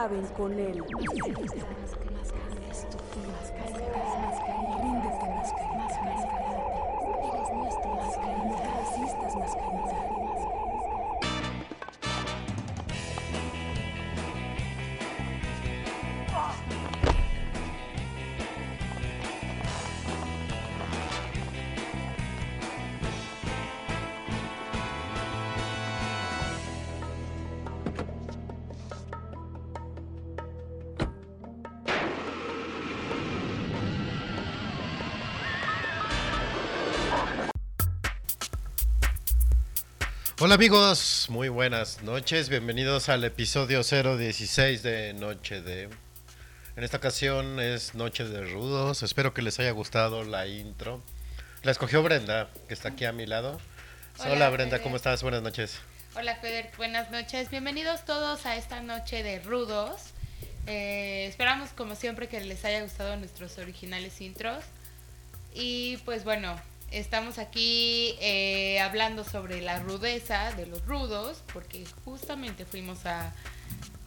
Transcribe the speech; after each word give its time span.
Acaben 0.00 0.26
con 0.28 0.58
él. 0.58 0.82
Hola 40.50 40.56
amigos, 40.56 41.26
muy 41.28 41.48
buenas 41.48 42.02
noches, 42.02 42.48
bienvenidos 42.48 43.08
al 43.08 43.22
episodio 43.22 43.84
016 43.84 44.82
de 44.82 45.12
Noche 45.12 45.62
de... 45.62 45.88
En 46.74 46.82
esta 46.82 46.96
ocasión 46.96 47.60
es 47.60 47.94
Noche 47.94 48.24
de 48.24 48.44
Rudos, 48.44 49.04
espero 49.04 49.32
que 49.32 49.42
les 49.42 49.60
haya 49.60 49.70
gustado 49.70 50.24
la 50.24 50.48
intro. 50.48 51.04
La 51.62 51.70
escogió 51.70 52.02
Brenda, 52.02 52.50
que 52.66 52.74
está 52.74 52.88
aquí 52.88 53.04
a 53.04 53.12
mi 53.12 53.26
lado. 53.26 53.60
Hola, 54.18 54.32
Hola, 54.32 54.50
Brenda, 54.50 54.78
Fede. 54.78 54.82
¿cómo 54.82 54.96
estás? 54.96 55.22
Buenas 55.22 55.42
noches. 55.42 55.78
Hola 56.16 56.34
Feder, 56.34 56.68
buenas 56.76 57.12
noches. 57.12 57.48
Bienvenidos 57.48 58.04
todos 58.04 58.44
a 58.44 58.56
esta 58.56 58.80
noche 58.80 59.22
de 59.22 59.38
rudos. 59.38 60.00
Eh, 60.66 61.26
esperamos 61.28 61.70
como 61.70 61.94
siempre 61.94 62.26
que 62.26 62.40
les 62.40 62.64
haya 62.64 62.82
gustado 62.82 63.16
nuestros 63.16 63.56
originales 63.58 64.20
intros. 64.20 64.64
Y 65.54 65.98
pues 65.98 66.24
bueno, 66.24 66.60
estamos 66.90 67.38
aquí 67.38 68.16
eh, 68.20 68.80
hablando 68.80 69.24
sobre 69.24 69.60
la 69.60 69.78
rudeza 69.80 70.52
de 70.52 70.66
los 70.66 70.84
rudos, 70.86 71.42
porque 71.52 71.84
justamente 72.04 72.64
fuimos 72.64 73.06
a, 73.06 73.32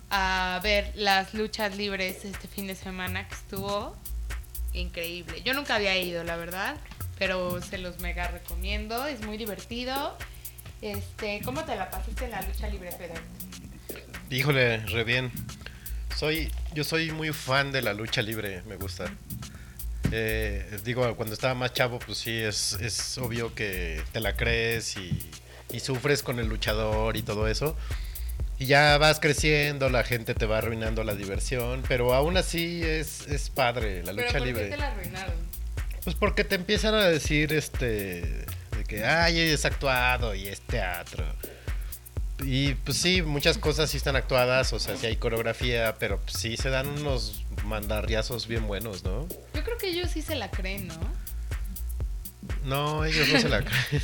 a 0.10 0.60
ver 0.64 0.92
las 0.96 1.34
luchas 1.34 1.76
libres 1.78 2.26
este 2.26 2.48
fin 2.48 2.68
de 2.68 2.76
semana 2.76 3.28
que 3.28 3.36
estuvo 3.36 3.96
increíble. 4.74 5.42
Yo 5.44 5.54
nunca 5.54 5.76
había 5.76 5.98
ido, 5.98 6.24
la 6.24 6.36
verdad, 6.36 6.78
pero 7.18 7.62
se 7.62 7.78
los 7.78 8.00
mega 8.00 8.28
recomiendo, 8.28 9.06
es 9.06 9.22
muy 9.26 9.38
divertido. 9.38 10.18
Este, 10.82 11.42
¿cómo 11.46 11.64
te 11.64 11.76
la 11.76 11.90
pasaste 11.90 12.26
en 12.26 12.32
la 12.32 12.42
lucha 12.42 12.68
libre, 12.68 12.92
Feder? 12.92 13.22
Híjole, 14.30 14.78
re 14.78 15.04
bien. 15.04 15.32
Soy, 16.18 16.52
yo 16.74 16.84
soy 16.84 17.12
muy 17.12 17.32
fan 17.32 17.72
de 17.72 17.82
la 17.82 17.94
lucha 17.94 18.22
libre, 18.22 18.62
me 18.68 18.76
gusta. 18.76 19.06
Eh, 20.16 20.80
digo, 20.84 21.16
cuando 21.16 21.34
estaba 21.34 21.56
más 21.56 21.74
chavo, 21.74 21.98
pues 21.98 22.20
sí, 22.20 22.38
es, 22.38 22.74
es 22.74 23.18
obvio 23.18 23.56
que 23.56 24.00
te 24.12 24.20
la 24.20 24.36
crees 24.36 24.96
y, 24.96 25.20
y 25.72 25.80
sufres 25.80 26.22
con 26.22 26.38
el 26.40 26.48
luchador 26.48 27.18
y 27.18 27.24
todo 27.24 27.48
eso. 27.48 27.76
Y 28.60 28.68
ya 28.68 28.98
vas 29.00 29.20
creciendo, 29.20 29.90
la 29.90 30.04
gente 30.04 30.36
te 30.36 30.46
va 30.46 30.60
arruinando 30.60 31.04
la 31.04 31.16
diversión, 31.16 31.84
pero 31.88 32.14
aún 32.14 32.38
así 32.38 32.84
es, 32.84 33.28
es 33.28 33.50
padre 33.50 34.04
la 34.04 34.14
lucha 34.14 34.28
¿Pero 34.34 34.40
por 34.40 34.48
libre. 34.48 34.64
qué 34.66 34.70
te 34.72 34.78
la 34.78 34.88
arruinaron? 34.92 35.34
Pues 36.04 36.16
porque 36.16 36.44
te 36.44 36.56
empiezan 36.56 36.94
a 36.94 37.06
decir 37.08 37.52
este 37.52 38.46
de 38.78 38.84
que 38.88 39.06
ay 39.06 39.40
es 39.40 39.66
actuado 39.66 40.36
y 40.36 40.48
es 40.48 40.62
teatro. 40.62 41.26
Y 42.42 42.74
pues 42.76 42.98
sí, 42.98 43.22
muchas 43.22 43.58
cosas 43.58 43.90
sí 43.92 43.98
están 43.98 44.16
actuadas, 44.16 44.74
o 44.74 44.80
sea, 44.80 44.98
sí 44.98 45.06
hay 45.06 45.16
coreografía, 45.18 45.96
pero 46.00 46.20
pues, 46.20 46.38
sí 46.38 46.58
se 46.58 46.70
dan 46.70 46.88
unos 46.88 47.44
mandarriazos 47.66 48.48
bien 48.48 48.68
buenos, 48.68 49.04
¿no? 49.04 49.28
Yo 49.54 49.64
creo 49.64 49.78
que 49.78 49.90
ellos 49.90 50.10
sí 50.12 50.22
se 50.22 50.36
la 50.36 50.50
creen, 50.50 50.88
¿no? 50.88 51.00
No, 52.66 53.06
ellos 53.06 53.28
no 53.32 53.40
se 53.40 53.50
la 53.50 53.62
creen. 53.64 54.04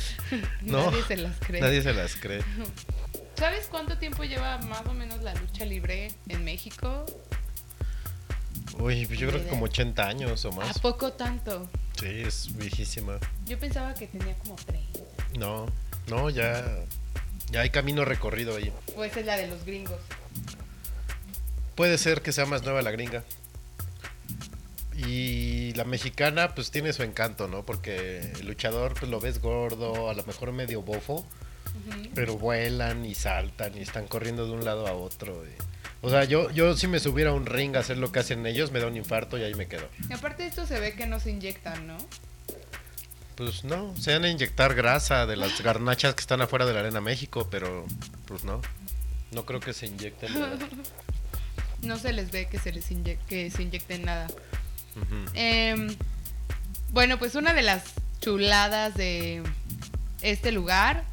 No, 0.62 0.90
Nadie 0.90 1.02
se 1.04 1.16
las 1.16 1.36
cree. 1.40 1.60
nadie 1.60 1.82
se 1.82 1.92
las 1.92 2.16
cree. 2.16 2.42
¿Sabes 3.36 3.66
cuánto 3.70 3.98
tiempo 3.98 4.22
lleva 4.24 4.58
más 4.58 4.86
o 4.86 4.92
menos 4.94 5.22
la 5.22 5.34
lucha 5.34 5.64
libre 5.64 6.12
en 6.28 6.44
México? 6.44 7.04
Uy, 8.78 9.06
pues 9.06 9.18
yo 9.18 9.28
creo 9.28 9.42
que 9.42 9.48
como 9.48 9.64
80 9.64 10.06
años 10.06 10.44
o 10.44 10.52
¿A 10.52 10.56
más. 10.56 10.78
poco 10.78 11.12
tanto? 11.12 11.68
Sí, 11.98 12.06
es 12.06 12.54
viejísima. 12.56 13.18
Yo 13.46 13.58
pensaba 13.58 13.92
que 13.94 14.06
tenía 14.06 14.34
como 14.38 14.54
30. 14.56 15.00
No, 15.38 15.66
no, 16.06 16.30
ya 16.30 16.64
ya 17.50 17.60
hay 17.60 17.70
camino 17.70 18.04
recorrido 18.04 18.56
ahí. 18.56 18.72
O 18.96 19.04
esa 19.04 19.20
es 19.20 19.26
la 19.26 19.36
de 19.36 19.46
los 19.48 19.64
gringos. 19.64 19.98
Puede 21.74 21.98
ser 21.98 22.22
que 22.22 22.32
sea 22.32 22.46
más 22.46 22.62
nueva 22.62 22.82
la 22.82 22.90
gringa. 22.90 23.22
Y 24.96 25.72
la 25.74 25.84
mexicana 25.84 26.54
pues 26.54 26.70
tiene 26.70 26.92
su 26.92 27.02
encanto, 27.02 27.48
¿no? 27.48 27.64
Porque 27.64 28.32
el 28.38 28.46
luchador 28.46 28.94
pues 28.98 29.10
lo 29.10 29.20
ves 29.20 29.40
gordo, 29.40 30.10
a 30.10 30.14
lo 30.14 30.24
mejor 30.24 30.52
medio 30.52 30.82
bofo, 30.82 31.24
pero 32.14 32.36
vuelan 32.36 33.04
y 33.06 33.14
saltan 33.14 33.76
y 33.78 33.80
están 33.80 34.06
corriendo 34.06 34.44
de 34.46 34.52
un 34.52 34.64
lado 34.64 34.86
a 34.86 34.92
otro. 34.92 35.44
y- 35.46 35.50
O 36.02 36.10
sea, 36.10 36.24
yo, 36.24 36.50
yo 36.50 36.76
si 36.76 36.86
me 36.86 36.98
subiera 36.98 37.30
a 37.30 37.34
un 37.34 37.46
ring 37.46 37.76
a 37.76 37.80
hacer 37.80 37.96
lo 37.98 38.12
que 38.12 38.18
hacen 38.20 38.46
ellos, 38.46 38.72
me 38.72 38.80
da 38.80 38.86
un 38.88 38.96
infarto 38.96 39.38
y 39.38 39.42
ahí 39.42 39.54
me 39.54 39.66
quedo. 39.68 39.88
Y 40.08 40.12
aparte 40.12 40.42
de 40.42 40.48
esto 40.50 40.66
se 40.66 40.78
ve 40.80 40.92
que 40.94 41.06
no 41.06 41.18
se 41.20 41.30
inyectan, 41.30 41.86
¿no? 41.86 41.96
Pues 43.40 43.64
no, 43.64 43.96
se 43.96 44.12
van 44.12 44.24
a 44.24 44.28
inyectar 44.28 44.74
grasa 44.74 45.24
de 45.24 45.34
las 45.34 45.62
garnachas 45.62 46.14
que 46.14 46.20
están 46.20 46.42
afuera 46.42 46.66
de 46.66 46.74
la 46.74 46.80
Arena 46.80 47.00
México, 47.00 47.48
pero 47.50 47.86
pues 48.26 48.44
no. 48.44 48.60
No 49.32 49.46
creo 49.46 49.60
que 49.60 49.72
se 49.72 49.86
inyecten. 49.86 50.34
nada. 50.38 50.58
No 51.80 51.96
se 51.98 52.12
les 52.12 52.30
ve 52.30 52.46
que 52.48 52.58
se 52.58 52.70
les 52.70 52.90
inye- 52.90 53.16
que 53.30 53.50
se 53.50 53.62
inyecten 53.62 54.02
nada. 54.04 54.26
Em, 55.32 55.96
bueno, 56.90 57.18
pues 57.18 57.34
una 57.34 57.54
de 57.54 57.62
las 57.62 57.82
chuladas 58.20 58.94
de 58.94 59.42
este 60.20 60.52
lugar, 60.52 61.04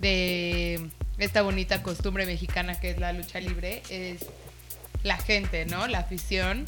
de 0.00 0.88
esta 1.18 1.42
bonita 1.42 1.82
costumbre 1.82 2.24
mexicana 2.24 2.80
que 2.80 2.92
es 2.92 2.98
la 2.98 3.12
lucha 3.12 3.38
libre, 3.40 3.82
es 3.90 4.24
la 5.02 5.18
gente, 5.18 5.66
¿no? 5.66 5.86
La 5.86 5.98
afición, 5.98 6.64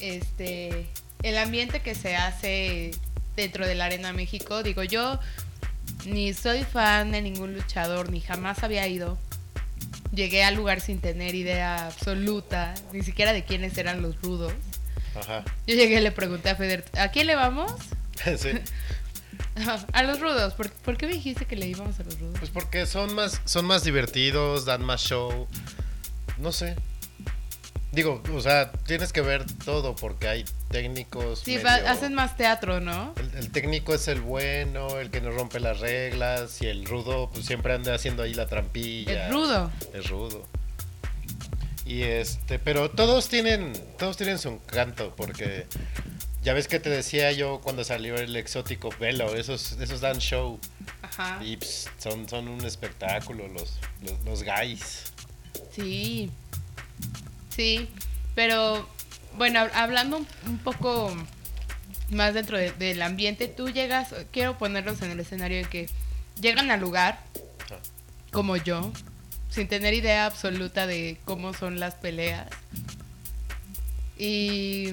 este, 0.00 0.86
el 1.22 1.36
ambiente 1.36 1.82
que 1.82 1.94
se 1.94 2.16
hace 2.16 2.92
dentro 3.36 3.66
de 3.66 3.74
la 3.74 3.86
Arena 3.86 4.12
México. 4.12 4.62
Digo, 4.62 4.82
yo 4.82 5.18
ni 6.06 6.32
soy 6.34 6.64
fan 6.64 7.12
de 7.12 7.22
ningún 7.22 7.54
luchador, 7.54 8.10
ni 8.10 8.20
jamás 8.20 8.62
había 8.62 8.86
ido. 8.86 9.18
Llegué 10.12 10.44
al 10.44 10.54
lugar 10.54 10.80
sin 10.80 11.00
tener 11.00 11.34
idea 11.34 11.86
absoluta, 11.86 12.74
ni 12.92 13.02
siquiera 13.02 13.32
de 13.32 13.44
quiénes 13.44 13.76
eran 13.78 14.02
los 14.02 14.20
rudos. 14.22 14.52
Ajá. 15.16 15.44
Yo 15.66 15.74
llegué 15.74 15.98
y 15.98 16.02
le 16.02 16.12
pregunté 16.12 16.50
a 16.50 16.56
Feder, 16.56 16.84
¿a 16.98 17.08
quién 17.08 17.26
le 17.26 17.34
vamos? 17.34 17.72
sí. 18.38 18.50
A 19.92 20.02
los 20.02 20.20
rudos. 20.20 20.54
¿Por, 20.54 20.70
por 20.70 20.96
qué 20.96 21.06
me 21.06 21.12
dijiste 21.12 21.44
que 21.44 21.56
le 21.56 21.66
íbamos 21.66 21.98
a 22.00 22.02
los 22.02 22.18
rudos? 22.18 22.38
Pues 22.38 22.50
porque 22.50 22.86
son 22.86 23.14
más, 23.14 23.40
son 23.44 23.64
más 23.66 23.84
divertidos, 23.84 24.64
dan 24.64 24.82
más 24.82 25.00
show. 25.00 25.46
No 26.38 26.50
sé. 26.52 26.76
Digo, 27.94 28.22
o 28.34 28.40
sea, 28.40 28.72
tienes 28.72 29.12
que 29.12 29.20
ver 29.20 29.44
todo 29.64 29.94
porque 29.94 30.26
hay 30.28 30.44
técnicos. 30.70 31.40
Sí, 31.44 31.56
medio- 31.58 31.88
hacen 31.88 32.12
más 32.14 32.36
teatro, 32.36 32.80
¿no? 32.80 33.14
El, 33.16 33.30
el 33.38 33.50
técnico 33.52 33.94
es 33.94 34.08
el 34.08 34.20
bueno, 34.20 34.98
el 34.98 35.10
que 35.10 35.20
no 35.20 35.30
rompe 35.30 35.60
las 35.60 35.78
reglas. 35.80 36.60
Y 36.60 36.66
el 36.66 36.84
rudo, 36.86 37.30
pues 37.32 37.46
siempre 37.46 37.72
anda 37.72 37.94
haciendo 37.94 38.22
ahí 38.24 38.34
la 38.34 38.46
trampilla. 38.46 39.26
Es 39.28 39.32
rudo. 39.32 39.70
Es 39.92 40.08
rudo. 40.08 40.44
Y 41.86 42.02
este, 42.02 42.58
pero 42.58 42.90
todos 42.90 43.28
tienen, 43.28 43.72
todos 43.98 44.16
tienen 44.16 44.38
su 44.38 44.48
encanto 44.48 45.14
porque 45.16 45.66
ya 46.42 46.54
ves 46.54 46.66
que 46.66 46.80
te 46.80 46.88
decía 46.88 47.30
yo 47.32 47.60
cuando 47.62 47.84
salió 47.84 48.16
el 48.16 48.34
exótico 48.36 48.88
Velo, 48.98 49.36
esos, 49.36 49.72
esos 49.72 50.00
dan 50.00 50.18
show. 50.18 50.58
Ajá. 51.02 51.38
Y 51.44 51.58
pues, 51.58 51.88
son, 51.98 52.26
son 52.28 52.48
un 52.48 52.64
espectáculo 52.64 53.46
los, 53.48 53.74
los, 54.02 54.24
los 54.24 54.42
guys. 54.42 55.12
Sí. 55.72 56.30
Sí. 57.54 57.88
Pero, 58.34 58.88
bueno, 59.36 59.60
hab- 59.60 59.72
hablando 59.74 60.24
un, 60.46 60.58
poco 60.58 61.14
más 62.10 62.34
dentro 62.34 62.58
de- 62.58 62.72
del 62.72 63.00
ambiente, 63.02 63.48
tú 63.48 63.68
llegas, 63.70 64.14
quiero 64.32 64.58
ponerlos 64.58 65.00
en 65.02 65.10
el 65.12 65.20
escenario 65.20 65.58
de 65.58 65.64
que 65.64 65.88
llegan 66.40 66.70
al 66.70 66.80
lugar, 66.80 67.20
como 68.32 68.56
yo, 68.56 68.92
sin 69.50 69.68
tener 69.68 69.94
idea 69.94 70.26
absoluta 70.26 70.86
de 70.86 71.18
cómo 71.24 71.54
son 71.54 71.78
las 71.78 71.94
peleas. 71.94 72.48
Y 74.16 74.92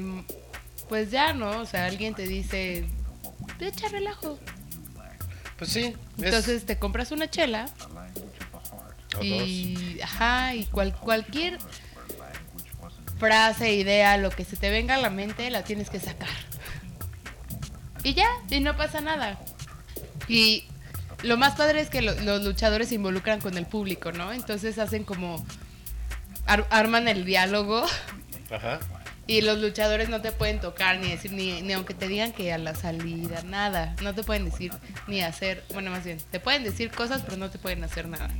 pues 0.89 1.11
ya, 1.11 1.33
¿no? 1.33 1.61
O 1.61 1.65
sea, 1.65 1.85
alguien 1.85 2.13
te 2.15 2.27
dice, 2.27 2.85
"Te 3.57 3.67
echa 3.67 3.87
relajo. 3.89 4.39
Pues 5.57 5.71
sí. 5.71 5.95
es- 6.17 6.23
Entonces 6.25 6.65
te 6.65 6.77
compras 6.77 7.11
una 7.11 7.29
chela 7.29 7.69
y, 9.21 9.99
ajá, 10.01 10.55
y 10.55 10.65
cual- 10.65 10.95
cualquier 10.95 11.59
frase, 13.25 13.73
idea, 13.75 14.17
lo 14.17 14.31
que 14.31 14.43
se 14.43 14.55
te 14.57 14.71
venga 14.71 14.95
a 14.95 14.97
la 14.97 15.11
mente, 15.11 15.47
la 15.51 15.63
tienes 15.63 15.91
que 15.91 15.99
sacar. 15.99 16.27
Y 18.03 18.15
ya, 18.15 18.27
y 18.49 18.59
no 18.61 18.75
pasa 18.75 18.99
nada. 18.99 19.39
Y 20.27 20.65
lo 21.21 21.37
más 21.37 21.53
padre 21.55 21.81
es 21.81 21.89
que 21.91 22.01
lo- 22.01 22.19
los 22.21 22.43
luchadores 22.43 22.89
se 22.89 22.95
involucran 22.95 23.39
con 23.39 23.57
el 23.59 23.67
público, 23.67 24.11
¿no? 24.11 24.33
Entonces 24.33 24.79
hacen 24.79 25.03
como 25.03 25.45
ar- 26.47 26.65
arman 26.71 27.07
el 27.07 27.23
diálogo 27.23 27.85
Ajá. 28.49 28.79
y 29.27 29.41
los 29.41 29.59
luchadores 29.59 30.09
no 30.09 30.19
te 30.21 30.31
pueden 30.31 30.59
tocar 30.59 30.97
ni 30.97 31.09
decir, 31.11 31.31
ni, 31.31 31.61
ni 31.61 31.73
aunque 31.73 31.93
te 31.93 32.07
digan 32.07 32.31
que 32.31 32.51
a 32.51 32.57
la 32.57 32.73
salida, 32.73 33.43
nada. 33.43 33.95
No 34.01 34.15
te 34.15 34.23
pueden 34.23 34.45
decir 34.45 34.71
ni 35.05 35.21
hacer, 35.21 35.63
bueno, 35.73 35.91
más 35.91 36.03
bien, 36.03 36.17
te 36.31 36.39
pueden 36.39 36.63
decir 36.63 36.89
cosas, 36.89 37.21
pero 37.21 37.37
no 37.37 37.51
te 37.51 37.59
pueden 37.59 37.83
hacer 37.83 38.07
nada. 38.07 38.31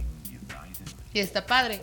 Y 1.13 1.19
está 1.19 1.45
padre. 1.45 1.81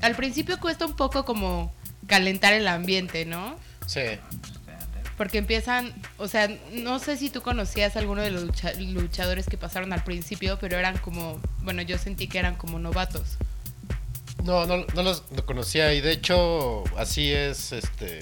Al 0.00 0.14
principio 0.14 0.58
cuesta 0.60 0.86
un 0.86 0.96
poco 0.96 1.26
como 1.26 1.74
calentar 2.08 2.52
el 2.54 2.66
ambiente, 2.66 3.24
¿no? 3.24 3.56
Sí. 3.86 4.00
Porque 5.16 5.38
empiezan, 5.38 5.92
o 6.16 6.28
sea, 6.28 6.48
no 6.72 6.98
sé 7.00 7.16
si 7.16 7.28
tú 7.30 7.42
conocías 7.42 7.96
a 7.96 7.98
alguno 8.00 8.22
de 8.22 8.30
los 8.30 8.44
lucha- 8.44 8.72
luchadores 8.74 9.46
que 9.46 9.56
pasaron 9.56 9.92
al 9.92 10.04
principio, 10.04 10.58
pero 10.60 10.76
eran 10.78 10.96
como, 10.98 11.40
bueno, 11.62 11.82
yo 11.82 11.98
sentí 11.98 12.28
que 12.28 12.38
eran 12.38 12.54
como 12.56 12.78
novatos. 12.78 13.36
No, 14.44 14.64
no, 14.66 14.84
no 14.94 15.02
los 15.02 15.22
conocía 15.44 15.92
y 15.94 16.00
de 16.00 16.12
hecho 16.12 16.84
así 16.96 17.32
es 17.32 17.72
este 17.72 18.20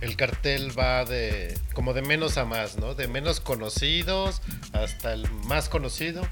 el 0.00 0.16
cartel 0.16 0.76
va 0.76 1.04
de 1.04 1.56
como 1.74 1.92
de 1.94 2.02
menos 2.02 2.36
a 2.38 2.44
más, 2.44 2.76
¿no? 2.76 2.94
De 2.96 3.06
menos 3.06 3.38
conocidos 3.38 4.42
hasta 4.72 5.12
el 5.12 5.30
más 5.44 5.68
conocido 5.68 6.26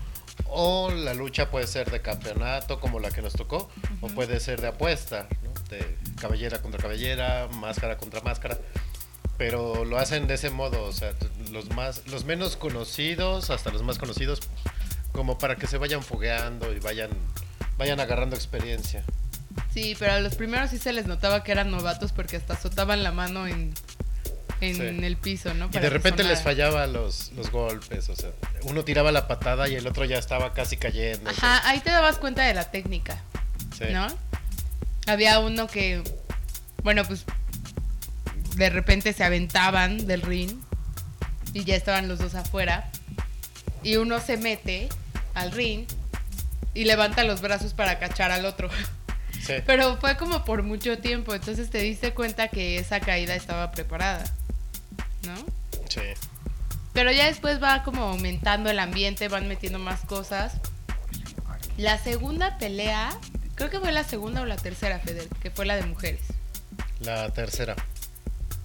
o 0.46 0.90
la 0.90 1.14
lucha 1.14 1.50
puede 1.50 1.69
ser 1.69 1.90
de 1.92 2.02
campeonato 2.02 2.80
como 2.80 2.98
la 2.98 3.10
que 3.12 3.22
nos 3.22 3.34
tocó 3.34 3.70
o 4.00 4.08
puede 4.08 4.40
ser 4.40 4.60
de 4.60 4.69
apuesta. 4.69 5.28
De 5.69 5.97
cabellera 6.20 6.61
contra 6.62 6.81
cabellera, 6.81 7.49
máscara 7.49 7.97
contra 7.99 8.20
máscara. 8.23 8.59
Pero 9.37 9.85
lo 9.85 9.99
hacen 9.99 10.26
de 10.26 10.35
ese 10.35 10.50
modo, 10.50 10.82
o 10.85 10.93
sea, 10.93 11.12
los 11.53 11.70
más 11.70 12.06
los 12.09 12.25
menos 12.25 12.56
conocidos 12.56 13.50
hasta 13.50 13.70
los 13.70 13.82
más 13.82 13.99
conocidos 13.99 14.41
como 15.12 15.38
para 15.38 15.56
que 15.56 15.67
se 15.67 15.79
vayan 15.79 16.03
fogueando 16.03 16.73
y 16.73 16.81
vayan 16.81 17.11
vayan 17.76 18.00
agarrando 18.00 18.35
experiencia. 18.35 19.05
Sí, 19.73 19.94
pero 19.99 20.12
a 20.12 20.20
los 20.20 20.35
primeros 20.35 20.70
sí 20.70 20.79
se 20.79 20.93
les 20.93 21.06
notaba 21.06 21.44
que 21.44 21.53
eran 21.53 21.71
novatos 21.71 22.12
porque 22.12 22.37
hasta 22.37 22.55
azotaban 22.55 23.03
la 23.05 23.12
mano 23.12 23.47
en, 23.47 23.73
en 24.61 24.75
Sí. 24.76 25.05
el 25.05 25.17
piso, 25.17 25.55
¿no? 25.55 25.67
Y 25.73 25.79
de 25.79 25.91
repente 25.91 26.25
les 26.25 26.43
fallaba 26.43 26.87
los, 26.88 27.31
los 27.32 27.50
golpes, 27.53 28.09
o 28.09 28.17
sea, 28.17 28.31
uno 28.62 28.85
tiraba 28.85 29.12
la 29.12 29.29
patada 29.29 29.69
y 29.69 29.76
el 29.76 29.87
otro 29.87 30.05
ya 30.05 30.19
estaba 30.19 30.53
casi 30.53 30.76
cayendo. 30.76 31.31
o 31.31 31.32
sea, 31.35 31.56
Ajá, 31.59 31.69
ahí 31.69 31.81
te 31.81 31.91
dabas 31.91 32.19
cuenta 32.19 32.43
de 32.43 32.55
la 32.55 32.71
técnica, 32.71 33.23
sí. 33.76 33.85
¿no? 33.93 34.09
Había 35.08 35.40
uno 35.40 35.66
que, 35.66 36.02
bueno, 36.82 37.05
pues 37.05 37.25
de 38.56 38.70
repente 38.70 39.12
se 39.12 39.25
aventaban 39.25 40.06
del 40.06 40.22
ring 40.22 40.50
y 41.52 41.64
ya 41.64 41.76
estaban 41.76 42.08
los 42.08 42.19
dos 42.19 42.34
afuera 42.34 42.90
y 43.82 43.96
uno 43.96 44.20
se 44.20 44.37
mete 44.37 44.88
al 45.34 45.52
ring 45.52 45.87
y 46.75 46.84
levanta 46.84 47.25
los 47.25 47.40
brazos 47.40 47.75
para 47.75 47.99
cachar 47.99 48.31
al 48.31 48.44
otro. 48.44 48.69
Sí. 49.40 49.55
Pero 49.64 49.96
fue 49.99 50.16
como 50.16 50.44
por 50.44 50.62
mucho 50.62 50.99
tiempo, 50.99 51.32
entonces 51.32 51.70
te 51.70 51.78
diste 51.78 52.12
cuenta 52.12 52.49
que 52.49 52.76
esa 52.76 53.00
caída 53.00 53.34
estaba 53.34 53.70
preparada, 53.70 54.25
¿no? 55.22 55.37
sí. 55.88 56.00
Pero 56.93 57.12
ya 57.12 57.26
después 57.26 57.62
va 57.62 57.84
como 57.84 58.02
aumentando 58.02 58.69
el 58.69 58.78
ambiente, 58.78 59.28
van 59.28 59.46
metiendo 59.46 59.78
más 59.78 60.00
cosas. 60.00 60.54
La 61.76 61.96
segunda 61.96 62.58
pelea, 62.58 63.16
creo 63.58 63.70
que 63.70 63.81
fue 63.81 63.90
la 63.90 64.05
segunda 64.05 64.40
o 64.40 64.46
la 64.46 64.56
tercera, 64.56 65.00
Feder, 65.00 65.26
que 65.43 65.50
fue 65.50 65.66
la 65.66 65.75
de 65.75 65.82
mujeres. 65.82 66.20
La 67.00 67.28
tercera. 67.31 67.75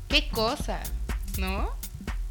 Qué 0.08 0.30
cosa, 0.30 0.82
¿no? 1.40 1.72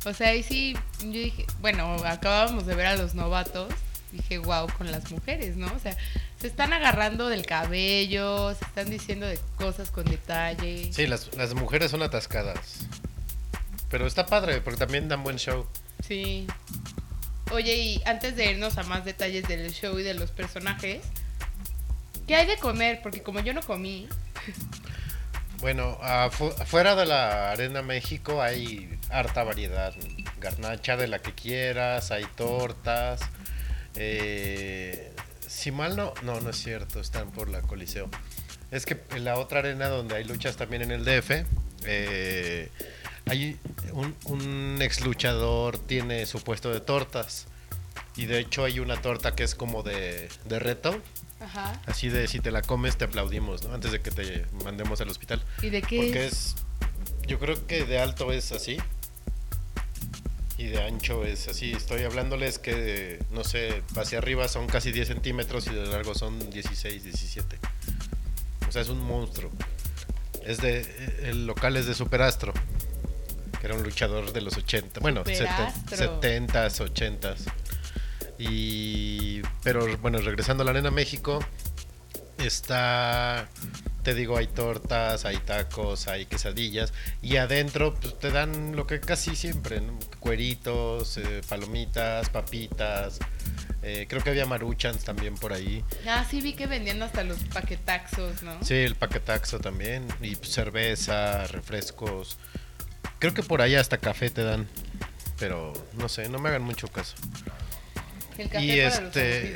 O 0.05 0.15
sea, 0.15 0.29
ahí 0.29 0.45
sí, 0.45 0.77
yo 1.01 1.11
dije, 1.11 1.45
bueno, 1.61 1.97
acabábamos 2.05 2.65
de 2.67 2.77
ver 2.77 2.87
a 2.87 2.97
los 2.97 3.15
novatos. 3.15 3.73
Dije, 4.13 4.39
wow, 4.39 4.69
con 4.79 4.91
las 4.93 5.11
mujeres, 5.11 5.57
¿no? 5.57 5.73
O 5.75 5.79
sea, 5.81 5.97
se 6.41 6.47
están 6.47 6.73
agarrando 6.73 7.29
del 7.29 7.47
cabello, 7.47 8.55
se 8.55 8.65
están 8.65 8.89
diciendo 8.89 9.27
de 9.27 9.41
cosas 9.57 9.91
con 9.91 10.05
detalle. 10.05 10.93
Sí, 10.93 11.09
las, 11.09 11.35
las 11.35 11.55
mujeres 11.55 11.91
son 11.91 12.03
atascadas. 12.03 12.87
Pero 13.91 14.07
está 14.07 14.27
padre, 14.27 14.61
porque 14.61 14.79
también 14.79 15.09
dan 15.09 15.25
buen 15.25 15.37
show. 15.39 15.67
Sí. 16.07 16.47
Oye, 17.51 17.77
y 17.77 18.03
antes 18.07 18.37
de 18.37 18.53
irnos 18.53 18.79
a 18.79 18.85
más 18.85 19.05
detalles 19.05 19.49
del 19.49 19.73
show 19.73 19.99
y 19.99 20.05
de 20.05 20.15
los 20.15 20.31
personajes, 20.31 21.03
¿qué 22.33 22.37
hay 22.37 22.47
de 22.47 22.57
comer? 22.57 23.01
Porque 23.03 23.23
como 23.23 23.41
yo 23.41 23.53
no 23.53 23.61
comí, 23.61 24.09
Bueno, 25.61 25.99
afu- 26.01 26.55
afuera 26.61 26.95
de 26.97 27.05
la 27.05 27.53
Arena 27.53 27.83
México 27.83 28.41
hay 28.41 28.99
harta 29.11 29.45
variedad. 29.45 29.93
Garnacha 30.41 30.97
de 30.97 31.09
la 31.09 31.19
que 31.19 31.35
quieras, 31.35 32.11
hay 32.11 32.25
tortas. 32.35 33.21
eh, 33.97 35.13
si 35.47 35.71
mal 35.71 35.95
no, 35.95 36.15
no, 36.23 36.41
no 36.41 36.49
es 36.49 36.57
cierto, 36.57 37.01
están 37.01 37.31
por 37.33 37.51
la 37.51 37.61
Coliseo. 37.61 38.09
Es 38.71 38.87
que 38.87 38.99
en 39.15 39.25
la 39.25 39.37
otra 39.37 39.59
arena 39.59 39.89
donde 39.89 40.17
hay 40.17 40.25
luchas 40.25 40.57
también 40.57 40.81
en 40.81 40.91
el 40.91 41.05
DF, 41.05 41.45
eh, 41.85 42.71
hay 43.27 43.59
un, 43.93 44.17
un 44.25 44.79
ex 44.81 45.03
luchador 45.03 45.77
tiene 45.77 46.25
su 46.25 46.43
puesto 46.43 46.73
de 46.73 46.81
tortas. 46.81 47.47
Y 48.17 48.25
de 48.25 48.39
hecho 48.39 48.65
hay 48.65 48.81
una 48.81 48.97
torta 49.03 49.35
que 49.37 49.43
es 49.45 49.55
como 49.55 49.83
de, 49.83 50.31
de 50.47 50.59
reto. 50.59 50.99
Ajá. 51.43 51.81
Así 51.87 52.09
de 52.09 52.29
si 52.29 52.41
te 52.41 52.51
la 52.51 52.63
comes 52.63 52.97
te 52.97 53.05
aplaudimos, 53.05 53.65
¿no? 53.65 53.75
Antes 53.75 53.93
de 53.93 54.01
que 54.01 54.11
te 54.11 54.47
mandemos 54.65 55.01
al 55.01 55.09
hospital. 55.09 55.43
¿Y 55.63 55.71
de 55.71 55.83
qué 55.83 55.97
Porque 55.97 56.27
es? 56.27 56.55
yo 57.27 57.39
creo 57.39 57.67
que 57.67 57.85
de 57.85 57.99
alto 57.99 58.33
es 58.33 58.53
así. 58.53 58.79
Y 60.59 60.67
de 60.67 60.83
ancho 60.83 61.25
es 61.25 61.49
así. 61.49 61.73
Estoy 61.73 62.05
hablándoles 62.05 62.59
que, 62.59 63.19
no 63.33 63.43
sé, 63.43 63.83
hacia 63.97 64.19
arriba 64.19 64.47
son 64.49 64.67
casi 64.69 64.93
10 64.93 65.09
centímetros 65.09 65.67
y 65.67 65.71
de 65.71 65.87
largo 65.87 66.15
son 66.15 66.51
16, 66.51 67.03
17. 67.03 67.59
O 68.69 68.73
sea, 68.73 68.83
es 68.83 68.89
un 68.89 69.01
monstruo. 69.01 69.51
Es 70.45 70.59
de, 70.59 70.81
el 71.25 71.47
local 71.47 71.77
es 71.77 71.87
de 71.87 71.95
Superastro, 71.95 72.53
que 73.61 73.67
era 73.67 73.75
un 73.75 73.83
luchador 73.83 74.33
de 74.33 74.41
los 74.41 74.57
80, 74.57 75.01
bueno, 75.01 75.25
Superastro. 75.25 76.21
70s, 76.21 76.93
80s. 76.93 77.37
Y, 78.51 79.43
pero 79.63 79.97
bueno, 79.99 80.19
regresando 80.19 80.63
a 80.63 80.65
la 80.65 80.73
Arena 80.73 80.91
México, 80.91 81.39
está, 82.39 83.49
te 84.03 84.15
digo, 84.15 84.37
hay 84.37 84.49
tortas, 84.49 85.25
hay 85.25 85.37
tacos, 85.39 86.09
hay 86.09 86.27
quesadillas. 86.27 86.93
Y 87.21 87.37
adentro 87.37 87.95
pues, 87.95 88.19
te 88.19 88.31
dan 88.31 88.75
lo 88.75 88.87
que 88.87 89.01
casi 89.01 89.37
siempre, 89.37 89.81
¿no? 89.81 89.99
Cueritos, 90.19 91.17
eh, 91.19 91.41
palomitas, 91.49 92.29
papitas. 92.31 93.19
eh, 93.83 94.07
creo 94.09 94.23
que 94.23 94.31
había 94.31 94.47
maruchans 94.47 95.05
también 95.05 95.35
por 95.37 95.53
ahí. 95.53 95.85
Ah, 96.09 96.25
sí 96.29 96.41
vi 96.41 96.55
que 96.55 96.67
vendían 96.67 97.03
hasta 97.03 97.23
los 97.25 97.39
paquetaxos, 97.45 98.43
¿no? 98.43 98.63
Sí, 98.65 98.75
el 98.75 98.97
paquetaxo 98.97 99.61
también. 99.61 100.07
Y 100.21 100.35
cerveza, 100.35 101.47
refrescos. 101.47 102.39
Creo 103.19 103.35
que 103.35 103.43
por 103.45 103.63
ahí 103.63 103.77
hasta 103.77 103.99
café 103.99 104.31
te 104.31 104.43
dan. 104.43 104.67
Pero 105.39 105.73
no 105.95 106.09
sé, 106.09 106.29
no 106.29 106.39
me 106.39 106.49
hagan 106.49 106.63
mucho 106.63 106.89
caso. 106.89 107.15
El 108.39 108.49
café 108.49 108.65
Y 108.65 108.69
para 108.77 108.89
este, 108.89 109.55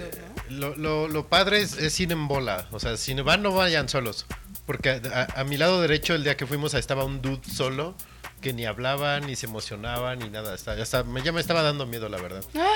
los 0.48 0.60
¿no? 0.60 0.74
lo, 0.74 0.76
lo, 0.76 1.08
lo 1.08 1.28
padre 1.28 1.60
es, 1.62 1.74
es 1.74 1.98
ir 2.00 2.12
en 2.12 2.28
bola. 2.28 2.66
O 2.72 2.80
sea, 2.80 2.96
si 2.96 3.14
van, 3.14 3.42
no 3.42 3.52
vayan 3.52 3.88
solos. 3.88 4.26
Porque 4.66 5.00
a, 5.12 5.28
a 5.40 5.44
mi 5.44 5.56
lado 5.56 5.80
derecho, 5.80 6.14
el 6.14 6.24
día 6.24 6.36
que 6.36 6.46
fuimos, 6.46 6.74
estaba 6.74 7.04
un 7.04 7.22
dude 7.22 7.40
solo 7.50 7.94
que 8.40 8.52
ni 8.52 8.66
hablaba, 8.66 9.18
ni 9.20 9.34
se 9.36 9.46
emocionaba, 9.46 10.14
ni 10.16 10.28
nada. 10.28 10.54
Está- 10.54 11.02
me- 11.04 11.22
ya 11.22 11.32
me 11.32 11.40
estaba 11.40 11.62
dando 11.62 11.86
miedo, 11.86 12.08
la 12.08 12.18
verdad. 12.20 12.44
Ah, 12.56 12.74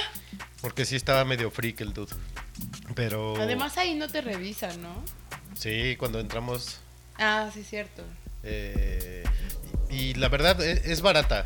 Porque 0.62 0.84
sí 0.84 0.96
estaba 0.96 1.24
medio 1.24 1.50
freak 1.50 1.80
el 1.82 1.92
dude. 1.92 2.14
Pero. 2.94 3.36
además 3.40 3.76
ahí 3.78 3.94
no 3.94 4.08
te 4.08 4.20
revisan, 4.20 4.80
¿no? 4.82 5.04
Sí, 5.56 5.96
cuando 5.98 6.18
entramos. 6.20 6.78
Ah, 7.18 7.50
sí, 7.52 7.62
cierto. 7.62 8.02
eh, 8.42 9.22
y, 9.90 9.96
y 9.96 10.14
la 10.14 10.28
verdad 10.28 10.60
e- 10.62 10.80
es 10.92 11.02
barata. 11.02 11.44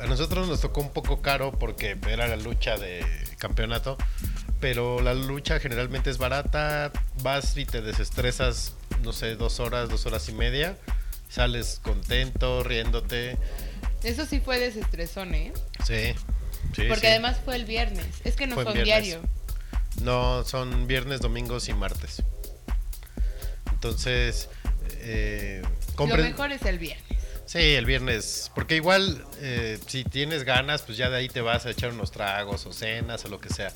A 0.00 0.06
nosotros 0.06 0.48
nos 0.48 0.60
tocó 0.60 0.80
un 0.80 0.90
poco 0.92 1.22
caro 1.22 1.52
porque 1.52 1.96
era 2.08 2.26
la 2.26 2.36
lucha 2.36 2.76
de 2.76 3.04
campeonato. 3.38 3.96
Pero 4.60 5.00
la 5.00 5.14
lucha 5.14 5.60
generalmente 5.60 6.10
es 6.10 6.18
barata. 6.18 6.92
Vas 7.22 7.56
y 7.56 7.64
te 7.64 7.82
desestresas, 7.82 8.74
no 9.02 9.12
sé, 9.12 9.36
dos 9.36 9.60
horas, 9.60 9.88
dos 9.88 10.06
horas 10.06 10.28
y 10.28 10.32
media. 10.32 10.76
Sales 11.28 11.80
contento, 11.82 12.62
riéndote. 12.62 13.36
Eso 14.02 14.24
sí 14.26 14.40
fue 14.40 14.58
desestresón, 14.58 15.34
¿eh? 15.34 15.52
Sí. 15.84 16.14
sí, 16.74 16.82
Porque 16.88 17.00
sí. 17.00 17.06
además 17.08 17.38
fue 17.44 17.56
el 17.56 17.64
viernes. 17.64 18.06
Es 18.24 18.36
que 18.36 18.46
no 18.46 18.54
Fue 18.54 18.82
diario. 18.82 19.20
No, 20.02 20.44
son 20.44 20.86
viernes, 20.86 21.20
domingos 21.20 21.68
y 21.68 21.74
martes. 21.74 22.22
Entonces, 23.72 24.48
eh, 25.00 25.62
compren. 25.94 26.22
Lo 26.22 26.30
mejor 26.30 26.52
es 26.52 26.62
el 26.62 26.78
viernes. 26.78 27.05
Sí, 27.46 27.58
el 27.74 27.86
viernes. 27.86 28.50
Porque 28.54 28.76
igual, 28.76 29.24
eh, 29.40 29.78
si 29.86 30.04
tienes 30.04 30.44
ganas, 30.44 30.82
pues 30.82 30.98
ya 30.98 31.08
de 31.08 31.16
ahí 31.16 31.28
te 31.28 31.40
vas 31.40 31.64
a 31.64 31.70
echar 31.70 31.92
unos 31.92 32.10
tragos 32.10 32.66
o 32.66 32.72
cenas 32.72 33.24
o 33.24 33.28
lo 33.28 33.40
que 33.40 33.48
sea. 33.48 33.72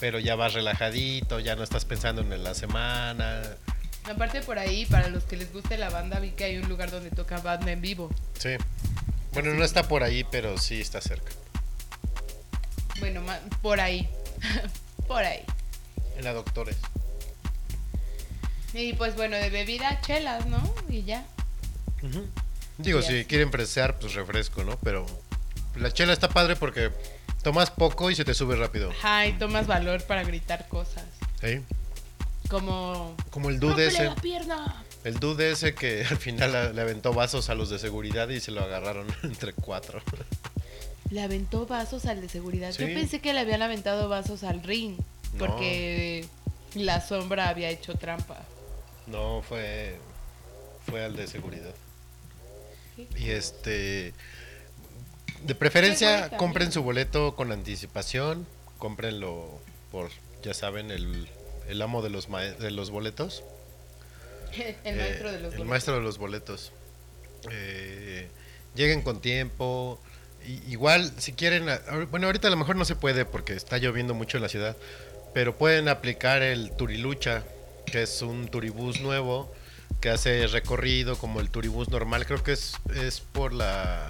Pero 0.00 0.18
ya 0.18 0.34
vas 0.34 0.54
relajadito, 0.54 1.38
ya 1.38 1.54
no 1.54 1.62
estás 1.62 1.84
pensando 1.84 2.22
en 2.22 2.42
la 2.42 2.54
semana. 2.54 3.42
Aparte 4.04 4.40
por 4.40 4.58
ahí, 4.58 4.86
para 4.86 5.08
los 5.08 5.24
que 5.24 5.36
les 5.36 5.52
guste 5.52 5.76
la 5.76 5.90
banda, 5.90 6.18
vi 6.18 6.30
que 6.30 6.44
hay 6.44 6.56
un 6.56 6.68
lugar 6.68 6.90
donde 6.90 7.10
toca 7.10 7.38
banda 7.38 7.70
en 7.70 7.80
vivo. 7.80 8.10
Sí. 8.38 8.56
Bueno, 9.32 9.54
no 9.54 9.64
está 9.64 9.86
por 9.86 10.02
ahí, 10.02 10.24
pero 10.24 10.58
sí 10.58 10.80
está 10.80 11.00
cerca. 11.00 11.32
Bueno, 12.98 13.22
por 13.60 13.80
ahí. 13.80 14.08
por 15.06 15.22
ahí. 15.22 15.44
En 16.16 16.24
la 16.24 16.32
Doctores. 16.32 16.76
Y 18.72 18.94
pues 18.94 19.14
bueno, 19.14 19.36
de 19.36 19.50
bebida, 19.50 20.00
chelas, 20.00 20.46
¿no? 20.46 20.74
Y 20.88 21.04
ya. 21.04 21.24
Digo, 22.78 23.02
si 23.02 23.24
quieren 23.24 23.50
presear, 23.50 23.98
pues 23.98 24.14
refresco, 24.14 24.64
¿no? 24.64 24.78
Pero 24.82 25.06
la 25.76 25.92
chela 25.92 26.12
está 26.12 26.28
padre 26.28 26.56
porque 26.56 26.90
tomas 27.42 27.70
poco 27.70 28.10
y 28.10 28.14
se 28.14 28.24
te 28.24 28.34
sube 28.34 28.56
rápido. 28.56 28.90
Ajá, 28.90 29.26
y 29.26 29.32
tomas 29.34 29.66
valor 29.66 30.02
para 30.04 30.24
gritar 30.24 30.68
cosas. 30.68 31.04
¿sí? 31.40 31.60
Como. 32.48 33.16
Como 33.30 33.48
el 33.50 33.58
dude 33.60 33.86
¡Rómpele 33.86 33.88
ese. 33.88 34.04
la 34.04 34.14
pierna! 34.16 34.84
El 35.04 35.18
dude 35.18 35.50
ese 35.52 35.74
que 35.74 36.04
al 36.10 36.16
final 36.16 36.74
le- 36.74 36.80
aventó 36.80 37.12
vasos 37.12 37.48
a 37.50 37.54
los 37.54 37.70
de 37.70 37.78
seguridad 37.78 38.28
y 38.28 38.40
se 38.40 38.50
lo 38.50 38.62
agarraron 38.62 39.06
entre 39.22 39.52
cuatro. 39.52 40.00
Le 41.10 41.22
aventó 41.22 41.66
vasos 41.66 42.06
al 42.06 42.20
de 42.20 42.28
seguridad. 42.28 42.70
Yo 42.72 42.86
pensé 42.86 43.20
que 43.20 43.32
le 43.34 43.40
habían 43.40 43.62
aventado 43.62 44.08
vasos 44.08 44.44
al 44.44 44.62
ring. 44.62 44.96
No. 45.34 45.38
Porque 45.46 46.26
la 46.74 47.00
sombra 47.06 47.48
había 47.48 47.68
hecho 47.70 47.94
trampa. 47.96 48.40
No, 49.06 49.42
fue 49.46 49.98
fue 50.86 51.04
al 51.04 51.14
de 51.16 51.26
seguridad. 51.26 51.74
Y 53.16 53.30
este 53.30 54.12
de 55.44 55.54
preferencia 55.54 56.30
compren 56.36 56.70
su 56.72 56.82
boleto 56.82 57.34
con 57.34 57.50
anticipación, 57.52 58.46
cómprenlo 58.78 59.60
por 59.90 60.10
ya 60.42 60.54
saben 60.54 60.90
el, 60.90 61.28
el 61.68 61.82
amo 61.82 62.02
de 62.02 62.10
los 62.10 62.28
de 62.30 62.70
los 62.70 62.90
boletos. 62.90 63.42
el 64.84 64.96
maestro 64.96 65.28
Eh, 65.30 65.32
de 65.32 65.40
los 65.40 65.52
El 65.52 65.58
boletos. 65.58 65.66
maestro 65.66 65.94
de 65.94 66.00
los 66.00 66.18
boletos. 66.18 66.72
Eh, 67.50 68.28
lleguen 68.74 69.02
con 69.02 69.20
tiempo. 69.20 70.00
Igual, 70.68 71.12
si 71.18 71.32
quieren, 71.34 71.66
bueno, 72.10 72.26
ahorita 72.26 72.48
a 72.48 72.50
lo 72.50 72.56
mejor 72.56 72.74
no 72.74 72.84
se 72.84 72.96
puede 72.96 73.24
porque 73.24 73.54
está 73.54 73.78
lloviendo 73.78 74.12
mucho 74.12 74.38
en 74.38 74.42
la 74.42 74.48
ciudad, 74.48 74.76
pero 75.34 75.56
pueden 75.56 75.88
aplicar 75.88 76.42
el 76.42 76.72
Turilucha, 76.72 77.44
que 77.86 78.02
es 78.02 78.22
un 78.22 78.48
turibús 78.48 79.00
nuevo 79.00 79.52
que 80.02 80.10
hace 80.10 80.48
recorrido 80.48 81.16
como 81.16 81.40
el 81.40 81.48
turibús 81.48 81.88
normal. 81.88 82.26
Creo 82.26 82.42
que 82.42 82.52
es, 82.52 82.74
es 82.94 83.20
por 83.20 83.54
la 83.54 84.06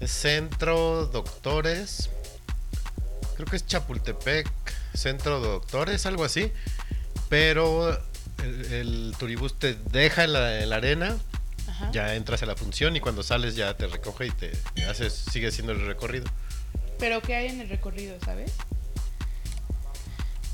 es 0.00 0.10
Centro 0.10 1.06
Doctores. 1.06 2.10
Creo 3.36 3.46
que 3.46 3.56
es 3.56 3.64
Chapultepec, 3.64 4.50
Centro 4.92 5.38
Doctores, 5.40 6.04
algo 6.06 6.24
así. 6.24 6.52
Pero 7.28 7.96
el, 8.42 8.72
el 8.72 9.14
turibús 9.16 9.58
te 9.58 9.74
deja 9.92 10.24
en 10.24 10.32
la, 10.32 10.60
en 10.60 10.68
la 10.68 10.76
arena, 10.76 11.16
Ajá. 11.68 11.90
ya 11.92 12.14
entras 12.16 12.42
a 12.42 12.46
la 12.46 12.56
función 12.56 12.96
y 12.96 13.00
cuando 13.00 13.22
sales 13.22 13.54
ya 13.54 13.74
te 13.76 13.86
recoge 13.86 14.26
y 14.26 14.30
te 14.32 14.52
haces, 14.90 15.12
sigue 15.12 15.52
siendo 15.52 15.72
el 15.72 15.86
recorrido. 15.86 16.26
Pero 16.98 17.22
¿qué 17.22 17.36
hay 17.36 17.46
en 17.46 17.60
el 17.60 17.68
recorrido, 17.68 18.18
sabes? 18.24 18.52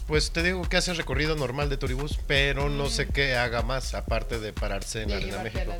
Pues 0.08 0.30
te 0.30 0.42
digo 0.42 0.62
que 0.62 0.78
hace 0.78 0.94
recorrido 0.94 1.36
normal 1.36 1.68
de 1.68 1.76
turibús, 1.76 2.18
pero 2.26 2.70
no 2.70 2.88
sé 2.88 3.08
qué 3.08 3.36
haga 3.36 3.60
más 3.62 3.92
aparte 3.92 4.40
de 4.40 4.54
pararse 4.54 5.02
en 5.02 5.08
De 5.08 5.20
la 5.20 5.40
Arena 5.40 5.42
México. 5.42 5.72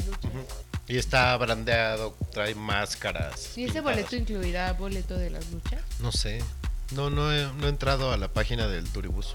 Y 0.87 0.99
está 0.99 1.35
brandeado, 1.39 2.15
trae 2.31 2.55
máscaras. 2.55 3.57
¿Y 3.57 3.65
ese 3.65 3.75
pintadas. 3.75 3.83
boleto 3.85 4.17
incluirá 4.17 4.73
boleto 4.75 5.17
de 5.17 5.31
las 5.31 5.51
luchas? 5.51 5.81
No 6.01 6.13
sé. 6.13 6.45
No, 6.93 7.09
no 7.09 7.33
he, 7.33 7.51
no 7.55 7.67
he 7.67 7.71
entrado 7.71 8.13
a 8.13 8.19
la 8.19 8.29
página 8.29 8.69
del 8.69 8.87
turibús. 8.91 9.33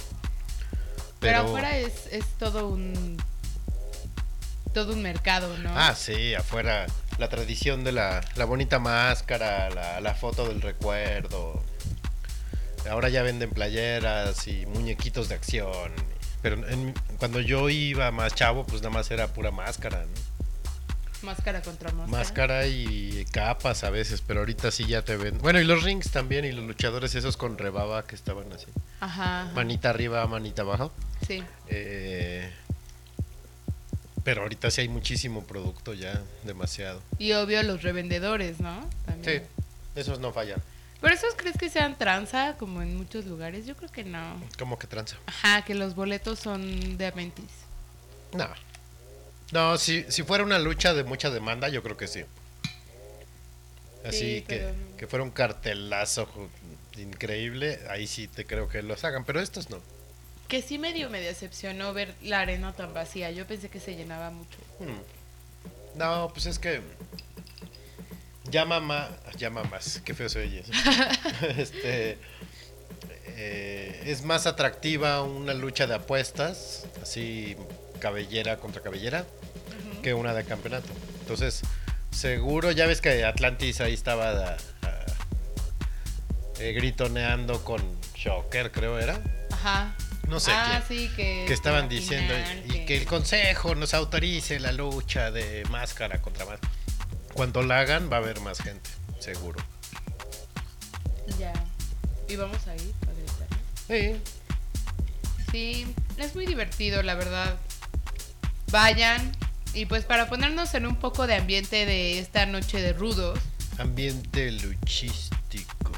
Pero, 1.20 1.40
Pero, 1.40 1.40
afuera 1.40 1.76
es, 1.78 2.08
es 2.12 2.26
todo 2.38 2.68
un. 2.68 3.18
Todo 4.76 4.94
un 4.94 5.02
mercado, 5.02 5.58
¿no? 5.58 5.72
Ah, 5.76 5.96
sí, 5.96 6.36
afuera. 6.36 6.86
La 7.18 7.30
tradición 7.30 7.84
de 7.84 7.94
la, 7.94 8.22
la 8.36 8.46
bonita 8.46 8.78
máscara, 8.78 9.70
la, 9.72 10.02
la 10.02 10.14
foto 10.14 10.48
del 10.48 10.62
recuerdo. 10.62 11.64
Ahora 12.90 13.10
ya 13.10 13.24
venden 13.24 13.50
playeras 13.52 14.48
y 14.48 14.66
muñequitos 14.66 15.30
de 15.30 15.36
acción. 15.36 15.92
Pero 16.42 16.68
en- 16.68 16.94
cuando 17.18 17.40
yo 17.40 17.70
iba 17.70 18.12
más 18.12 18.36
chavo, 18.36 18.66
pues 18.66 18.82
nada 18.82 18.94
más 18.94 19.10
era 19.12 19.28
pura 19.28 19.52
máscara, 19.52 20.02
¿no? 20.06 20.34
Máscara 21.28 21.62
contra 21.62 21.90
máscara. 21.94 22.18
Máscara 22.18 22.68
y 22.68 23.26
capas 23.32 23.86
a 23.86 23.90
veces, 23.90 24.22
pero 24.22 24.42
ahorita 24.42 24.72
sí 24.72 24.86
ya 24.86 25.04
te 25.04 25.16
ven. 25.16 25.38
Bueno, 25.38 25.62
y 25.62 25.64
los 25.64 25.82
rings 25.84 26.12
también, 26.12 26.44
y 26.44 26.52
los 26.52 26.66
luchadores 26.66 27.16
esos 27.16 27.38
con 27.38 27.58
rebaba 27.58 28.06
que 28.06 28.16
estaban 28.16 28.52
así. 28.52 28.66
Ajá. 29.00 29.50
Manita 29.56 29.90
arriba, 29.90 30.28
manita 30.28 30.64
abajo. 30.64 30.92
Sí. 31.26 31.42
Eh, 31.70 32.52
pero 34.26 34.42
ahorita 34.42 34.70
sí 34.70 34.82
hay 34.82 34.90
muchísimo 34.90 35.44
producto 35.46 35.94
ya, 35.94 36.22
demasiado. 36.44 37.02
Y 37.20 37.32
obvio 37.34 37.64
los 37.64 37.84
revendedores, 37.84 38.60
¿no? 38.60 38.82
Sí, 38.82 38.88
También. 39.06 39.44
esos 39.96 40.20
no 40.20 40.34
fallan. 40.34 40.62
¿Pero 41.04 41.16
esos 41.16 41.36
crees 41.36 41.58
que 41.58 41.70
sean 41.70 41.98
tranza 41.98 42.56
como 42.58 42.82
en 42.82 42.96
muchos 42.96 43.26
lugares? 43.26 43.66
Yo 43.66 43.76
creo 43.76 43.92
que 43.92 44.06
no. 44.06 44.42
¿Cómo 44.58 44.80
que 44.80 44.88
tranza? 44.88 45.18
Ajá, 45.26 45.64
que 45.66 45.76
los 45.76 45.96
boletos 45.96 46.40
son 46.40 46.98
de 46.98 47.08
Aventis. 47.08 47.52
No. 48.32 48.48
No, 49.52 49.78
si, 49.78 50.06
si 50.10 50.24
fuera 50.24 50.46
una 50.46 50.60
lucha 50.60 50.94
de 50.94 51.04
mucha 51.04 51.30
demanda, 51.30 51.68
yo 51.68 51.84
creo 51.84 51.98
que 51.98 52.08
sí. 52.08 52.24
Así 54.06 54.18
Sí, 54.38 54.42
que, 54.48 54.56
pero 54.60 54.74
que 54.98 55.08
fuera 55.08 55.24
un 55.24 55.32
cartelazo 55.32 56.30
increíble, 56.98 57.80
ahí 57.90 58.08
sí 58.08 58.30
te 58.30 58.46
creo 58.46 58.70
que 58.70 58.82
los 58.82 59.04
hagan, 59.04 59.26
pero 59.26 59.42
estos 59.42 59.70
no. 59.70 59.82
Que 60.48 60.62
sí 60.62 60.80
medio 60.80 61.10
me 61.10 61.20
decepcionó 61.20 61.94
ver 61.94 62.16
la 62.22 62.40
arena 62.40 62.72
tan 62.72 62.94
vacía. 62.94 63.30
Yo 63.32 63.46
pensé 63.46 63.68
que 63.68 63.82
se 63.82 63.96
llenaba 63.98 64.30
mucho. 64.30 64.58
Hmm. 64.80 65.98
No, 66.00 66.30
pues 66.34 66.46
es 66.46 66.60
que 66.60 66.82
llama 68.54 68.80
más, 68.80 69.10
llama 69.38 69.64
más, 69.64 70.00
qué 70.06 70.14
feo 70.14 70.30
se 70.30 70.44
oye 70.44 70.62
eso. 70.62 70.72
este, 71.58 72.20
eh, 73.26 74.04
es 74.06 74.24
más 74.24 74.46
atractiva 74.46 75.24
una 75.24 75.54
lucha 75.56 75.88
de 75.88 75.96
apuestas, 75.96 76.86
así 77.02 77.58
cabellera 78.00 78.58
contra 78.58 78.82
cabellera, 78.82 79.26
que 80.04 80.14
una 80.14 80.34
de 80.34 80.46
campeonato. 80.46 80.88
Entonces, 81.22 81.64
seguro, 82.12 82.72
ya 82.72 82.86
ves 82.86 83.02
que 83.02 83.26
Atlantis 83.26 83.82
ahí 83.82 83.94
estaba 83.94 84.56
ah, 84.84 85.06
eh, 86.60 86.74
gritoneando 86.74 87.64
con 87.64 87.82
Shocker, 88.16 88.72
creo 88.72 89.00
era. 89.00 89.20
Ajá. 89.52 89.96
No 90.28 90.40
sé 90.40 90.52
ah, 90.54 90.82
sí, 90.88 91.10
que. 91.16 91.46
que 91.48 91.54
estaban 91.54 91.90
diciendo 91.90 92.34
final 92.34 92.64
y 92.66 92.86
que 92.86 92.98
el 92.98 93.06
consejo 93.06 93.76
nos 93.76 93.94
autorice 93.94 94.60
la 94.60 94.72
lucha 94.72 95.32
de 95.32 95.66
máscara 95.70 96.22
contra 96.22 96.46
máscara. 96.46 96.72
Cuando 97.34 97.62
la 97.64 97.80
hagan 97.80 98.10
va 98.12 98.18
a 98.18 98.20
haber 98.20 98.40
más 98.42 98.60
gente, 98.62 98.90
seguro. 99.20 99.60
Ya. 101.40 101.54
Y 102.28 102.36
vamos 102.36 102.68
a 102.68 102.76
ir 102.76 102.94
a 103.08 103.12
gritarle. 103.12 103.58
Sí, 103.88 104.22
Sí, 105.52 105.86
es 106.18 106.34
muy 106.34 106.48
divertido, 106.48 107.04
la 107.04 107.14
verdad. 107.14 107.56
Vayan. 108.72 109.32
Y 109.76 109.86
pues 109.86 110.04
para 110.04 110.28
ponernos 110.28 110.74
en 110.74 110.88
un 110.88 110.96
poco 110.96 111.28
de 111.28 111.36
ambiente 111.36 111.86
de 111.86 112.18
esta 112.20 112.46
noche 112.48 112.82
de 112.82 112.94
rudos, 112.94 113.40
ambiente 113.78 114.52
luchístico. 114.52 115.92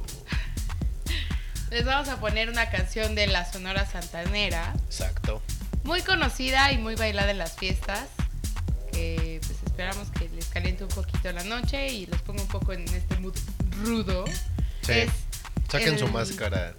les 1.71 1.85
vamos 1.85 2.07
a 2.09 2.19
poner 2.19 2.49
una 2.49 2.69
canción 2.69 3.15
de 3.15 3.27
la 3.27 3.49
Sonora 3.49 3.85
Santanera, 3.85 4.73
Exacto. 4.87 5.41
muy 5.83 6.01
conocida 6.01 6.71
y 6.73 6.77
muy 6.77 6.95
bailada 6.95 7.31
en 7.31 7.37
las 7.37 7.55
fiestas, 7.57 8.07
que 8.91 9.39
pues 9.45 9.59
esperamos 9.75 10.09
que 10.11 10.29
les 10.29 10.45
caliente 10.45 10.85
un 10.85 10.89
poquito 10.89 11.29
la 11.33 11.43
noche 11.43 11.89
y 11.89 12.05
los 12.05 12.21
ponga 12.21 12.41
un 12.41 12.47
poco 12.47 12.71
en 12.71 12.87
este 12.87 13.19
mood 13.19 13.35
rudo. 13.83 14.23
Sí. 14.81 14.93
Es 14.93 15.11
Saquen 15.69 15.99
su 15.99 16.07
máscara. 16.07 16.73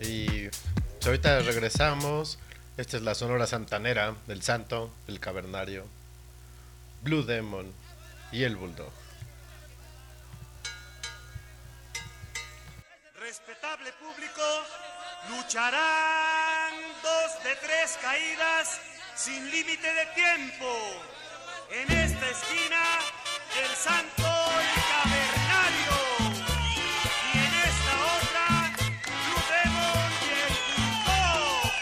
Y 0.00 0.48
pues, 0.48 1.06
ahorita 1.06 1.40
regresamos. 1.40 2.38
Esta 2.78 2.96
es 2.96 3.02
la 3.02 3.14
Sonora 3.14 3.46
Santanera 3.46 4.14
del 4.26 4.42
Santo, 4.42 4.90
el 5.08 5.20
Cavernario, 5.20 5.86
Blue 7.02 7.22
Demon 7.22 7.70
y 8.32 8.44
el 8.44 8.56
Bulldog. 8.56 8.90
Respetable 13.20 13.92
público, 14.00 14.42
lucharán 15.28 16.72
dos 17.02 17.44
de 17.44 17.54
tres 17.56 17.98
caídas 18.00 18.80
sin 19.14 19.50
límite 19.50 19.92
de 19.92 20.06
tiempo. 20.14 21.04
En 21.72 21.88
esta 21.88 22.28
esquina, 22.28 22.98
el 23.62 23.70
santo 23.76 24.24
y 24.24 24.74
cavernario. 24.90 25.94
Y 27.32 27.38
en 27.38 27.54
esta 27.68 27.92
otra, 28.16 28.46
Blue 29.06 29.44
Demon 29.52 30.10
y 30.26 30.28
el 30.34 30.54
Bulldog. 30.74 31.72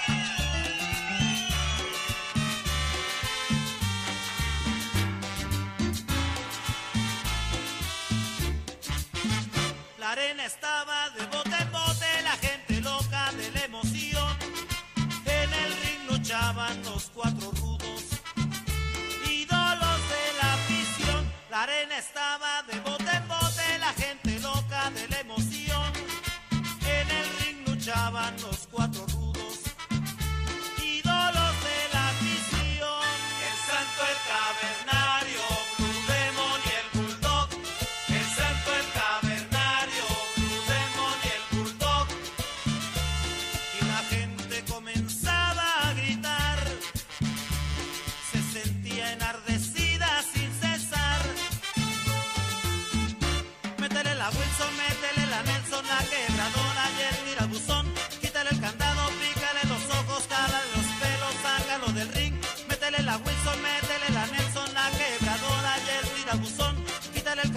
La 9.98 10.08
arena 10.12 10.44
estaba 10.44 11.07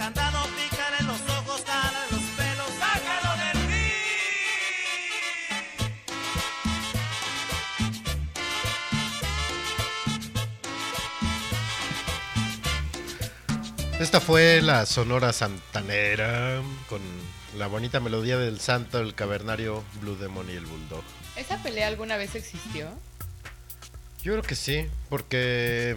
cantado, 0.02 0.48
los 1.06 1.20
ojos, 1.30 1.62
los 2.10 2.22
pelos, 2.36 2.70
sácalo. 2.80 3.42
Esta 14.00 14.18
fue 14.18 14.60
la 14.60 14.86
Sonora 14.86 15.32
Santanera 15.32 16.60
con 16.88 17.00
la 17.56 17.68
bonita 17.68 18.00
melodía 18.00 18.38
del 18.38 18.58
Santo, 18.58 18.98
el 18.98 19.14
Cavernario, 19.14 19.84
Blue 20.00 20.16
Demon 20.16 20.50
y 20.50 20.54
el 20.54 20.66
Bulldog. 20.66 21.04
¿Esa 21.36 21.62
pelea 21.62 21.86
alguna 21.86 22.16
vez 22.16 22.34
existió? 22.34 22.88
Yo 24.24 24.32
creo 24.32 24.42
que 24.42 24.56
sí, 24.56 24.88
porque 25.08 25.96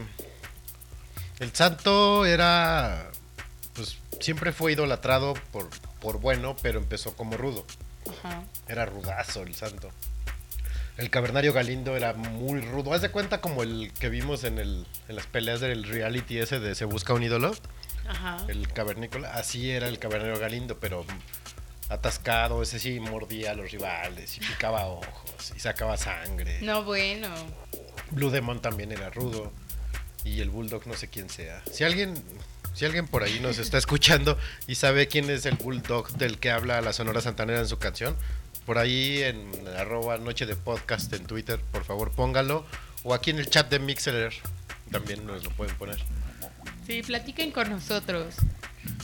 el 1.39 1.55
Santo 1.55 2.27
era 2.27 3.09
pues 3.75 3.97
siempre 4.19 4.51
fue 4.51 4.73
idolatrado 4.73 5.33
por, 5.51 5.69
por 5.99 6.19
bueno, 6.19 6.55
pero 6.61 6.79
empezó 6.79 7.15
como 7.15 7.37
rudo. 7.37 7.65
Ajá. 8.09 8.43
Era 8.67 8.85
rudazo 8.85 9.43
el 9.43 9.55
santo. 9.55 9.91
El 10.97 11.09
cavernario 11.09 11.51
Galindo 11.51 11.97
era 11.97 12.13
muy 12.13 12.61
rudo. 12.61 12.93
Haz 12.93 13.01
de 13.01 13.11
cuenta 13.11 13.41
como 13.41 13.63
el 13.63 13.91
que 13.99 14.07
vimos 14.09 14.45
en, 14.45 14.59
el, 14.59 14.85
en 15.09 15.15
las 15.15 15.27
peleas 15.27 15.59
del 15.59 15.83
reality 15.83 16.39
ese 16.39 16.59
de 16.59 16.73
Se 16.73 16.85
Busca 16.85 17.13
un 17.13 17.23
ídolo. 17.23 17.53
Ajá. 18.07 18.37
El 18.47 18.71
cavernícola. 18.71 19.33
Así 19.33 19.71
era 19.71 19.89
el 19.89 19.99
cavernario 19.99 20.39
Galindo, 20.39 20.79
pero 20.79 21.05
atascado. 21.89 22.61
Ese 22.61 22.79
sí 22.79 23.01
mordía 23.01 23.51
a 23.51 23.53
los 23.55 23.71
rivales 23.71 24.37
y 24.37 24.39
picaba 24.39 24.85
ojos 24.85 25.53
y 25.53 25.59
sacaba 25.59 25.97
sangre. 25.97 26.61
No, 26.61 26.83
bueno. 26.83 27.27
Blue 28.11 28.29
Demon 28.29 28.61
también 28.61 28.93
era 28.93 29.09
rudo. 29.09 29.51
Y 30.23 30.39
el 30.39 30.49
Bulldog 30.49 30.87
no 30.87 30.93
sé 30.93 31.09
quién 31.09 31.29
sea. 31.29 31.61
Si 31.71 31.83
alguien, 31.83 32.15
si 32.75 32.85
alguien 32.85 33.07
por 33.07 33.23
ahí 33.23 33.39
nos 33.39 33.57
está 33.57 33.77
escuchando 33.77 34.37
y 34.67 34.75
sabe 34.75 35.07
quién 35.07 35.29
es 35.29 35.45
el 35.45 35.55
Bulldog 35.55 36.09
del 36.17 36.37
que 36.39 36.51
habla 36.51 36.81
la 36.81 36.93
Sonora 36.93 37.21
Santanera 37.21 37.59
en 37.59 37.67
su 37.67 37.77
canción, 37.79 38.15
por 38.65 38.77
ahí 38.77 39.21
en 39.23 39.49
arroba 39.77 40.17
noche 40.17 40.45
de 40.45 40.55
podcast 40.55 41.11
en 41.13 41.25
Twitter, 41.25 41.59
por 41.71 41.83
favor 41.85 42.11
póngalo. 42.11 42.65
O 43.03 43.13
aquí 43.13 43.29
en 43.29 43.37
el 43.39 43.47
chat 43.49 43.69
de 43.69 43.77
Mixler 43.79 44.33
también 44.91 45.25
nos 45.27 45.43
lo 45.43 45.51
pueden 45.51 45.75
poner. 45.75 45.99
Sí, 46.87 47.01
platiquen 47.03 47.51
con 47.51 47.69
nosotros 47.69 48.35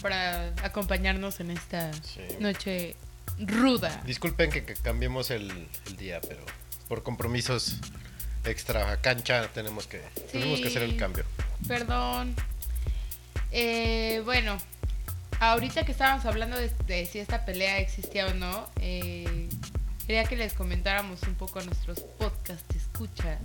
para 0.01 0.47
acompañarnos 0.63 1.39
en 1.39 1.51
esta 1.51 1.91
Sí. 2.03 2.21
noche 2.39 2.95
ruda. 3.39 4.01
Disculpen 4.05 4.49
que, 4.51 4.63
que 4.65 4.73
cambiemos 4.73 5.29
el, 5.31 5.51
el 5.87 5.97
día, 5.97 6.19
pero 6.27 6.43
por 6.87 7.03
compromisos 7.03 7.75
extra 8.43 8.99
cancha 9.01 9.47
tenemos 9.53 9.85
que, 9.87 10.01
tenemos 10.31 10.59
que 10.61 10.67
hacer 10.67 10.81
el 10.81 10.97
cambio. 10.97 11.23
Perdón. 11.67 12.35
Eh, 13.51 14.21
bueno, 14.25 14.57
ahorita 15.39 15.85
que 15.85 15.91
estábamos 15.91 16.25
hablando 16.25 16.57
de, 16.57 16.69
de 16.87 17.05
si 17.05 17.19
esta 17.19 17.45
pelea 17.45 17.79
existía 17.79 18.27
o 18.27 18.33
no, 18.33 18.69
eh, 18.79 19.49
quería 20.07 20.23
que 20.25 20.35
les 20.35 20.53
comentáramos 20.53 21.23
un 21.23 21.35
poco 21.35 21.59
a 21.59 21.63
nuestros 21.63 21.99
podcast 21.99 22.63
escuchas 22.75 23.39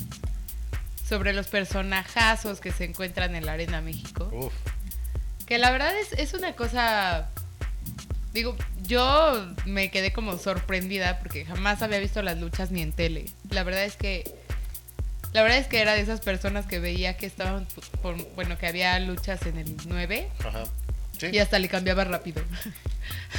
sobre 1.08 1.32
los 1.32 1.48
personajazos 1.48 2.60
que 2.60 2.72
se 2.72 2.84
encuentran 2.84 3.34
en 3.34 3.46
la 3.46 3.52
Arena 3.52 3.80
México. 3.80 4.28
Uf, 4.32 4.52
Que 5.46 5.58
la 5.58 5.70
verdad 5.70 5.96
es, 5.98 6.12
es 6.12 6.34
una 6.34 6.54
cosa. 6.54 7.28
Digo, 8.32 8.56
yo 8.82 9.46
me 9.64 9.90
quedé 9.90 10.12
como 10.12 10.36
sorprendida 10.38 11.18
porque 11.20 11.46
jamás 11.46 11.80
había 11.82 12.00
visto 12.00 12.20
las 12.22 12.38
luchas 12.38 12.70
ni 12.70 12.82
en 12.82 12.92
tele. 12.92 13.26
La 13.50 13.62
verdad 13.62 13.84
es 13.84 13.96
que. 13.96 14.24
La 15.36 15.42
verdad 15.42 15.58
es 15.58 15.66
que 15.66 15.82
era 15.82 15.92
de 15.92 16.00
esas 16.00 16.20
personas 16.20 16.64
que 16.64 16.78
veía 16.78 17.18
que 17.18 17.26
estaban. 17.26 17.66
por- 18.00 18.16
bueno, 18.36 18.56
que 18.56 18.66
había 18.66 18.98
luchas 19.00 19.44
en 19.44 19.58
el 19.58 19.76
9 19.84 20.30
ajá. 20.42 20.64
Sí. 21.18 21.26
y 21.30 21.38
hasta 21.40 21.58
le 21.58 21.68
cambiaba 21.68 22.04
rápido. 22.04 22.40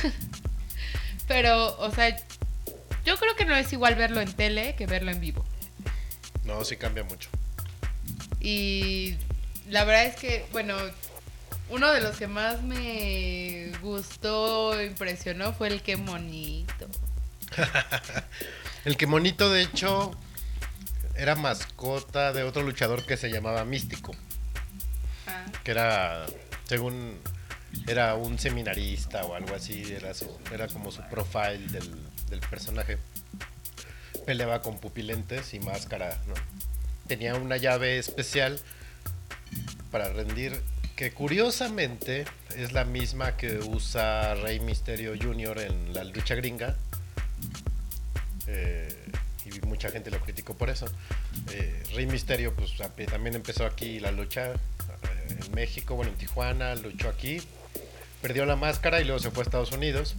Pero, 1.27 1.75
o 1.79 1.89
sea, 1.89 2.15
yo 3.03 3.17
creo 3.17 3.35
que 3.35 3.45
no 3.45 3.55
es 3.55 3.73
igual 3.73 3.95
verlo 3.95 4.21
en 4.21 4.31
tele 4.31 4.75
que 4.75 4.85
verlo 4.85 5.09
en 5.09 5.19
vivo. 5.19 5.43
No, 6.43 6.63
sí 6.63 6.77
cambia 6.77 7.03
mucho. 7.03 7.29
Y 8.39 9.15
la 9.67 9.83
verdad 9.83 10.05
es 10.05 10.17
que, 10.17 10.45
bueno, 10.51 10.75
uno 11.71 11.91
de 11.91 12.01
los 12.01 12.15
que 12.17 12.27
más 12.27 12.61
me 12.61 13.71
gustó, 13.81 14.79
impresionó, 14.83 15.51
fue 15.53 15.69
el 15.69 15.81
que 15.81 15.97
monito. 15.97 16.87
El 18.85 18.97
que 18.97 19.07
monito, 19.07 19.49
de 19.51 19.63
hecho, 19.63 20.15
era 21.17 21.35
mascota 21.35 22.31
de 22.33 22.43
otro 22.43 22.63
luchador 22.63 23.05
que 23.05 23.17
se 23.17 23.29
llamaba 23.29 23.63
Místico, 23.65 24.15
Ah, 25.27 25.45
que 25.63 25.71
era, 25.71 26.25
según, 26.69 27.17
era 27.87 28.15
un 28.15 28.39
seminarista 28.39 29.25
o 29.25 29.35
algo 29.35 29.53
así, 29.55 29.83
era, 29.91 30.13
su- 30.13 30.37
era 30.53 30.67
como 30.67 30.91
su 30.91 31.01
profile 31.09 31.67
del, 31.69 31.91
del 32.29 32.39
personaje. 32.41 32.97
Peleaba 34.25 34.61
con 34.61 34.77
pupilentes 34.79 35.53
y 35.53 35.59
máscara, 35.59 36.17
¿no? 36.27 36.33
Tenía 37.07 37.35
una 37.35 37.57
llave 37.57 37.97
especial 37.97 38.59
para 39.91 40.09
rendir, 40.09 40.61
que 40.95 41.11
curiosamente 41.11 42.25
es 42.55 42.71
la 42.73 42.83
misma 42.85 43.35
que 43.37 43.59
usa 43.59 44.33
Rey 44.35 44.59
Misterio 44.59 45.13
Jr. 45.21 45.59
en 45.59 45.93
la 45.93 46.03
lucha 46.05 46.35
gringa. 46.35 46.75
Eh, 48.47 48.93
y 49.57 49.65
mucha 49.65 49.89
gente 49.89 50.11
lo 50.11 50.19
criticó 50.19 50.55
por 50.55 50.69
eso. 50.69 50.85
Eh, 51.51 51.83
Rey 51.93 52.05
Misterio, 52.05 52.53
pues 52.53 52.73
también 53.09 53.35
empezó 53.35 53.65
aquí 53.65 53.99
la 53.99 54.11
lucha 54.11 54.53
eh, 54.53 55.37
en 55.45 55.55
México, 55.55 55.95
bueno, 55.95 56.11
en 56.11 56.17
Tijuana, 56.17 56.75
luchó 56.75 57.09
aquí, 57.09 57.41
perdió 58.21 58.45
la 58.45 58.55
máscara 58.55 59.01
y 59.01 59.03
luego 59.03 59.19
se 59.19 59.31
fue 59.31 59.43
a 59.43 59.45
Estados 59.45 59.71
Unidos. 59.71 60.15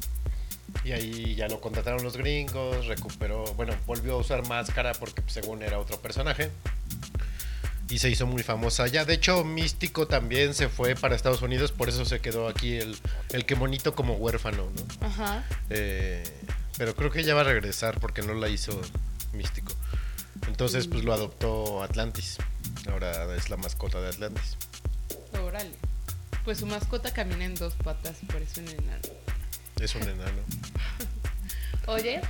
Y 0.85 0.93
ahí 0.93 1.35
ya 1.35 1.49
lo 1.49 1.61
contrataron 1.61 2.03
los 2.03 2.17
gringos, 2.17 2.87
recuperó, 2.87 3.45
bueno, 3.55 3.75
volvió 3.87 4.15
a 4.15 4.17
usar 4.19 4.47
máscara 4.47 4.93
porque 4.93 5.23
pues, 5.23 5.33
según 5.33 5.63
era 5.63 5.79
otro 5.79 6.01
personaje. 6.01 6.51
Y 7.91 8.01
se 8.01 8.11
hizo 8.11 8.27
muy 8.27 8.43
famosa 8.43 8.83
allá. 8.83 9.07
De 9.07 9.15
hecho, 9.15 9.45
Místico 9.45 10.07
también 10.07 10.53
se 10.53 10.69
fue 10.69 10.95
para 10.95 11.17
Estados 11.17 11.41
Unidos, 11.41 11.73
por 11.73 11.89
eso 11.89 12.05
se 12.05 12.21
quedó 12.21 12.47
aquí 12.47 12.77
el, 12.77 12.99
el 13.31 13.47
que 13.47 13.55
monito 13.55 13.95
como 13.95 14.15
huérfano, 14.17 14.69
¿no? 14.77 15.07
Ajá. 15.07 15.43
Eh, 15.71 16.23
pero 16.77 16.95
creo 16.95 17.11
que 17.11 17.25
ya 17.25 17.35
va 17.35 17.41
a 17.41 17.45
regresar 17.45 17.99
porque 17.99 18.21
no 18.21 18.35
la 18.35 18.49
hizo 18.49 18.79
Místico. 19.33 19.73
Entonces, 20.47 20.87
pues 20.87 21.05
lo 21.05 21.13
adoptó 21.13 21.83
Atlantis. 21.83 22.39
Ahora 22.91 23.35
es 23.35 23.51
la 23.51 23.57
mascota 23.57 24.01
de 24.01 24.09
Atlantis. 24.09 24.57
Órale. 25.43 25.75
Pues 26.45 26.59
su 26.59 26.67
mascota 26.67 27.13
camina 27.13 27.45
en 27.45 27.55
dos 27.55 27.75
patas 27.75 28.23
y 28.23 28.27
parece 28.27 28.61
un 28.61 28.69
enano. 28.69 29.03
Es 29.81 29.95
un 29.95 30.03
enano. 30.03 30.43
Oye, 31.87 32.21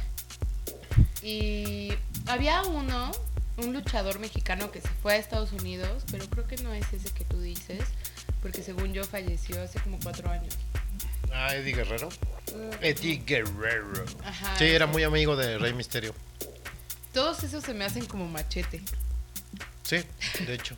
y 1.23 1.93
había 2.27 2.63
uno, 2.63 3.13
un 3.57 3.73
luchador 3.73 4.19
mexicano 4.19 4.71
que 4.71 4.81
se 4.81 4.89
fue 5.03 5.15
a 5.15 5.17
Estados 5.17 5.53
Unidos, 5.53 6.05
pero 6.11 6.27
creo 6.27 6.47
que 6.47 6.57
no 6.59 6.73
es 6.73 6.93
ese 6.93 7.11
que 7.11 7.25
tú 7.25 7.41
dices, 7.41 7.81
porque 8.43 8.63
según 8.63 8.93
yo 8.93 9.05
falleció 9.05 9.61
hace 9.63 9.81
como 9.81 9.99
cuatro 10.01 10.31
años. 10.31 10.55
Ah, 11.33 11.55
Eddie 11.55 11.75
Guerrero. 11.75 12.09
Eddie 12.81 13.23
Guerrero. 13.25 14.05
Ajá. 14.25 14.57
Sí, 14.59 14.65
era 14.65 14.87
muy 14.87 15.03
amigo 15.03 15.37
de 15.37 15.59
Rey 15.59 15.73
Misterio. 15.73 16.15
Todos 17.19 17.43
esos 17.43 17.65
se 17.65 17.75
me 17.75 17.85
hacen 17.85 18.07
como 18.07 18.29
machete. 18.29 18.81
Sí, 19.83 19.97
de 20.47 20.55
hecho. 20.55 20.77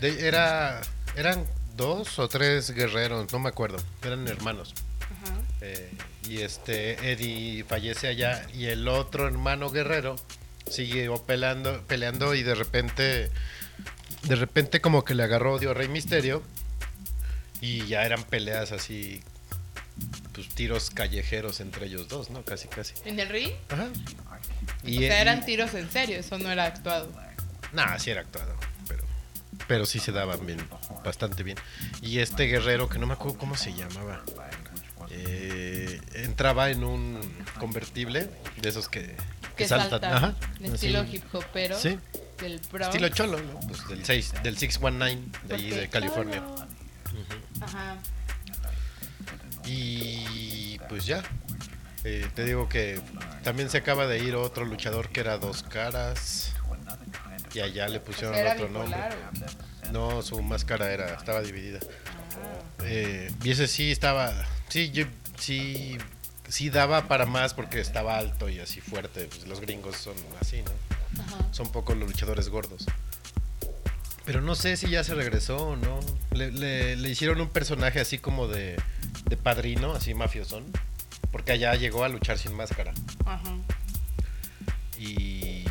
De- 0.00 0.26
era, 0.26 0.80
eran 1.14 1.46
dos 1.76 2.18
o 2.18 2.28
tres 2.28 2.72
guerreros, 2.72 3.32
no 3.32 3.38
me 3.38 3.50
acuerdo. 3.50 3.76
Eran 4.02 4.26
hermanos. 4.26 4.74
Ajá. 5.00 5.32
Eh, 5.60 5.92
y 6.28 6.38
este 6.40 7.12
Eddie 7.12 7.62
fallece 7.62 8.08
allá 8.08 8.44
y 8.52 8.64
el 8.66 8.88
otro 8.88 9.28
hermano 9.28 9.70
guerrero 9.70 10.16
siguió 10.68 11.22
peleando, 11.22 11.80
peleando 11.86 12.34
y 12.34 12.42
de 12.42 12.56
repente 12.56 13.30
de 14.24 14.34
repente 14.34 14.80
como 14.80 15.04
que 15.04 15.14
le 15.14 15.22
agarró 15.22 15.54
odio 15.54 15.70
a 15.70 15.74
Rey 15.74 15.86
Misterio 15.88 16.42
y 17.60 17.86
ya 17.86 18.02
eran 18.04 18.24
peleas 18.24 18.72
así 18.72 19.22
pues 20.32 20.48
tiros 20.48 20.90
callejeros 20.90 21.60
entre 21.60 21.86
ellos 21.86 22.08
dos, 22.08 22.30
¿no? 22.30 22.42
Casi 22.44 22.66
casi. 22.66 22.94
¿En 23.04 23.20
el 23.20 23.28
ring? 23.28 23.52
Ajá. 23.68 23.86
O 24.84 24.88
Y, 24.88 24.98
sea, 24.98 25.18
y- 25.18 25.20
eran 25.22 25.44
tiros 25.44 25.74
en 25.74 25.90
serio, 25.90 26.18
eso 26.18 26.38
no 26.38 26.50
era 26.50 26.64
actuado. 26.64 27.10
Nah, 27.72 27.98
sí 27.98 28.10
era 28.10 28.22
actuado, 28.22 28.54
pero 28.88 29.04
pero 29.68 29.86
sí 29.86 29.98
se 30.00 30.10
daban 30.12 30.44
bien, 30.46 30.58
bastante 31.04 31.42
bien. 31.42 31.56
Y 32.02 32.18
este 32.18 32.44
guerrero 32.44 32.88
que 32.88 32.98
no 32.98 33.06
me 33.06 33.12
acuerdo 33.14 33.38
cómo 33.38 33.56
se 33.56 33.72
llamaba. 33.72 34.22
eh, 35.12 36.00
entraba 36.14 36.70
en 36.70 36.84
un 36.84 37.20
convertible 37.58 38.30
de 38.60 38.68
esos 38.68 38.88
que, 38.88 39.02
que 39.06 39.16
Que 39.56 39.68
saltan. 39.68 39.90
salta. 40.00 40.16
Ajá, 40.16 40.34
de 40.60 40.68
estilo 40.68 41.04
hip 41.04 41.24
hopero. 41.34 41.78
Sí. 41.78 41.98
Del 42.40 42.60
Bronx. 42.72 42.88
Estilo 42.94 43.08
cholo, 43.10 43.38
¿no? 43.40 43.60
Pues 43.60 43.86
del 43.88 44.04
6, 44.04 44.32
del 44.42 44.56
619 44.56 45.14
de 45.48 45.54
ahí 45.54 45.62
Porque 45.68 45.80
de 45.80 45.88
California. 45.90 46.36
cholo. 46.38 46.54
Ujú. 46.54 47.64
Ajá. 47.64 47.96
Y 49.66 50.78
pues 50.88 51.06
ya. 51.06 51.22
Eh, 52.04 52.26
te 52.34 52.44
digo 52.44 52.68
que 52.68 53.00
también 53.44 53.68
se 53.68 53.78
acaba 53.78 54.06
de 54.06 54.18
ir 54.20 54.34
otro 54.34 54.64
luchador 54.64 55.08
que 55.10 55.20
era 55.20 55.38
dos 55.38 55.62
caras. 55.62 56.52
Y 57.52 57.60
allá 57.60 57.88
le 57.88 58.00
pusieron 58.00 58.34
otro 58.46 58.68
nombre. 58.68 58.96
o- 58.98 59.92
No, 59.92 60.22
su 60.22 60.40
máscara 60.42 60.92
era, 60.92 61.14
estaba 61.14 61.42
dividida. 61.42 61.80
Ah. 61.82 62.84
Eh, 62.84 63.30
y 63.42 63.50
ese 63.50 63.66
sí 63.66 63.90
estaba, 63.90 64.32
sí, 64.68 64.90
yo, 64.92 65.04
sí, 65.38 65.98
sí 66.48 66.70
daba 66.70 67.08
para 67.08 67.26
más 67.26 67.54
porque 67.54 67.80
estaba 67.80 68.16
alto 68.18 68.48
y 68.48 68.60
así 68.60 68.80
fuerte. 68.80 69.24
Pues 69.26 69.46
los 69.48 69.60
gringos 69.60 69.96
son 69.96 70.14
así, 70.40 70.62
¿no? 70.62 71.22
Ajá. 71.22 71.38
Son 71.52 71.70
pocos 71.72 71.96
los 71.96 72.08
luchadores 72.08 72.48
gordos. 72.48 72.86
Pero 74.24 74.40
no 74.42 74.54
sé 74.54 74.76
si 74.76 74.88
ya 74.88 75.02
se 75.02 75.14
regresó 75.14 75.56
o 75.70 75.76
no. 75.76 75.98
Le, 76.30 76.52
le- 76.52 76.94
le 76.96 77.08
hicieron 77.10 77.40
un 77.40 77.48
personaje 77.48 77.98
así 78.00 78.18
como 78.18 78.46
de, 78.46 78.76
de 79.24 79.36
padrino, 79.36 79.92
así 79.94 80.14
mafiosón. 80.14 80.64
Porque 81.32 81.52
allá 81.52 81.74
llegó 81.74 82.04
a 82.04 82.08
luchar 82.08 82.38
sin 82.38 82.54
máscara. 82.54 82.92
Ajá. 83.24 83.56
Y, 84.98 85.64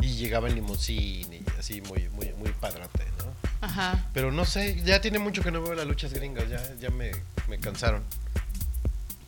y 0.00 0.08
llegaba 0.16 0.48
en 0.48 0.54
limusín 0.56 1.32
y 1.32 1.44
así 1.58 1.80
muy, 1.82 2.08
muy, 2.10 2.32
muy 2.34 2.50
padrote, 2.52 3.04
¿no? 3.18 3.32
Ajá. 3.60 4.08
Pero 4.12 4.32
no 4.32 4.44
sé, 4.44 4.80
ya 4.84 5.00
tiene 5.00 5.18
mucho 5.18 5.42
que 5.42 5.50
no 5.50 5.62
veo 5.62 5.74
las 5.74 5.86
luchas 5.86 6.12
gringas, 6.12 6.48
ya, 6.48 6.60
ya 6.80 6.90
me, 6.90 7.12
me 7.48 7.58
cansaron. 7.58 8.02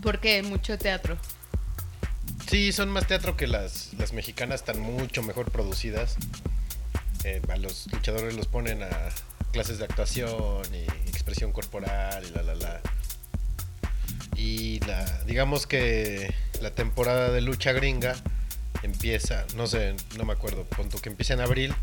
Porque 0.03 0.43
mucho 0.43 0.79
teatro. 0.79 1.17
Sí, 2.49 2.73
son 2.73 2.89
más 2.89 3.07
teatro 3.07 3.37
que 3.37 3.47
las, 3.47 3.93
las 3.95 4.13
mexicanas, 4.13 4.61
están 4.61 4.81
mucho 4.81 5.23
mejor 5.23 5.51
producidas. 5.51 6.17
Eh, 7.25 7.43
a 7.49 7.57
los 7.57 7.93
luchadores 7.93 8.35
los 8.35 8.47
ponen 8.47 8.83
a 8.83 8.91
clases 9.53 9.79
de 9.79 9.85
actuación 9.85 10.63
y 10.73 10.85
expresión 11.09 11.53
corporal 11.53 12.25
y 12.25 12.31
la 12.31 12.43
la 12.43 12.55
la. 12.55 12.81
Y 14.39 14.79
la, 14.87 15.05
digamos 15.25 15.67
que 15.67 16.33
la 16.63 16.71
temporada 16.71 17.31
de 17.31 17.41
lucha 17.41 17.73
gringa 17.73 18.15
empieza, 18.85 19.45
no 19.57 19.67
sé, 19.67 19.97
no 20.17 20.25
me 20.25 20.33
acuerdo, 20.33 20.63
punto 20.65 20.99
que 20.99 21.09
empieza 21.09 21.35
en 21.35 21.41
abril. 21.41 21.75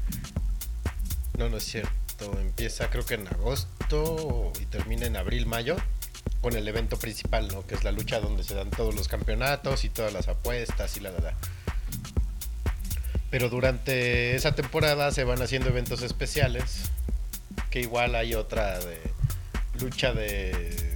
No, 1.37 1.49
no 1.49 1.57
es 1.57 1.65
cierto, 1.65 2.39
empieza 2.39 2.89
creo 2.89 3.05
que 3.05 3.15
en 3.15 3.27
agosto 3.27 4.53
y 4.61 4.65
termina 4.67 5.05
en 5.05 5.17
abril, 5.17 5.45
mayo 5.45 5.75
con 6.39 6.55
el 6.55 6.65
evento 6.67 6.97
principal, 6.97 7.49
¿no? 7.49 7.65
Que 7.67 7.75
es 7.75 7.83
la 7.83 7.91
lucha 7.91 8.19
donde 8.21 8.43
se 8.43 8.55
dan 8.55 8.69
todos 8.69 8.95
los 8.95 9.09
campeonatos 9.09 9.83
y 9.83 9.89
todas 9.89 10.13
las 10.13 10.29
apuestas 10.29 10.95
y 10.95 11.01
la 11.01 11.11
la 11.11 11.19
la. 11.19 11.33
Pero 13.29 13.49
durante 13.49 14.35
esa 14.35 14.53
temporada 14.53 15.11
se 15.11 15.25
van 15.25 15.41
haciendo 15.41 15.69
eventos 15.69 16.03
especiales, 16.03 16.83
que 17.69 17.81
igual 17.81 18.15
hay 18.15 18.33
otra 18.33 18.79
de 18.79 19.01
lucha 19.79 20.13
de 20.13 20.94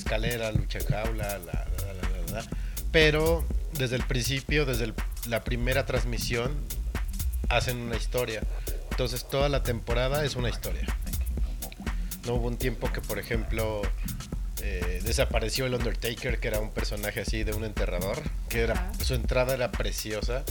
escalera, 0.00 0.50
lucha 0.52 0.78
jaula, 0.88 1.38
la, 1.38 1.38
la, 1.38 1.92
la, 1.92 2.32
la, 2.32 2.32
la. 2.42 2.44
pero 2.92 3.44
desde 3.78 3.96
el 3.96 4.02
principio, 4.04 4.66
desde 4.66 4.84
el- 4.84 4.94
la 5.28 5.44
primera 5.44 5.86
transmisión, 5.86 6.54
hacen 7.48 7.76
una 7.78 7.96
historia. 7.96 8.42
Entonces 8.90 9.26
toda 9.28 9.48
la 9.48 9.62
temporada 9.62 10.24
es 10.24 10.34
una 10.36 10.48
historia. 10.50 10.84
No 12.26 12.34
hubo 12.34 12.48
un 12.48 12.56
tiempo 12.58 12.92
que, 12.92 13.00
por 13.00 13.18
ejemplo, 13.18 13.80
eh, 14.62 15.00
desapareció 15.04 15.64
el 15.66 15.74
Undertaker, 15.74 16.38
que 16.38 16.48
era 16.48 16.60
un 16.60 16.70
personaje 16.70 17.20
así 17.20 17.44
de 17.44 17.52
un 17.52 17.64
enterrador, 17.64 18.20
que 18.48 18.60
era 18.60 18.92
su 19.02 19.14
entrada 19.14 19.54
era 19.54 19.72
preciosa. 19.72 20.44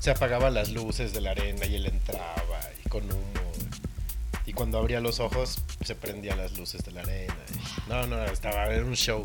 Se 0.00 0.10
apagaban 0.10 0.54
las 0.54 0.70
luces 0.70 1.12
de 1.12 1.20
la 1.20 1.30
arena 1.32 1.66
y 1.66 1.76
él 1.76 1.86
entraba 1.86 2.60
y 2.84 2.88
con 2.88 3.04
humo. 3.04 3.49
Y 4.46 4.52
cuando 4.52 4.78
abría 4.78 5.00
los 5.00 5.20
ojos 5.20 5.58
se 5.84 5.94
prendían 5.94 6.38
las 6.38 6.56
luces 6.58 6.82
de 6.84 6.92
la 6.92 7.02
arena. 7.02 7.34
y- 7.54 7.90
no, 7.90 8.06
no, 8.06 8.24
estaba 8.24 8.66
era 8.66 8.84
un 8.84 8.94
show. 8.96 9.22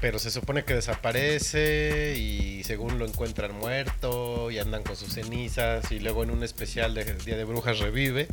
Pero 0.00 0.18
se 0.18 0.30
supone 0.30 0.64
que 0.64 0.74
desaparece 0.74 2.14
y 2.18 2.64
según 2.64 2.98
lo 2.98 3.06
encuentran 3.06 3.52
muerto 3.54 4.50
y 4.50 4.58
andan 4.58 4.82
con 4.82 4.96
sus 4.96 5.12
cenizas 5.12 5.90
y 5.92 6.00
luego 6.00 6.22
en 6.22 6.30
un 6.30 6.42
especial 6.42 6.94
de 6.94 7.04
Día 7.16 7.36
de 7.36 7.44
Brujas 7.44 7.78
revive. 7.80 8.26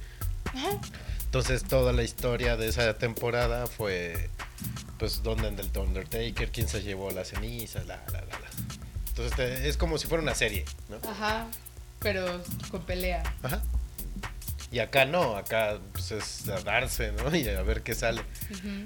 Ajá. 0.45 0.79
Entonces 1.25 1.65
toda 1.65 1.91
la 1.91 2.03
historia 2.03 2.55
de 2.55 2.67
esa 2.69 2.97
temporada 2.97 3.67
fue 3.67 4.29
pues 4.97 5.21
dónde 5.23 5.47
anda 5.49 5.61
el 5.61 5.77
Undertaker, 5.77 6.49
quién 6.51 6.67
se 6.69 6.81
llevó 6.81 7.11
las 7.11 7.29
cenizas, 7.29 7.85
la, 7.85 7.97
la, 8.13 8.21
la, 8.21 8.39
la. 8.39 8.49
Entonces 9.09 9.35
te- 9.35 9.67
es 9.67 9.75
como 9.77 9.97
si 9.97 10.07
fuera 10.07 10.23
una 10.23 10.35
serie, 10.35 10.63
¿no? 10.89 10.97
Ajá. 11.09 11.47
Pero 11.99 12.41
con 12.71 12.81
pelea. 12.83 13.23
Ajá. 13.43 13.61
Y 14.71 14.79
acá 14.79 15.05
no, 15.05 15.37
acá 15.37 15.79
pues 15.93 16.11
es 16.11 16.49
a 16.49 16.59
darse, 16.61 17.11
¿no? 17.13 17.33
Y 17.35 17.47
a 17.47 17.61
ver 17.61 17.83
qué 17.83 17.95
sale. 17.95 18.21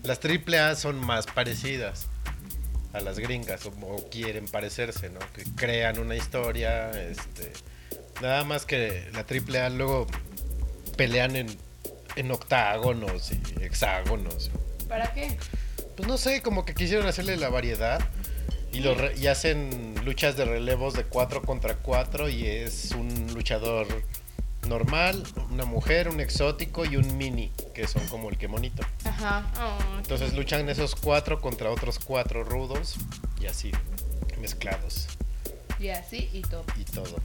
Las 0.03 0.19
AAA 0.23 0.75
son 0.75 0.97
más 0.97 1.25
parecidas 1.25 2.07
a 2.93 2.99
las 2.99 3.17
gringas, 3.19 3.65
o, 3.65 3.69
o 3.69 4.09
quieren 4.09 4.45
parecerse, 4.45 5.09
¿no? 5.09 5.19
Que 5.33 5.43
crean 5.55 5.99
una 5.99 6.15
historia, 6.15 6.91
este... 6.91 7.51
Nada 8.21 8.43
más 8.43 8.65
que 8.65 9.09
la 9.13 9.21
AAA 9.21 9.69
luego 9.69 10.05
pelean 10.95 11.35
en, 11.35 11.47
en 12.15 12.29
octágonos 12.31 13.31
y 13.31 13.63
hexágonos. 13.63 14.51
¿Para 14.87 15.11
qué? 15.13 15.37
Pues 15.95 16.07
no 16.07 16.17
sé, 16.19 16.41
como 16.43 16.63
que 16.63 16.75
quisieron 16.75 17.07
hacerle 17.07 17.37
la 17.37 17.49
variedad 17.49 17.99
y, 18.71 18.81
lo 18.81 18.93
re- 18.93 19.15
y 19.17 19.25
hacen 19.27 19.95
luchas 20.05 20.37
de 20.37 20.45
relevos 20.45 20.93
de 20.93 21.03
4 21.05 21.41
contra 21.41 21.75
4 21.77 22.29
y 22.29 22.45
es 22.45 22.91
un 22.91 23.33
luchador 23.33 23.87
normal, 24.67 25.23
una 25.49 25.65
mujer, 25.65 26.07
un 26.09 26.19
exótico 26.19 26.85
y 26.85 26.95
un 26.97 27.17
mini, 27.17 27.51
que 27.73 27.87
son 27.87 28.05
como 28.07 28.29
el 28.29 28.37
que 28.37 28.47
monito. 28.47 28.83
Ajá. 29.03 29.51
Oh, 29.59 29.97
Entonces 29.97 30.33
luchan 30.33 30.69
esos 30.69 30.95
cuatro 30.95 31.41
contra 31.41 31.69
otros 31.71 31.99
cuatro 31.99 32.43
rudos 32.43 32.95
y 33.39 33.47
así, 33.47 33.71
mezclados 34.39 35.07
y 35.81 35.89
así 35.89 36.29
y 36.31 36.41
todo. 36.41 36.63
y 36.77 36.83
todo. 36.83 37.17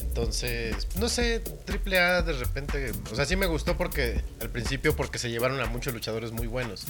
Entonces, 0.00 0.86
no 0.96 1.08
sé, 1.08 1.42
AAA 1.66 2.22
de 2.22 2.32
repente, 2.34 2.92
o 3.10 3.14
sea, 3.14 3.24
sí 3.24 3.34
me 3.36 3.46
gustó 3.46 3.76
porque 3.76 4.20
al 4.40 4.50
principio 4.50 4.94
porque 4.94 5.18
se 5.18 5.30
llevaron 5.30 5.60
a 5.60 5.66
muchos 5.66 5.92
luchadores 5.94 6.32
muy 6.32 6.46
buenos 6.46 6.84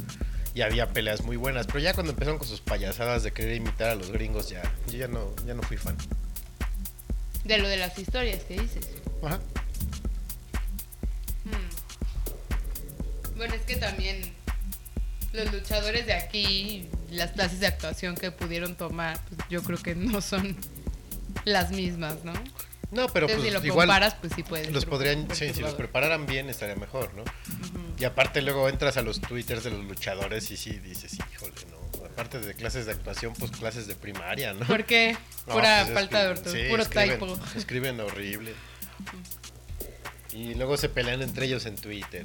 y 0.54 0.62
había 0.62 0.92
peleas 0.92 1.22
muy 1.22 1.36
buenas, 1.36 1.66
pero 1.66 1.78
ya 1.78 1.94
cuando 1.94 2.12
empezaron 2.12 2.38
con 2.38 2.48
sus 2.48 2.60
payasadas 2.60 3.22
de 3.22 3.32
querer 3.32 3.54
imitar 3.56 3.90
a 3.90 3.94
los 3.94 4.10
gringos 4.10 4.48
ya 4.48 4.62
yo 4.90 4.98
ya 4.98 5.08
no 5.08 5.34
ya 5.46 5.54
no 5.54 5.62
fui 5.62 5.76
fan. 5.76 5.96
De 7.44 7.58
lo 7.58 7.68
de 7.68 7.76
las 7.78 7.98
historias 7.98 8.42
que 8.44 8.60
dices. 8.60 8.86
Ajá. 9.22 9.40
Bueno, 13.38 13.54
es 13.54 13.62
que 13.62 13.76
también 13.76 14.20
los 15.32 15.52
luchadores 15.52 16.06
de 16.06 16.12
aquí, 16.12 16.88
las 17.10 17.30
clases 17.30 17.60
de 17.60 17.68
actuación 17.68 18.16
que 18.16 18.32
pudieron 18.32 18.74
tomar, 18.74 19.18
pues 19.28 19.40
yo 19.48 19.62
creo 19.62 19.78
que 19.78 19.94
no 19.94 20.20
son 20.20 20.56
las 21.44 21.70
mismas, 21.70 22.24
¿no? 22.24 22.32
No, 22.90 23.06
pero 23.08 23.26
Entonces, 23.26 23.36
pues 23.36 23.44
si 23.44 23.50
lo 23.50 23.64
igual 23.64 23.86
comparas, 23.86 24.14
pues 24.14 24.32
sí 24.34 24.42
puedes. 24.42 24.72
los 24.72 24.86
podrían, 24.86 25.28
sí, 25.34 25.52
si 25.54 25.60
los 25.60 25.74
prepararan 25.74 26.26
bien 26.26 26.48
estaría 26.48 26.74
mejor, 26.74 27.12
¿no? 27.14 27.22
Y 27.98 28.04
aparte 28.04 28.42
luego 28.42 28.68
entras 28.68 28.96
a 28.96 29.02
los 29.02 29.20
twitters 29.20 29.62
de 29.62 29.70
los 29.70 29.84
luchadores 29.84 30.50
y 30.50 30.56
sí 30.56 30.72
dices, 30.78 31.16
híjole, 31.32 31.54
¿no? 31.70 32.06
Aparte 32.06 32.40
de 32.40 32.54
clases 32.54 32.86
de 32.86 32.92
actuación, 32.92 33.34
pues 33.38 33.52
clases 33.52 33.86
de 33.86 33.94
primaria, 33.94 34.52
¿no? 34.54 34.66
¿Por 34.66 34.84
qué? 34.84 35.16
No, 35.46 35.54
Pura 35.54 35.78
pues 35.78 35.88
es 35.88 35.94
falta 35.94 36.22
de 36.24 36.28
ortografía, 36.28 36.64
sí, 36.64 36.70
puro 36.70 36.82
escriben, 36.82 37.18
typo. 37.18 37.40
Escriben 37.56 38.00
horrible. 38.00 38.52
Y 40.38 40.54
luego 40.54 40.76
se 40.76 40.88
pelean 40.88 41.20
entre 41.22 41.46
ellos 41.46 41.66
en 41.66 41.74
Twitter. 41.74 42.24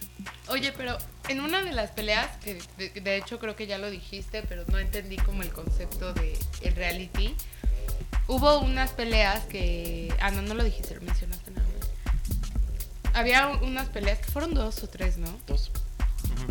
Oye, 0.48 0.72
pero 0.72 0.98
en 1.28 1.40
una 1.40 1.62
de 1.62 1.72
las 1.72 1.90
peleas, 1.92 2.28
que 2.44 2.60
de, 2.76 2.90
de 2.90 3.16
hecho 3.16 3.38
creo 3.38 3.56
que 3.56 3.66
ya 3.66 3.78
lo 3.78 3.88
dijiste, 3.90 4.42
pero 4.42 4.64
no 4.68 4.78
entendí 4.78 5.16
como 5.16 5.42
el 5.42 5.50
concepto 5.50 6.12
de 6.12 6.36
el 6.60 6.74
reality. 6.76 7.34
Hubo 8.26 8.58
unas 8.60 8.90
peleas 8.90 9.44
que. 9.46 10.12
Ah, 10.20 10.30
no, 10.30 10.42
no 10.42 10.52
lo 10.54 10.62
dijiste, 10.62 10.94
lo 10.94 11.00
mencionaste 11.00 11.52
nada 11.52 11.66
más. 11.78 13.14
Había 13.14 13.48
un- 13.48 13.62
unas 13.64 13.88
peleas 13.88 14.18
que 14.18 14.26
fueron 14.30 14.52
dos 14.54 14.82
o 14.82 14.88
tres, 14.88 15.16
¿no? 15.16 15.28
Dos. 15.46 15.70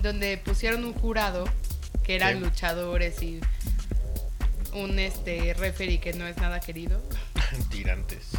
Donde 0.02 0.38
pusieron 0.38 0.84
un 0.84 0.94
jurado 0.94 1.46
que 2.04 2.16
eran 2.16 2.40
Sí. 2.40 2.44
luchadores 2.44 3.22
y 3.22 3.40
un 4.74 4.98
este 4.98 5.54
referee 5.54 6.00
que 6.00 6.14
no 6.14 6.26
es 6.28 6.38
nada 6.38 6.60
querido. 6.60 7.02
Tirantes. 7.70 8.30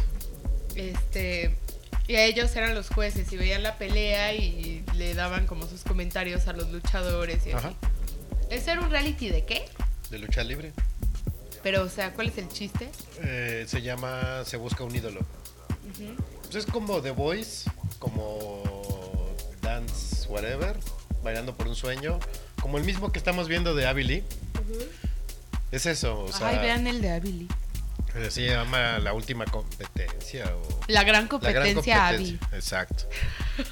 Este, 0.75 1.55
y 2.07 2.15
a 2.15 2.25
ellos 2.25 2.55
eran 2.55 2.75
los 2.75 2.89
jueces 2.89 3.31
y 3.31 3.37
veían 3.37 3.63
la 3.63 3.77
pelea 3.77 4.33
y 4.33 4.83
le 4.95 5.13
daban 5.13 5.47
como 5.47 5.67
sus 5.67 5.83
comentarios 5.83 6.47
a 6.47 6.53
los 6.53 6.71
luchadores 6.71 7.45
y 7.47 7.51
así. 7.51 7.67
Ajá. 7.67 7.73
¿Ese 8.49 8.71
era 8.71 8.81
un 8.81 8.91
reality 8.91 9.29
de 9.29 9.43
qué? 9.45 9.65
De 10.09 10.19
lucha 10.19 10.43
libre. 10.43 10.71
Pero, 11.63 11.83
o 11.83 11.89
sea, 11.89 12.13
¿cuál 12.13 12.27
es 12.27 12.37
el 12.37 12.47
chiste? 12.47 12.89
Eh, 13.23 13.65
se 13.67 13.81
llama 13.81 14.43
Se 14.45 14.55
busca 14.57 14.83
un 14.83 14.95
ídolo. 14.95 15.21
Pues 16.43 16.55
es 16.55 16.65
como 16.71 17.01
The 17.01 17.11
Voice, 17.11 17.69
como 17.97 19.33
Dance 19.61 20.27
Whatever, 20.29 20.77
Bailando 21.23 21.55
por 21.55 21.67
un 21.67 21.75
sueño, 21.75 22.19
como 22.61 22.77
el 22.77 22.83
mismo 22.83 23.11
que 23.11 23.17
estamos 23.17 23.47
viendo 23.47 23.73
de 23.73 23.87
Abby 23.87 24.03
Lee. 24.03 24.23
Es 25.71 25.87
eso, 25.87 26.19
o 26.25 26.31
sea, 26.31 26.49
Ay, 26.49 26.59
vean 26.59 26.85
el 26.85 27.01
de 27.01 27.11
Abby. 27.11 27.47
Eh, 28.15 28.31
se 28.31 28.45
llama 28.47 28.99
La 28.99 29.13
Última 29.13 29.45
Competencia 29.45 30.45
o 30.55 30.79
La 30.87 31.03
gran 31.03 31.23
La 31.23 31.29
competencia 31.29 31.95
Gran 31.95 32.15
Abby. 32.15 32.37
Competencia. 32.37 32.57
Exacto. 32.57 33.09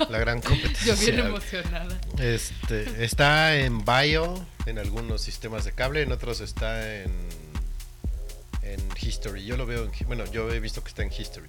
La 0.10 0.18
Gran 0.20 0.42
Competencia. 0.42 0.86
Yo 0.96 1.02
bien 1.02 1.20
Abby. 1.20 1.30
emocionada. 1.30 2.02
Este, 2.20 3.04
está 3.06 3.56
en 3.58 3.86
Bio, 3.86 4.46
en 4.66 4.80
algunos 4.80 5.22
sistemas 5.22 5.64
de 5.66 5.72
cable, 5.72 6.02
en 6.02 6.12
otros 6.12 6.42
está 6.42 7.02
en, 7.02 7.12
en 8.64 8.82
History. 9.00 9.46
Yo 9.46 9.56
lo 9.56 9.66
veo, 9.66 9.86
en, 9.86 9.92
bueno, 10.08 10.26
yo 10.26 10.52
he 10.52 10.60
visto 10.60 10.84
que 10.84 10.90
está 10.90 11.04
en 11.04 11.12
History, 11.12 11.48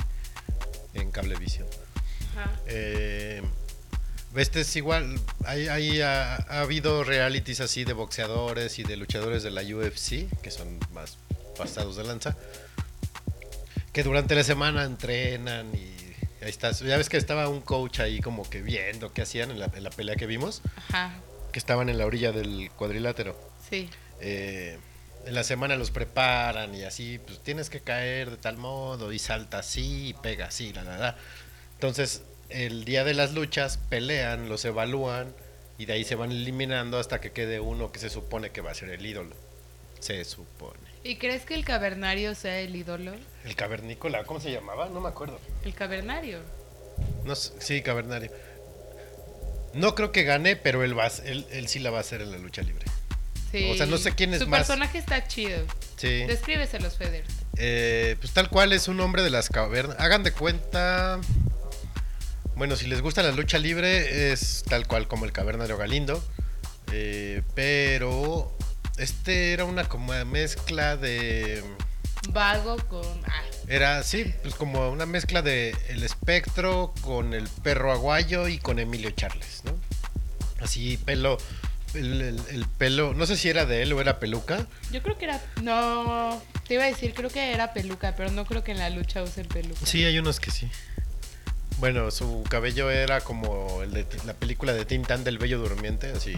en 0.95 1.11
Cablevisión. 1.11 1.67
Ajá. 2.37 2.51
Eh, 2.67 3.43
este 4.37 4.63
es 4.63 4.77
igual, 4.77 5.21
hay, 5.45 5.69
hay, 5.69 6.01
ha, 6.01 6.35
ha 6.35 6.61
habido 6.61 7.05
realities 7.05 7.61
así 7.61 7.85
de 7.85 7.93
boxeadores 7.93 8.81
y 8.81 8.83
de 8.83 8.97
luchadores 8.97 9.45
de 9.45 9.53
la 9.53 9.63
UFC, 9.63 10.29
que 10.43 10.51
son 10.51 10.81
más 10.93 11.19
pasados 11.55 11.97
de 11.97 12.05
lanza, 12.05 12.37
que 13.93 14.03
durante 14.03 14.35
la 14.35 14.45
semana 14.45 14.85
entrenan 14.85 15.73
y 15.75 16.45
ahí 16.45 16.51
estás. 16.51 16.81
Ya 16.81 16.97
ves 16.97 17.09
que 17.09 17.17
estaba 17.17 17.49
un 17.49 17.61
coach 17.61 18.01
ahí 18.01 18.21
como 18.21 18.49
que 18.49 18.61
viendo 18.63 19.13
qué 19.13 19.23
hacían 19.23 19.51
en 19.51 19.61
la, 19.61 19.71
en 19.75 19.83
la 19.85 19.91
pelea 19.91 20.17
que 20.17 20.27
vimos, 20.27 20.63
Ajá, 20.89 21.15
que 21.53 21.59
estaban 21.59 21.89
en 21.89 21.99
la 21.99 22.07
orilla 22.07 22.33
del 22.33 22.71
cuadrilátero. 22.77 23.39
sí. 23.71 23.89
Eh, 24.21 24.79
en 25.27 25.35
la 25.35 25.43
semana 25.43 25.77
los 25.77 25.91
preparan 25.91 26.75
y 26.75 26.83
así, 26.85 27.19
pues 27.19 27.43
tienes 27.43 27.71
que 27.71 27.81
caer 27.81 28.31
de 28.31 28.37
tal 28.37 28.59
modo 28.59 29.11
y 29.11 29.19
salta 29.19 29.59
así 29.61 30.09
y 30.09 30.13
pega 30.15 30.47
así, 30.49 30.73
la. 30.75 31.17
Entonces, 31.73 32.23
el 32.51 32.85
día 32.85 33.05
de 33.05 33.15
las 33.15 33.33
luchas 33.33 33.79
pelean, 33.89 34.51
los 34.51 34.65
evalúan 34.67 35.35
y 35.79 35.87
de 35.87 35.95
ahí 35.95 36.05
se 36.05 36.15
van 36.15 36.31
eliminando 36.31 36.99
hasta 36.99 37.21
que 37.23 37.33
quede 37.33 37.59
uno 37.59 37.91
que 37.91 38.01
se 38.01 38.11
supone 38.11 38.51
que 38.51 38.61
va 38.61 38.71
a 38.73 38.75
ser 38.75 38.91
el 38.91 39.05
ídolo. 39.05 39.35
Se 39.99 40.23
supone. 40.27 40.94
¿Y 41.05 41.17
crees 41.17 41.45
que 41.45 41.55
el 41.55 41.65
cavernario 41.65 42.35
sea 42.35 42.59
el 42.61 42.75
ídolo? 42.75 43.13
El 43.45 43.55
cavernícola, 43.57 44.25
¿cómo 44.25 44.41
se 44.41 44.51
llamaba? 44.51 44.89
No 44.89 45.01
me 45.01 45.09
acuerdo. 45.09 45.39
El 45.65 45.75
cavernario. 45.75 46.39
No 47.25 47.35
sé, 47.35 47.53
sí, 47.59 47.83
cavernario. 47.83 48.31
No 49.75 49.95
creo 49.95 50.13
que 50.13 50.23
gane, 50.25 50.57
pero 50.57 50.83
él, 50.83 50.99
va, 50.99 51.09
él, 51.25 51.47
él 51.51 51.69
sí 51.69 51.79
la 51.79 51.91
va 51.91 51.99
a 51.99 52.01
hacer 52.01 52.23
en 52.23 52.31
la 52.33 52.39
lucha 52.39 52.63
libre. 52.63 52.87
Sí. 53.53 53.71
O 53.71 53.75
sea, 53.77 53.87
no 53.87 53.99
sé 53.99 54.13
quién 54.15 54.33
es 54.33 54.41
Su 54.41 54.49
más. 54.49 54.61
personaje 54.61 54.99
está 54.99 55.27
chido. 55.29 55.59
Sí. 55.97 56.25
Descríbeselos, 56.25 56.97
Feder. 56.97 57.25
Eh, 57.57 58.17
pues 58.21 58.33
tal 58.33 58.49
cual 58.49 58.73
es 58.73 58.89
un 58.89 58.99
hombre 59.01 59.23
de 59.23 59.31
las 59.31 59.51
cavernas. 59.51 59.97
Hagan 60.01 60.23
de 60.23 60.33
cuenta. 60.33 61.21
Bueno, 62.57 62.77
si 62.77 62.87
les 62.87 63.03
gusta 63.03 63.23
la 63.23 63.33
lucha 63.33 63.59
libre, 63.59 64.33
es 64.33 64.65
tal 64.69 64.87
cual 64.87 65.07
como 65.07 65.25
el 65.25 65.33
cavernario 65.33 65.77
Galindo. 65.77 66.25
Eh, 66.93 67.43
pero 67.55 68.57
este 68.99 69.53
era 69.53 69.65
una 69.65 69.85
como 69.89 70.13
mezcla 70.25 70.97
de. 70.97 71.63
Vago 72.31 72.77
con. 72.89 73.03
Ah, 73.27 73.43
Era, 73.69 74.03
sí, 74.03 74.33
pues 74.43 74.55
como 74.55 74.89
una 74.91 75.07
mezcla 75.07 75.43
de 75.43 75.77
El 75.89 76.03
Espectro 76.03 76.95
con 77.03 77.35
el 77.35 77.49
perro 77.63 77.93
aguayo 77.93 78.49
y 78.49 78.59
con 78.59 78.79
Emilio 78.79 79.11
Charles, 79.11 79.63
¿no? 79.65 79.73
Así, 80.61 80.97
pelo. 80.97 81.39
El, 81.95 82.21
el- 82.23 82.43
el 82.51 82.67
pelo, 82.67 83.15
no 83.15 83.25
sé 83.25 83.37
si 83.37 83.49
era 83.49 83.67
de 83.67 83.83
él 83.83 83.93
o 83.93 84.01
era 84.01 84.19
peluca. 84.19 84.67
yo 84.91 85.01
creo 85.03 85.17
que 85.17 85.27
era. 85.27 85.41
No. 85.63 86.43
Te 86.67 86.75
iba 86.75 86.83
a 86.85 86.87
decir, 86.87 87.15
creo 87.15 87.31
que 87.31 87.53
era 87.53 87.73
peluca, 87.73 88.15
pero 88.17 88.31
no 88.33 88.47
creo 88.47 88.65
que 88.65 88.73
en 88.73 88.79
la 88.79 88.91
lucha 88.91 89.23
usen 89.23 89.47
peluca. 89.47 89.85
Sí, 89.87 90.03
hay 90.05 90.19
unos 90.19 90.41
que 90.41 90.51
sí. 90.51 90.69
Bueno, 91.79 92.11
su 92.11 92.45
cabello 92.49 92.91
era 92.91 93.21
como 93.21 93.83
el 93.83 93.93
de 93.93 94.07
la 94.25 94.35
película 94.35 94.73
de 94.73 94.85
Tintán 94.85 95.25
del 95.25 95.39
Bello 95.39 95.59
Durmiente, 95.59 96.11
así 96.13 96.37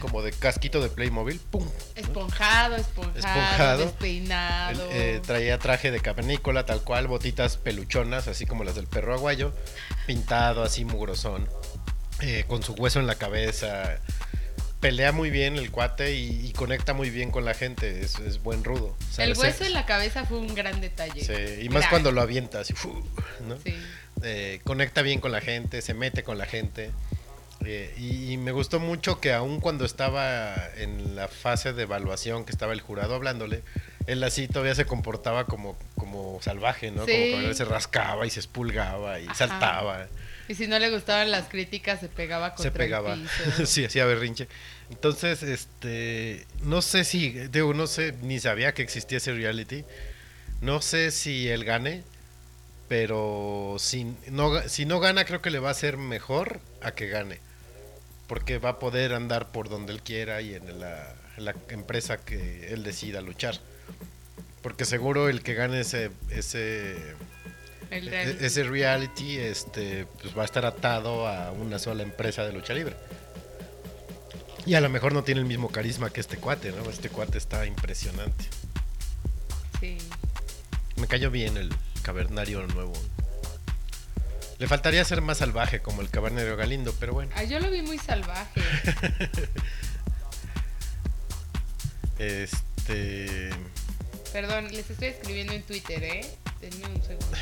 como 0.00 0.22
de 0.22 0.32
casquito 0.32 0.80
de 0.80 0.88
Playmobil, 0.88 1.38
¡pum! 1.50 1.66
Esponjado, 1.94 2.76
esponjado, 2.76 3.18
Esponjado. 3.18 3.78
despeinado. 3.84 4.88
Eh, 4.92 5.20
traía 5.24 5.58
traje 5.58 5.90
de 5.90 6.00
cavernícola, 6.00 6.66
tal 6.66 6.82
cual, 6.82 7.06
botitas 7.06 7.56
peluchonas, 7.56 8.28
así 8.28 8.44
como 8.46 8.64
las 8.64 8.74
del 8.74 8.86
perro 8.86 9.14
aguayo, 9.14 9.52
pintado 10.06 10.62
así 10.62 10.84
mugrosón, 10.84 11.48
eh, 12.20 12.44
con 12.48 12.62
su 12.62 12.72
hueso 12.74 13.00
en 13.00 13.06
la 13.06 13.14
cabeza. 13.16 13.98
Pelea 14.80 15.12
muy 15.12 15.30
bien 15.30 15.56
el 15.56 15.70
cuate 15.70 16.14
y, 16.14 16.46
y 16.46 16.52
conecta 16.52 16.92
muy 16.92 17.08
bien 17.08 17.30
con 17.30 17.44
la 17.46 17.54
gente, 17.54 18.02
es, 18.02 18.18
es 18.18 18.42
buen 18.42 18.64
rudo. 18.64 18.94
el 19.16 19.32
hueso 19.34 19.64
en 19.64 19.72
la 19.72 19.86
cabeza 19.86 20.26
fue 20.26 20.38
un 20.38 20.54
gran 20.54 20.80
detalle. 20.82 21.24
Sí, 21.24 21.62
y 21.64 21.68
más 21.70 21.80
Gran. 21.82 21.90
cuando 21.90 22.12
lo 22.12 22.20
avienta 22.20 22.60
así, 22.60 22.74
¡fu! 22.74 22.92
¿no? 23.48 23.56
Sí. 23.64 23.74
Eh, 24.24 24.60
conecta 24.64 25.02
bien 25.02 25.20
con 25.20 25.32
la 25.32 25.40
gente, 25.40 25.82
se 25.82 25.94
mete 25.94 26.22
con 26.22 26.38
la 26.38 26.46
gente. 26.46 26.90
eh, 27.64 27.94
y, 27.98 28.32
y 28.32 28.36
me 28.36 28.52
gustó 28.52 28.80
mucho 28.80 29.20
que 29.20 29.32
aun 29.32 29.60
cuando 29.60 29.84
estaba 29.84 30.54
en 30.76 31.14
la 31.16 31.28
fase 31.28 31.72
de 31.72 31.82
evaluación, 31.84 32.44
que 32.44 32.52
estaba 32.52 32.72
el 32.72 32.80
jurado 32.80 33.14
hablándole, 33.14 33.62
él 34.06 34.22
así 34.24 34.48
todavía 34.48 34.74
se 34.74 34.84
comportaba 34.84 35.46
como, 35.46 35.78
como 35.96 36.38
salvaje, 36.42 36.90
¿no? 36.90 37.06
Sí. 37.06 37.12
Como 37.12 37.40
que 37.42 37.46
él 37.48 37.54
se 37.54 37.64
rascaba 37.64 38.26
y 38.26 38.30
se 38.30 38.40
espulgaba 38.40 39.18
y 39.20 39.24
Ajá. 39.26 39.34
saltaba, 39.34 40.08
Y 40.48 40.54
si 40.56 40.66
no 40.66 40.78
le 40.78 40.90
gustaban 40.90 41.30
las 41.30 41.48
críticas, 41.48 42.00
se 42.00 42.08
pegaba 42.08 42.50
contra 42.54 42.70
se 42.70 42.76
pegaba. 42.76 43.14
el 43.14 43.22
piso. 43.22 43.64
sí, 43.66 43.84
hacía 43.86 44.04
berrinche. 44.04 44.46
Entonces, 44.90 45.42
este, 45.42 46.46
no 46.64 46.82
sé 46.82 47.04
si, 47.04 47.30
digo, 47.30 47.72
no 47.72 47.86
sé, 47.86 48.12
ni 48.22 48.38
sabía 48.40 48.74
que 48.74 48.82
existía 48.82 49.16
ese 49.18 49.32
reality. 49.32 49.84
No 50.60 50.82
sé 50.82 51.10
si 51.10 51.48
él 51.48 51.64
gane, 51.64 52.02
pero 52.88 53.76
si 53.78 54.04
no, 54.30 54.68
si 54.68 54.84
no 54.84 55.00
gana 55.00 55.24
creo 55.24 55.40
que 55.40 55.50
le 55.50 55.58
va 55.58 55.70
a 55.70 55.74
ser 55.74 55.96
mejor 55.96 56.60
a 56.82 56.92
que 56.92 57.08
gane. 57.08 57.40
Porque 58.26 58.58
va 58.58 58.70
a 58.70 58.78
poder 58.78 59.12
andar 59.12 59.52
por 59.52 59.68
donde 59.68 59.92
él 59.92 60.02
quiera 60.02 60.40
y 60.40 60.54
en 60.54 60.80
la, 60.80 61.14
en 61.36 61.44
la 61.44 61.54
empresa 61.68 62.18
que 62.18 62.72
él 62.72 62.82
decida 62.82 63.20
luchar. 63.20 63.58
Porque 64.62 64.84
seguro 64.84 65.28
el 65.28 65.42
que 65.42 65.54
gane 65.54 65.80
ese, 65.80 66.10
ese, 66.30 66.96
e- 67.90 68.00
reality. 68.00 68.44
ese 68.44 68.62
reality 68.64 69.36
este, 69.36 70.06
pues 70.22 70.36
va 70.36 70.42
a 70.42 70.46
estar 70.46 70.64
atado 70.64 71.28
a 71.28 71.52
una 71.52 71.78
sola 71.78 72.02
empresa 72.02 72.44
de 72.46 72.52
lucha 72.52 72.72
libre. 72.72 72.96
Y 74.66 74.74
a 74.74 74.80
lo 74.80 74.88
mejor 74.88 75.12
no 75.12 75.22
tiene 75.22 75.42
el 75.42 75.46
mismo 75.46 75.68
carisma 75.70 76.08
que 76.10 76.20
este 76.20 76.38
cuate, 76.38 76.72
¿no? 76.72 76.88
Este 76.88 77.10
cuate 77.10 77.36
está 77.36 77.66
impresionante. 77.66 78.46
Sí. 79.80 79.98
Me 80.96 81.06
cayó 81.06 81.30
bien 81.30 81.58
el 81.58 81.70
cavernario 82.04 82.64
nuevo. 82.68 82.92
Le 84.58 84.68
faltaría 84.68 85.04
ser 85.04 85.20
más 85.20 85.38
salvaje 85.38 85.80
como 85.80 86.00
el 86.00 86.10
cavernario 86.10 86.56
Galindo, 86.56 86.94
pero 87.00 87.12
bueno. 87.12 87.32
Ay, 87.34 87.48
yo 87.48 87.58
lo 87.58 87.70
vi 87.70 87.82
muy 87.82 87.98
salvaje. 87.98 88.62
Este. 92.16 93.50
Perdón, 94.32 94.68
les 94.70 94.88
estoy 94.88 95.08
escribiendo 95.08 95.52
en 95.52 95.64
Twitter, 95.64 96.00
¿eh? 96.04 96.24
Denme 96.60 96.86
un 96.86 97.02
segundo. 97.02 97.26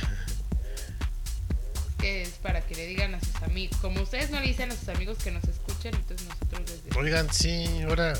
Que 1.98 2.22
es 2.22 2.30
para 2.30 2.62
que 2.62 2.74
le 2.74 2.86
digan 2.86 3.14
a 3.14 3.20
sus 3.20 3.36
amigos. 3.42 3.76
Como 3.80 4.00
ustedes 4.00 4.30
no 4.30 4.40
le 4.40 4.46
dicen 4.46 4.72
a 4.72 4.74
sus 4.76 4.88
amigos 4.88 5.18
que 5.18 5.30
nos 5.30 5.44
escuchen, 5.44 5.94
entonces 5.94 6.26
nosotros 6.26 6.60
les 6.62 6.82
decimos. 6.82 6.96
Oigan, 6.96 7.32
sí, 7.32 7.82
ahora. 7.86 8.14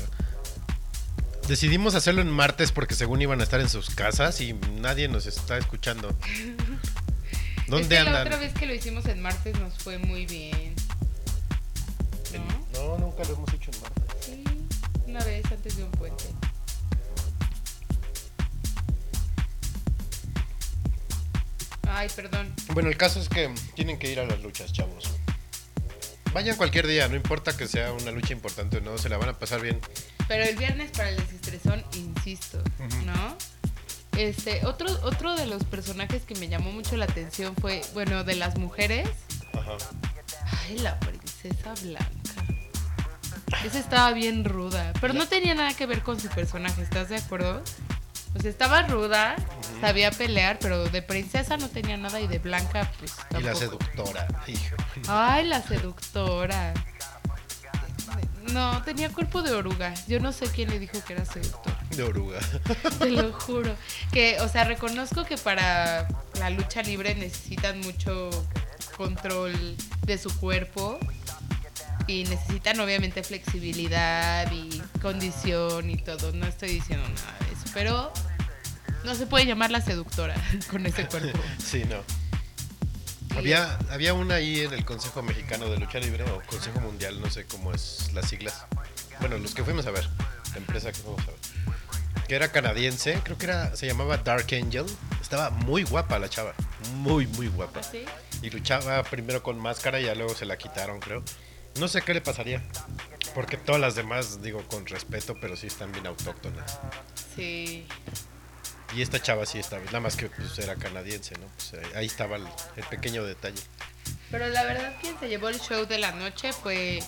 Decidimos 1.47 1.93
hacerlo 1.95 2.21
en 2.21 2.29
martes 2.29 2.71
porque 2.71 2.95
según 2.95 3.21
iban 3.21 3.41
a 3.41 3.43
estar 3.43 3.59
en 3.59 3.67
sus 3.69 3.89
casas 3.89 4.39
y 4.39 4.53
nadie 4.53 5.07
nos 5.09 5.25
está 5.25 5.57
escuchando. 5.57 6.09
es 6.25 7.67
¿Dónde 7.67 7.89
que 7.89 7.95
la 7.95 8.01
andan? 8.01 8.27
otra 8.27 8.37
vez 8.37 8.53
que 8.53 8.65
lo 8.65 8.73
hicimos 8.73 9.05
en 9.07 9.21
martes 9.21 9.59
nos 9.59 9.73
fue 9.75 9.97
muy 9.97 10.25
bien. 10.25 10.73
¿No? 12.33 12.97
No, 12.97 12.97
nunca 12.97 13.23
lo 13.25 13.35
hemos 13.35 13.53
hecho 13.53 13.71
en 13.71 13.81
martes. 13.81 14.03
Sí, 14.25 14.43
una 15.05 15.23
vez 15.23 15.45
antes 15.51 15.77
de 15.77 15.83
un 15.83 15.91
puente. 15.91 16.23
Ay, 21.87 22.07
perdón. 22.15 22.53
Bueno, 22.73 22.89
el 22.89 22.97
caso 22.97 23.19
es 23.19 23.29
que 23.29 23.53
tienen 23.75 23.99
que 23.99 24.11
ir 24.11 24.19
a 24.19 24.25
las 24.25 24.41
luchas, 24.41 24.71
chavos. 24.73 25.11
Vayan 26.33 26.55
cualquier 26.57 26.87
día, 26.87 27.07
no 27.07 27.15
importa 27.15 27.55
que 27.55 27.67
sea 27.67 27.91
una 27.93 28.11
lucha 28.11 28.33
importante 28.33 28.77
o 28.77 28.81
no, 28.81 28.97
se 28.97 29.09
la 29.09 29.17
van 29.17 29.29
a 29.29 29.37
pasar 29.37 29.61
bien. 29.61 29.79
Pero 30.27 30.43
el 30.43 30.55
viernes 30.55 30.91
para 30.91 31.09
el 31.09 31.17
desestresón, 31.17 31.83
insisto. 31.95 32.61
¿no? 33.05 33.35
Este, 34.17 34.65
otro, 34.65 34.87
otro 35.03 35.35
de 35.35 35.45
los 35.47 35.63
personajes 35.63 36.23
que 36.23 36.35
me 36.35 36.47
llamó 36.47 36.71
mucho 36.71 36.95
la 36.97 37.05
atención 37.05 37.55
fue, 37.55 37.81
bueno, 37.93 38.23
de 38.23 38.35
las 38.35 38.57
mujeres. 38.57 39.09
Ajá. 39.53 39.71
Ay, 40.67 40.77
la 40.79 40.99
princesa 40.99 41.73
blanca. 41.81 42.09
Esa 43.65 43.79
estaba 43.79 44.11
bien 44.13 44.45
ruda, 44.45 44.93
pero 44.99 45.13
no 45.13 45.27
tenía 45.27 45.53
nada 45.55 45.73
que 45.73 45.85
ver 45.85 46.01
con 46.01 46.19
su 46.19 46.27
personaje, 46.29 46.81
¿estás 46.81 47.09
de 47.09 47.17
acuerdo? 47.17 47.61
O 48.35 48.41
sea, 48.41 48.49
estaba 48.49 48.81
ruda, 48.83 49.35
sabía 49.79 50.09
pelear, 50.11 50.57
pero 50.59 50.85
de 50.85 51.01
princesa 51.03 51.55
no 51.57 51.69
tenía 51.69 51.97
nada 51.97 52.19
y 52.19 52.27
de 52.27 52.39
blanca, 52.39 52.91
pues 52.97 53.13
Y 53.29 53.43
la 53.43 53.53
tampoco. 53.53 53.59
seductora, 53.59 54.27
hijo. 54.47 54.75
Ay, 55.07 55.45
la 55.47 55.61
seductora. 55.61 56.73
No, 58.51 58.81
tenía 58.83 59.09
cuerpo 59.09 59.41
de 59.41 59.51
oruga. 59.51 59.93
Yo 60.07 60.19
no 60.19 60.31
sé 60.31 60.47
quién 60.47 60.69
le 60.69 60.79
dijo 60.79 60.97
que 61.05 61.13
era 61.13 61.25
seductora. 61.25 61.77
De 61.95 62.03
oruga. 62.03 62.39
Te 62.99 63.09
lo 63.09 63.31
juro. 63.33 63.75
Que, 64.11 64.39
o 64.41 64.49
sea, 64.49 64.63
reconozco 64.65 65.23
que 65.23 65.37
para 65.37 66.07
la 66.39 66.49
lucha 66.49 66.81
libre 66.81 67.15
necesitan 67.15 67.79
mucho 67.81 68.29
control 68.97 69.53
de 70.05 70.17
su 70.17 70.35
cuerpo 70.39 70.99
y 72.07 72.25
necesitan 72.25 72.79
obviamente 72.79 73.23
flexibilidad 73.23 74.51
y 74.51 74.81
condición 75.01 75.89
y 75.89 75.97
todo. 75.97 76.31
No 76.33 76.45
estoy 76.45 76.69
diciendo 76.69 77.07
nada 77.07 77.37
de 77.39 77.53
eso, 77.53 77.65
pero 77.73 78.11
no 79.05 79.15
se 79.15 79.25
puede 79.25 79.45
llamar 79.45 79.71
la 79.71 79.81
seductora 79.81 80.35
con 80.69 80.85
ese 80.85 81.05
cuerpo. 81.07 81.39
Sí, 81.63 81.83
no. 81.85 82.22
Había, 83.37 83.77
había 83.89 84.13
una 84.13 84.35
ahí 84.35 84.61
en 84.61 84.73
el 84.73 84.85
Consejo 84.85 85.21
Mexicano 85.21 85.67
de 85.69 85.77
Lucha 85.77 85.99
Libre 85.99 86.23
o 86.25 86.41
Consejo 86.47 86.79
Mundial, 86.79 87.19
no 87.19 87.29
sé 87.29 87.45
cómo 87.45 87.73
es 87.73 88.11
las 88.13 88.29
siglas. 88.29 88.65
Bueno, 89.19 89.37
los 89.37 89.53
que 89.55 89.63
fuimos 89.63 89.85
a 89.85 89.91
ver, 89.91 90.07
la 90.51 90.57
empresa 90.57 90.91
que 90.91 90.99
fuimos 90.99 91.21
a 91.23 91.25
ver. 91.27 91.35
Que 92.27 92.35
era 92.35 92.51
canadiense, 92.51 93.19
creo 93.23 93.37
que 93.37 93.45
era, 93.45 93.75
se 93.75 93.87
llamaba 93.87 94.17
Dark 94.17 94.47
Angel. 94.53 94.85
Estaba 95.21 95.49
muy 95.49 95.83
guapa 95.83 96.19
la 96.19 96.29
chava, 96.29 96.53
muy, 96.95 97.27
muy 97.27 97.47
guapa. 97.47 97.79
¿Así? 97.79 98.05
Y 98.41 98.49
luchaba 98.49 99.03
primero 99.03 99.41
con 99.41 99.57
máscara 99.59 99.99
y 99.99 100.05
ya 100.05 100.15
luego 100.15 100.35
se 100.35 100.45
la 100.45 100.57
quitaron, 100.57 100.99
creo. 100.99 101.23
No 101.79 101.87
sé 101.87 102.01
qué 102.01 102.13
le 102.13 102.21
pasaría. 102.21 102.63
Porque 103.33 103.57
todas 103.57 103.81
las 103.81 103.95
demás, 103.95 104.43
digo 104.43 104.63
con 104.67 104.85
respeto, 104.85 105.35
pero 105.41 105.55
sí 105.55 105.67
están 105.67 105.91
bien 105.91 106.05
autóctonas. 106.05 106.79
Sí. 107.35 107.87
Y 108.95 109.01
esta 109.01 109.21
chava 109.21 109.45
sí 109.45 109.59
estaba, 109.59 109.83
nada 109.85 109.99
más 110.01 110.15
que 110.15 110.27
pues, 110.29 110.57
era 110.59 110.75
canadiense, 110.75 111.35
¿no? 111.39 111.47
Pues, 111.47 111.73
ahí 111.95 112.05
estaba 112.05 112.35
el, 112.37 112.43
el 112.75 112.83
pequeño 112.85 113.23
detalle. 113.23 113.61
Pero 114.29 114.47
la 114.49 114.63
verdad 114.63 114.93
quien 115.01 115.17
se 115.19 115.27
llevó 115.29 115.49
el 115.49 115.59
show 115.59 115.85
de 115.85 115.97
la 115.99 116.11
noche 116.11 116.53
fue 116.53 116.99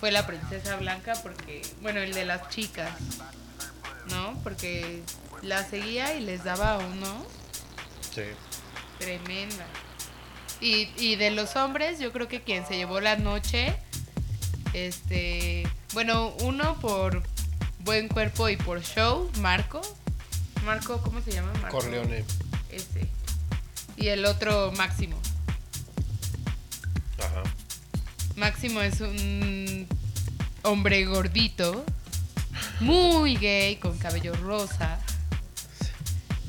fue 0.00 0.10
la 0.10 0.26
princesa 0.26 0.76
blanca 0.76 1.12
porque 1.22 1.62
bueno, 1.82 2.00
el 2.00 2.14
de 2.14 2.24
las 2.24 2.48
chicas, 2.48 2.90
¿no? 4.10 4.38
Porque 4.42 5.02
la 5.42 5.62
seguía 5.68 6.14
y 6.14 6.20
les 6.20 6.42
daba 6.44 6.78
uno 6.78 7.26
Sí. 8.14 8.22
tremenda. 8.98 9.66
Y, 10.60 10.90
y 10.96 11.16
de 11.16 11.30
los 11.30 11.54
hombres, 11.56 11.98
yo 12.00 12.12
creo 12.12 12.28
que 12.28 12.42
quien 12.42 12.66
se 12.66 12.76
llevó 12.76 13.00
la 13.00 13.16
noche, 13.16 13.74
este, 14.72 15.66
bueno, 15.94 16.34
uno 16.40 16.78
por 16.80 17.22
buen 17.80 18.08
cuerpo 18.08 18.48
y 18.48 18.56
por 18.56 18.82
show, 18.82 19.30
Marco. 19.38 19.80
Marco, 20.64 21.00
¿cómo 21.02 21.20
se 21.20 21.32
llama? 21.32 21.52
Marco. 21.60 21.78
Corleone. 21.78 22.24
Ese. 22.70 23.08
Y 23.96 24.08
el 24.08 24.24
otro 24.24 24.72
Máximo. 24.72 25.18
Ajá. 27.18 27.42
Máximo 28.36 28.80
es 28.80 29.00
un 29.00 29.86
hombre 30.62 31.04
gordito, 31.04 31.84
muy 32.80 33.36
gay, 33.36 33.76
con 33.76 33.98
cabello 33.98 34.34
rosa. 34.34 34.98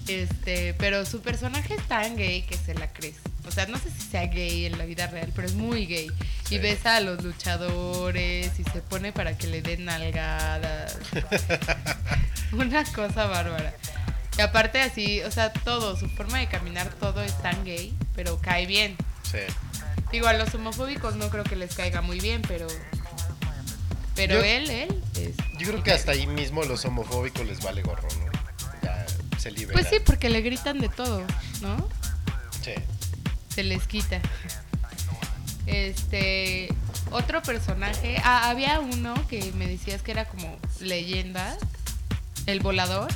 Este, 0.08 0.74
pero 0.74 1.06
su 1.06 1.22
personaje 1.22 1.76
es 1.76 1.88
tan 1.88 2.16
gay 2.16 2.42
que 2.44 2.58
se 2.58 2.74
la 2.74 2.92
crees. 2.92 3.18
O 3.48 3.52
sea, 3.52 3.66
no 3.68 3.78
sé 3.78 3.92
si 3.92 4.02
sea 4.02 4.26
gay 4.28 4.66
en 4.66 4.78
la 4.78 4.86
vida 4.86 5.08
real, 5.08 5.32
pero 5.36 5.48
es 5.48 5.54
muy 5.54 5.86
gay. 5.86 6.10
Sí. 6.48 6.56
Y 6.56 6.58
besa 6.60 6.98
a 6.98 7.02
los 7.02 7.24
luchadores 7.24 8.60
y 8.60 8.64
se 8.64 8.82
pone 8.82 9.12
para 9.12 9.38
que 9.38 9.48
le 9.48 9.62
den 9.62 9.86
nalgadas. 9.86 10.98
Una 12.52 12.84
cosa 12.86 13.26
bárbara. 13.26 13.74
Y 14.42 14.44
aparte 14.44 14.82
así, 14.82 15.22
o 15.22 15.30
sea, 15.30 15.54
todo, 15.54 15.96
su 15.96 16.10
forma 16.10 16.40
de 16.40 16.48
caminar, 16.48 16.92
todo 16.96 17.22
es 17.22 17.38
tan 17.44 17.64
gay, 17.64 17.94
pero 18.16 18.40
cae 18.42 18.66
bien. 18.66 18.98
Sí. 19.22 19.38
Digo, 20.12 20.26
a 20.26 20.34
los 20.34 20.56
homofóbicos 20.56 21.16
no 21.16 21.30
creo 21.30 21.44
que 21.44 21.56
les 21.56 21.76
caiga 21.76 22.02
muy 22.02 22.20
bien, 22.20 22.42
pero. 22.48 22.66
Pero 24.16 24.40
Yo- 24.40 24.44
él, 24.44 24.68
él. 24.72 25.04
Es, 25.14 25.36
Yo 25.60 25.68
creo 25.68 25.84
que 25.84 25.92
hasta 25.92 26.14
ahí 26.14 26.26
mismo 26.26 26.64
los 26.64 26.84
homofóbicos 26.86 27.46
les 27.46 27.62
vale 27.62 27.84
gorro, 27.84 28.08
¿no? 28.18 28.32
Ya 28.82 29.06
se 29.38 29.52
liberan. 29.52 29.74
Pues 29.74 29.94
sí, 29.94 30.02
porque 30.04 30.28
le 30.32 30.42
gritan 30.42 30.80
de 30.80 30.90
todo, 30.90 31.22
¿no? 31.62 31.88
Sí. 32.64 32.74
Se 33.54 33.62
les 33.62 33.86
quita. 33.86 34.22
Este. 35.68 36.74
Otro 37.12 37.44
personaje. 37.44 38.18
Ah, 38.24 38.50
había 38.50 38.80
uno 38.80 39.14
que 39.28 39.52
me 39.52 39.68
decías 39.68 40.02
que 40.02 40.10
era 40.10 40.26
como 40.26 40.58
leyenda. 40.80 41.56
El 42.48 42.60
volador. 42.60 43.14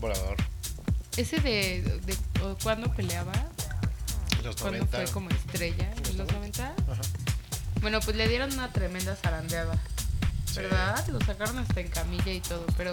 Volador. 0.00 0.51
Ese 1.16 1.40
de. 1.40 1.82
de 2.04 2.16
o 2.42 2.56
¿Cuándo 2.62 2.92
peleaba? 2.94 3.32
Los 4.42 4.56
¿Cuándo 4.56 4.78
90. 4.78 4.96
fue 4.96 5.06
como 5.12 5.30
estrella? 5.30 5.92
¿En 6.10 6.18
los 6.18 6.32
90? 6.32 6.66
Ajá. 6.66 7.02
Bueno, 7.80 8.00
pues 8.00 8.16
le 8.16 8.28
dieron 8.28 8.52
una 8.52 8.72
tremenda 8.72 9.14
zarandeada. 9.16 9.74
Sí. 10.46 10.56
¿Verdad? 10.56 11.06
Lo 11.08 11.20
sacaron 11.20 11.58
hasta 11.58 11.80
en 11.80 11.88
camilla 11.88 12.32
y 12.32 12.40
todo. 12.40 12.64
Pero 12.76 12.92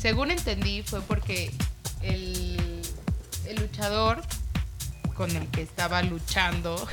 según 0.00 0.30
entendí 0.30 0.82
fue 0.82 1.00
porque 1.02 1.52
el, 2.02 2.82
el 3.46 3.56
luchador 3.56 4.22
con 5.14 5.34
el 5.34 5.48
que 5.48 5.62
estaba 5.62 6.02
luchando, 6.02 6.86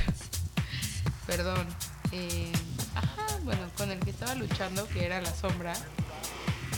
perdón, 1.27 1.67
eh, 2.11 2.51
ajá, 2.95 3.37
bueno, 3.43 3.61
con 3.77 3.91
el 3.91 3.99
que 3.99 4.09
estaba 4.09 4.33
luchando, 4.35 4.87
que 4.87 5.05
era 5.05 5.21
la 5.21 5.33
sombra, 5.33 5.73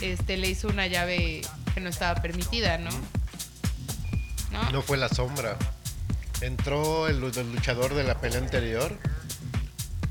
este 0.02 0.36
le 0.36 0.48
hizo 0.48 0.68
una 0.68 0.86
llave 0.86 1.40
que 1.74 1.80
no 1.80 1.88
estaba 1.88 2.20
permitida, 2.20 2.76
¿no? 2.78 2.90
¿No? 4.64 4.70
No 4.72 4.82
fue 4.82 4.96
la 4.96 5.08
sombra. 5.08 5.56
Entró 6.40 7.08
el, 7.08 7.20
lu- 7.20 7.32
el 7.34 7.52
luchador 7.52 7.94
de 7.94 8.04
la 8.04 8.20
pelea 8.20 8.38
anterior. 8.38 8.96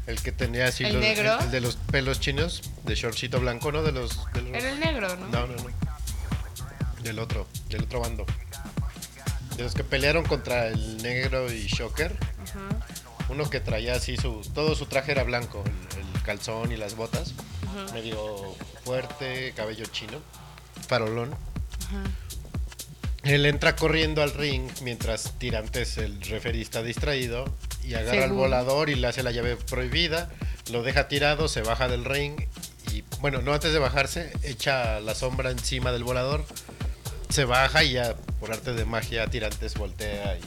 El 0.08 0.22
que 0.22 0.32
tenía 0.32 0.68
así 0.68 0.84
¿El 0.86 0.94
los- 0.94 1.02
negro? 1.02 1.38
El, 1.40 1.46
el 1.46 1.52
de 1.52 1.62
los 1.62 1.76
pelos 1.76 2.20
chinos, 2.20 2.62
de 2.86 2.96
shortcito 2.96 3.40
blanco, 3.40 3.72
¿no? 3.72 3.84
De 3.84 3.92
los. 3.92 4.32
de 4.34 4.42
los- 4.42 4.54
Era 4.54 4.70
el 4.72 4.80
negro, 4.80 5.16
¿no? 5.18 5.28
No, 5.28 5.48
no, 5.48 5.56
no. 5.56 7.04
Del 7.04 7.20
otro, 7.20 7.48
del 7.70 7.84
otro 7.84 8.00
bando. 8.02 8.26
De 9.56 9.64
los 9.64 9.74
que 9.74 9.84
pelearon 9.84 10.24
contra 10.26 10.68
el 10.68 10.98
negro 11.02 11.52
y 11.52 11.66
Shocker. 11.68 12.16
Ajá, 12.44 13.26
Uno 13.30 13.50
que 13.50 13.60
traía 13.60 13.96
así 13.96 14.16
su. 14.18 14.42
Todo 14.54 14.76
su 14.76 14.86
traje 14.86 15.12
era 15.12 15.24
blanco. 15.24 15.64
El, 15.96 16.16
el 16.16 16.22
calzón 16.24 16.72
y 16.72 16.78
las 16.78 16.96
botas. 16.96 17.34
ajá, 17.64 17.94
Medio 17.94 18.56
fuerte, 18.84 19.54
cabello 19.56 19.86
chino. 19.86 20.20
Farolón. 20.88 21.34
ajá. 21.88 22.04
Él 23.28 23.46
entra 23.46 23.76
corriendo 23.76 24.22
al 24.24 24.32
ring 24.32 24.70
mientras 24.82 25.34
Tirantes, 25.38 25.98
el 25.98 26.22
referí, 26.22 26.62
está 26.62 26.82
distraído 26.82 27.46
y 27.84 27.94
agarra 27.96 28.24
al 28.24 28.32
volador 28.32 28.90
y 28.90 28.96
le 28.96 29.08
hace 29.08 29.22
la 29.22 29.32
llave 29.32 29.58
prohibida, 29.58 30.30
lo 30.72 30.82
deja 30.82 31.08
tirado, 31.10 31.48
se 31.48 31.62
baja 31.62 31.88
del 31.90 32.06
ring 32.06 32.36
y, 32.94 33.04
bueno, 33.20 33.42
no 33.42 33.54
antes 33.54 33.74
de 33.74 33.80
bajarse, 33.80 34.32
echa 34.44 35.00
la 35.02 35.14
sombra 35.14 35.52
encima 35.52 35.92
del 35.92 36.06
volador, 36.06 36.46
se 37.30 37.44
baja 37.44 37.84
y 37.84 37.94
ya 37.94 38.16
por 38.40 38.52
arte 38.54 38.74
de 38.74 38.86
magia 38.86 39.28
Tirantes 39.28 39.74
voltea 39.76 40.38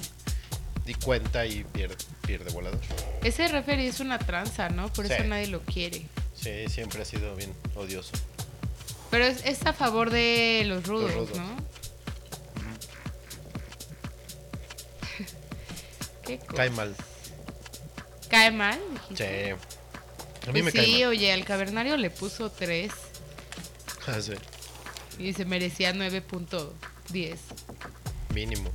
y, 0.86 0.90
y 0.90 0.94
cuenta 0.94 1.44
y 1.44 1.64
pierde, 1.64 1.96
pierde 2.26 2.50
volador. 2.50 2.80
Ese 3.22 3.46
referee 3.48 3.88
es 3.88 4.00
una 4.00 4.18
tranza, 4.18 4.70
¿no? 4.70 4.90
Por 4.90 5.06
Sí. 5.06 5.12
eso 5.12 5.24
nadie 5.24 5.48
lo 5.48 5.60
quiere. 5.60 6.06
Sí, 6.34 6.64
siempre 6.68 7.02
ha 7.02 7.04
sido 7.04 7.36
bien 7.36 7.52
odioso. 7.74 8.12
Pero 9.10 9.26
es, 9.26 9.44
es 9.44 9.66
a 9.66 9.74
favor 9.74 10.08
de 10.10 10.62
los 10.66 10.86
rudos, 10.86 11.12
rudos. 11.12 11.36
¿no? 11.36 11.56
¿Qué 16.38 16.46
cosa? 16.46 16.56
Cae 16.56 16.70
mal. 16.70 16.94
¿Cae 18.28 18.50
mal? 18.50 18.78
Sí. 19.08 19.14
dijiste? 19.24 19.52
A 19.52 20.52
mí 20.52 20.62
Pues 20.62 20.64
me 20.64 20.70
sí, 20.70 20.76
cae 20.78 20.92
mal. 21.00 21.08
oye, 21.08 21.32
al 21.32 21.44
cavernario 21.44 21.96
le 21.96 22.10
puso 22.10 22.50
3 22.50 22.90
Ah, 24.06 24.20
sí, 24.20 24.32
y 25.18 25.32
se 25.34 25.44
merecía 25.44 25.92
9.10. 25.92 27.36
mínimo. 28.34 28.70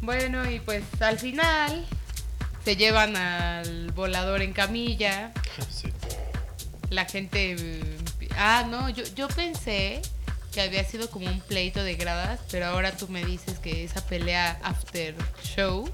Bueno, 0.00 0.48
y 0.50 0.60
pues 0.60 0.84
al 1.00 1.18
final 1.18 1.84
se 2.64 2.76
llevan 2.76 3.16
al 3.16 3.92
volador 3.92 4.42
en 4.42 4.52
camilla. 4.52 5.32
Sí. 5.70 5.92
La 6.90 7.04
gente... 7.04 7.56
eh, 7.58 7.98
Ah, 8.40 8.64
no, 8.70 8.88
yo, 8.88 9.02
yo 9.16 9.26
pensé 9.28 10.00
que 10.52 10.60
había 10.62 10.84
sido 10.84 11.10
como 11.10 11.26
un 11.26 11.40
pleito 11.40 11.82
de 11.82 11.94
gradas, 11.96 12.40
pero 12.50 12.66
ahora 12.66 12.96
tú 12.96 13.08
me 13.08 13.24
dices 13.24 13.58
que 13.58 13.84
esa 13.84 14.04
pelea 14.06 14.58
after 14.62 15.14
show 15.42 15.88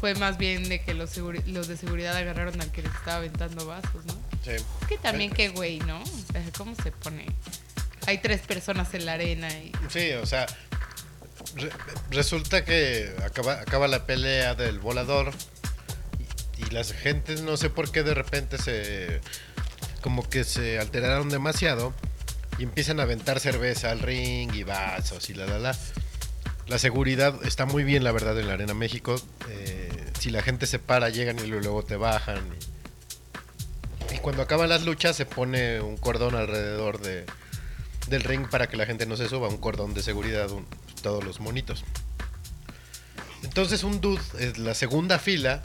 fue 0.00 0.14
más 0.16 0.36
bien 0.38 0.68
de 0.68 0.80
que 0.82 0.94
los, 0.94 1.14
de 1.14 1.76
seguridad 1.76 2.16
agarraron 2.16 2.60
al 2.60 2.72
que 2.72 2.82
les 2.82 2.92
estaba 2.92 3.18
aventando 3.18 3.66
vasos, 3.66 4.04
¿no? 4.06 4.14
Sí. 4.44 4.50
Es 4.50 4.86
que 4.88 4.98
también 4.98 5.30
qué 5.30 5.50
güey, 5.50 5.78
¿no? 5.80 6.02
O 6.02 6.32
sea, 6.32 6.42
¿cómo 6.58 6.74
se 6.82 6.90
pone? 6.90 7.26
Hay 8.08 8.18
tres 8.18 8.40
personas 8.40 8.92
en 8.94 9.06
la 9.06 9.12
arena 9.12 9.48
y... 9.50 9.70
Sí, 9.88 10.10
o 10.14 10.26
sea, 10.26 10.46
re- 11.54 11.70
resulta 12.10 12.64
que 12.64 13.14
acaba, 13.24 13.60
acaba 13.60 13.86
la 13.86 14.04
pelea 14.04 14.56
del 14.56 14.80
volador 14.80 15.32
y, 16.58 16.62
y 16.64 16.70
las 16.70 16.92
gentes 16.92 17.42
no 17.42 17.56
sé 17.56 17.70
por 17.70 17.92
qué 17.92 18.02
de 18.02 18.14
repente 18.14 18.58
se 18.58 19.20
como 20.00 20.28
que 20.28 20.42
se 20.42 20.80
alteraron 20.80 21.28
demasiado 21.28 21.94
y 22.58 22.64
empiezan 22.64 23.00
a 23.00 23.04
aventar 23.04 23.40
cerveza 23.40 23.90
al 23.90 24.00
ring 24.00 24.54
y 24.54 24.62
vasos 24.64 25.30
y 25.30 25.34
la 25.34 25.46
la 25.46 25.58
la. 25.58 25.76
La 26.66 26.78
seguridad 26.78 27.34
está 27.44 27.66
muy 27.66 27.84
bien, 27.84 28.04
la 28.04 28.12
verdad, 28.12 28.38
en 28.38 28.46
la 28.46 28.54
Arena 28.54 28.72
México. 28.72 29.16
Eh, 29.50 30.10
si 30.18 30.30
la 30.30 30.42
gente 30.42 30.66
se 30.66 30.78
para, 30.78 31.08
llegan 31.08 31.38
y 31.38 31.46
luego 31.46 31.82
te 31.82 31.96
bajan. 31.96 32.40
Y, 34.12 34.18
cuando 34.18 34.42
acaban 34.42 34.68
las 34.68 34.84
luchas 34.84 35.16
se 35.16 35.26
pone 35.26 35.80
un 35.80 35.96
cordón 35.96 36.34
alrededor 36.34 37.00
de, 37.00 37.26
del 38.08 38.22
ring 38.22 38.48
para 38.48 38.68
que 38.68 38.76
la 38.76 38.86
gente 38.86 39.06
no 39.06 39.16
se 39.16 39.28
suba, 39.28 39.48
un 39.48 39.58
cordón 39.58 39.94
de 39.94 40.02
seguridad, 40.02 40.48
todos 41.02 41.24
los 41.24 41.40
monitos. 41.40 41.84
Entonces 43.42 43.82
un 43.82 44.00
dude 44.00 44.22
en 44.38 44.64
la 44.64 44.74
segunda 44.74 45.18
fila, 45.18 45.62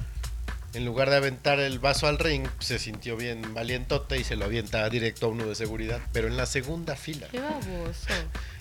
en 0.73 0.85
lugar 0.85 1.09
de 1.09 1.15
aventar 1.15 1.59
el 1.59 1.79
vaso 1.79 2.07
al 2.07 2.19
ring, 2.19 2.47
se 2.59 2.77
sintió 2.77 3.15
bien 3.15 3.53
valientote 3.53 4.19
y 4.19 4.23
se 4.23 4.35
lo 4.35 4.45
avienta 4.45 4.87
directo 4.89 5.27
a 5.27 5.29
uno 5.29 5.45
de 5.45 5.55
seguridad, 5.55 5.99
pero 6.11 6.27
en 6.27 6.37
la 6.37 6.45
segunda 6.45 6.95
fila. 6.95 7.27
¡Qué 7.31 7.39
baboso! 7.39 8.07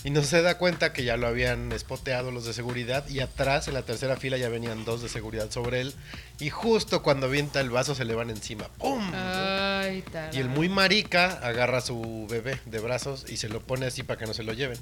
Y 0.05 0.11
no 0.11 0.23
se 0.23 0.41
da 0.41 0.57
cuenta 0.57 0.93
que 0.93 1.05
ya 1.05 1.17
lo 1.17 1.27
habían 1.27 1.73
espoteado 1.73 2.31
los 2.31 2.45
de 2.45 2.55
seguridad 2.55 3.09
y 3.09 3.21
atrás 3.21 3.67
en 3.67 3.75
la 3.75 3.83
tercera 3.83 4.17
fila 4.17 4.37
ya 4.37 4.49
venían 4.49 4.85
dos 4.85 5.03
de 5.03 5.09
seguridad 5.09 5.51
sobre 5.51 5.81
él 5.81 5.95
y 6.39 6.51
justo 6.51 7.03
cuando 7.03 7.27
avienta 7.27 7.61
el 7.61 7.71
vaso 7.71 7.95
se 7.95 8.05
le 8.05 8.15
van 8.15 8.31
encima. 8.31 8.69
¡Pum! 8.79 9.13
Ay. 9.13 10.05
Y 10.33 10.39
el 10.39 10.49
muy 10.49 10.69
marica 10.69 11.41
agarra 11.43 11.79
a 11.79 11.81
su 11.81 12.27
bebé 12.31 12.61
de 12.67 12.79
brazos 12.79 13.27
y 13.29 13.37
se 13.37 13.49
lo 13.49 13.61
pone 13.61 13.87
así 13.87 14.03
para 14.03 14.19
que 14.19 14.27
no 14.27 14.35
se 14.35 14.45
lo 14.45 14.53
lleven. 14.53 14.79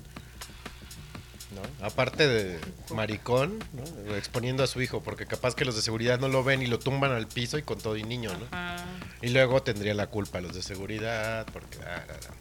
¿No? 1.55 1.87
Aparte 1.87 2.27
de 2.27 2.59
maricón, 2.93 3.59
¿no? 3.73 4.15
exponiendo 4.17 4.65
a 4.65 4.67
su 4.67 4.83
hijo, 4.83 5.03
porque 5.03 5.27
capaz 5.27 5.55
que 5.55 5.65
los 5.65 5.77
de 5.77 5.83
seguridad 5.83 6.19
no 6.19 6.29
lo 6.29 6.43
ven 6.43 6.63
y 6.63 6.67
lo 6.67 6.79
tumban 6.79 7.13
al 7.13 7.29
piso 7.29 7.59
y 7.59 7.63
con 7.63 7.79
todo 7.79 7.97
y 7.97 8.03
niño, 8.03 8.33
¿no? 8.33 8.47
Ajá. 8.51 8.85
Y 9.23 9.29
luego 9.29 9.63
tendría 9.63 9.95
la 9.95 10.09
culpa 10.09 10.41
los 10.41 10.55
de 10.55 10.63
seguridad, 10.63 11.47
porque... 11.53 11.79
ah, 11.87 12.05
ah, 12.09 12.13
ah. 12.29 12.35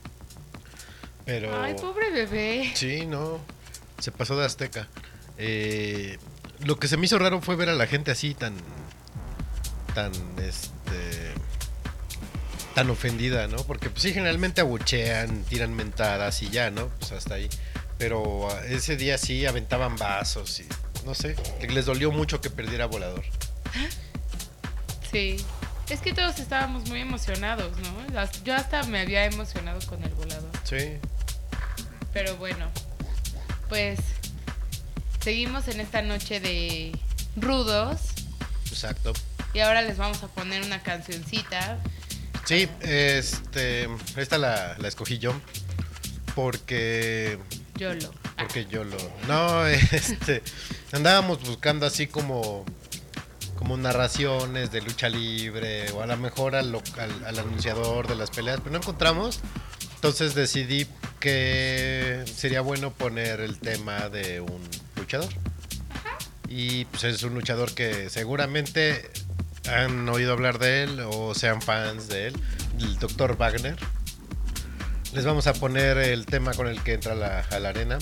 Pero... 1.26 1.62
Ay, 1.62 1.76
pobre 1.76 2.12
bebé. 2.12 2.72
Sí, 2.76 3.06
no. 3.06 3.40
Se 4.00 4.12
pasó 4.12 4.36
de 4.38 4.46
Azteca. 4.46 4.88
Eh, 5.38 6.18
lo 6.60 6.78
que 6.78 6.88
se 6.88 6.98
me 6.98 7.06
hizo 7.06 7.18
raro 7.20 7.42
fue 7.42 7.56
ver 7.56 7.70
a 7.70 7.74
la 7.74 7.88
gente 7.88 8.12
así 8.12 8.34
tan. 8.34 8.54
tan. 9.94 10.12
este. 10.40 11.34
tan 12.76 12.90
ofendida, 12.90 13.48
¿no? 13.48 13.58
Porque 13.58 13.90
pues 13.90 14.04
sí, 14.04 14.14
generalmente 14.14 14.62
abuchean, 14.62 15.44
tiran 15.44 15.74
mentadas 15.74 16.42
y 16.42 16.50
ya, 16.50 16.70
¿no? 16.72 16.90
Pues 17.00 17.14
hasta 17.14 17.36
ahí. 17.36 17.50
Pero 18.04 18.50
ah, 18.52 18.62
ese 18.68 18.98
día 18.98 19.18
sí 19.18 19.46
aventaban 19.46 19.96
vasos 19.96 20.60
y. 20.60 20.66
no 21.06 21.16
sé. 21.16 21.38
Les 21.70 21.86
dolió 21.86 22.12
mucho 22.12 22.42
que 22.42 22.50
perdiera 22.50 22.86
volador. 22.86 23.24
Sí. 25.10 25.38
Es 25.90 26.02
que 26.02 26.12
todos 26.12 26.38
estábamos 26.40 26.90
muy 26.90 27.00
emocionados, 27.00 27.72
¿no? 27.78 28.26
Yo 28.44 28.56
hasta 28.56 28.84
me 28.84 29.00
había 29.00 29.24
emocionado 29.24 29.80
con 29.88 30.04
el 30.04 30.10
volador. 30.16 30.52
Sí. 30.66 30.98
Pero 32.12 32.36
bueno, 32.36 32.70
pues 33.70 34.00
seguimos 35.22 35.70
en 35.70 35.80
esta 35.80 36.02
noche 36.02 36.42
de 36.42 36.92
rudos 37.38 38.02
Exacto. 38.68 39.14
y 39.54 39.60
ahora 39.62 39.82
les 39.82 39.96
vamos 39.96 40.22
a 40.24 40.28
poner 40.28 40.62
una 40.64 40.84
cancioncita. 40.84 41.80
Sí, 42.44 42.68
este. 42.82 43.88
Esta 44.18 44.38
la, 44.38 44.76
la 44.78 44.90
escogí 44.90 45.20
yo. 45.20 45.34
Porque 46.36 47.40
Yolo. 47.76 48.12
Porque 48.38 48.66
yo 48.66 48.84
lo. 48.84 48.98
No, 49.28 49.66
este. 49.68 50.44
Andábamos 50.92 51.42
buscando 51.44 51.86
así 51.86 52.08
como. 52.08 52.66
Como 53.56 53.78
narraciones 53.78 54.72
de 54.72 54.82
lucha 54.82 55.10
libre. 55.10 55.92
O 55.92 56.02
a 56.02 56.08
lo 56.08 56.18
mejor 56.18 56.56
al, 56.56 56.74
al, 56.76 57.26
al 57.26 57.40
anunciador 57.40 58.08
de 58.08 58.16
las 58.16 58.30
peleas. 58.32 58.60
Pero 58.60 58.72
no 58.72 58.78
encontramos. 58.78 59.40
Entonces 59.96 60.36
decidí 60.36 60.86
que 61.22 62.26
sería 62.26 62.60
bueno 62.60 62.92
poner 62.92 63.40
el 63.40 63.58
tema 63.60 64.10
de 64.10 64.42
un 64.42 64.62
luchador. 64.98 65.30
Y 66.50 66.84
pues 66.86 67.06
es 67.06 67.24
un 67.24 67.34
luchador 67.34 67.74
que 67.74 68.10
seguramente 68.10 69.10
han 69.70 70.08
oído 70.10 70.34
hablar 70.34 70.60
de 70.60 70.84
él 70.84 71.00
o 71.00 71.34
sean 71.34 71.62
fans 71.62 72.10
de 72.10 72.28
él. 72.28 72.34
El 72.80 73.00
Dr. 73.00 73.38
Wagner. 73.38 73.78
Les 75.14 75.26
vamos 75.26 75.46
a 75.46 75.54
poner 75.54 76.00
el 76.00 76.26
tema 76.26 76.54
con 76.54 76.68
el 76.68 76.82
que 76.82 76.94
entra 76.94 77.12
a 77.12 77.16
la, 77.16 77.40
a 77.42 77.60
la 77.60 77.70
arena. 77.70 78.00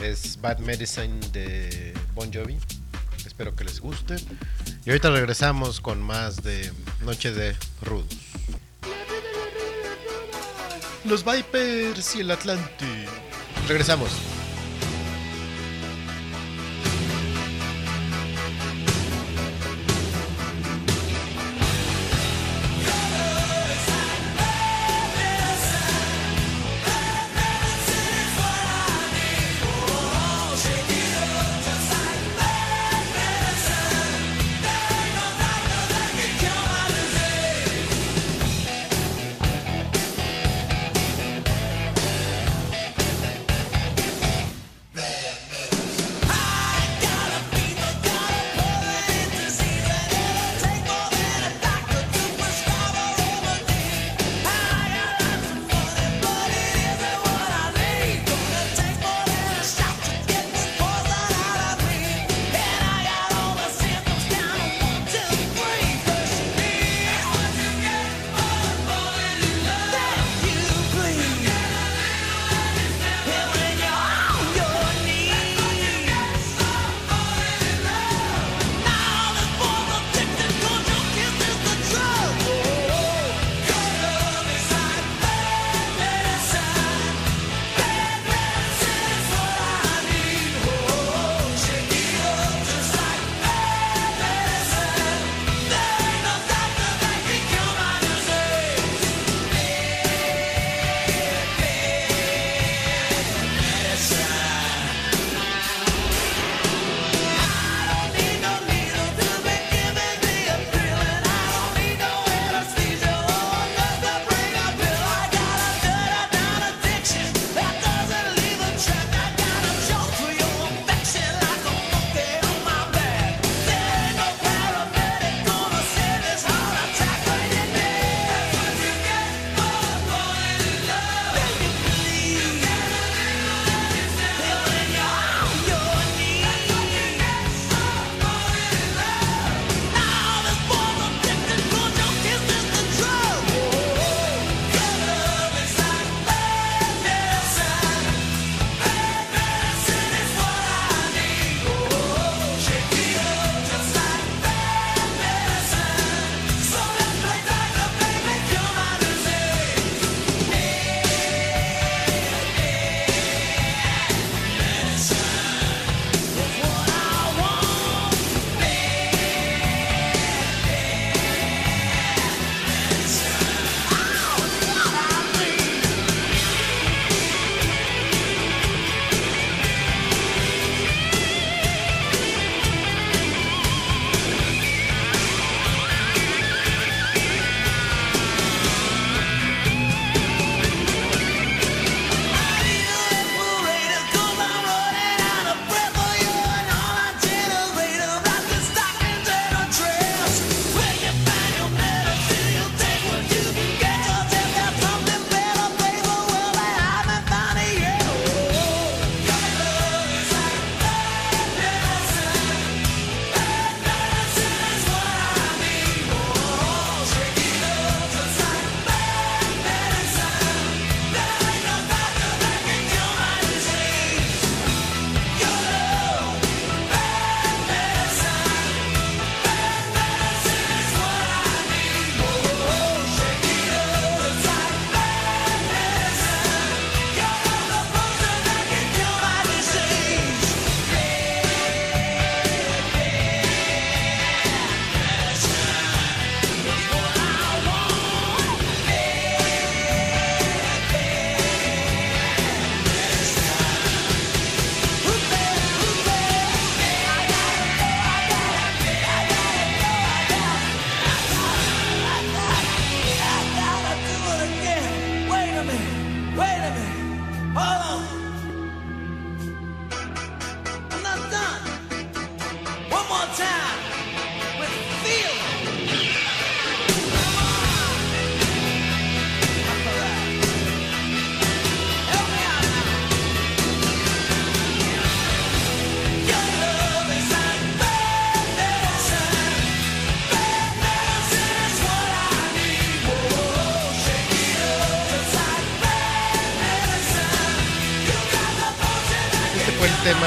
Es 0.00 0.40
Bad 0.40 0.58
Medicine 0.58 1.18
de 1.32 1.92
Bon 2.14 2.32
Jovi. 2.32 2.56
Espero 3.26 3.56
que 3.56 3.64
les 3.64 3.80
guste. 3.80 4.16
Y 4.84 4.90
ahorita 4.90 5.10
regresamos 5.10 5.80
con 5.80 6.00
más 6.00 6.42
de 6.44 6.72
Noche 7.02 7.32
de 7.32 7.56
Rudos. 7.82 8.16
Los 11.04 11.24
Vipers 11.24 12.14
y 12.14 12.20
el 12.20 12.30
Atlante. 12.30 12.86
Regresamos. 13.66 14.37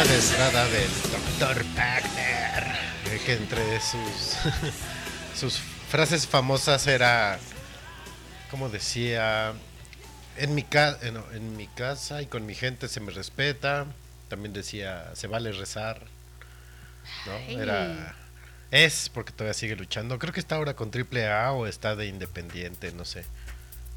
Tema 0.01 0.13
de 0.13 0.17
entrada 0.19 0.67
del 0.67 0.89
Dr. 1.39 1.63
Wagner, 1.75 2.63
eh, 3.11 3.21
que 3.25 3.33
entre 3.33 3.79
sus, 3.81 4.37
sus 5.39 5.59
frases 5.89 6.27
famosas 6.27 6.87
era, 6.87 7.37
como 8.49 8.69
decía, 8.69 9.53
en 10.37 10.55
mi, 10.55 10.63
ca- 10.63 10.97
eh, 11.01 11.13
en 11.33 11.55
mi 11.57 11.67
casa 11.67 12.21
y 12.21 12.25
con 12.25 12.45
mi 12.45 12.55
gente 12.55 12.87
se 12.87 12.99
me 12.99 13.11
respeta, 13.11 13.85
también 14.29 14.53
decía, 14.53 15.11
se 15.13 15.27
vale 15.27 15.51
rezar, 15.51 16.01
¿no? 17.25 17.37
Era, 17.61 18.15
es 18.71 19.09
porque 19.09 19.31
todavía 19.33 19.53
sigue 19.53 19.75
luchando, 19.75 20.17
creo 20.19 20.33
que 20.33 20.39
está 20.39 20.55
ahora 20.55 20.75
con 20.75 20.89
Triple 20.91 21.27
A 21.31 21.51
o 21.51 21.67
está 21.67 21.95
de 21.95 22.07
Independiente, 22.07 22.91
no 22.93 23.05
sé. 23.05 23.25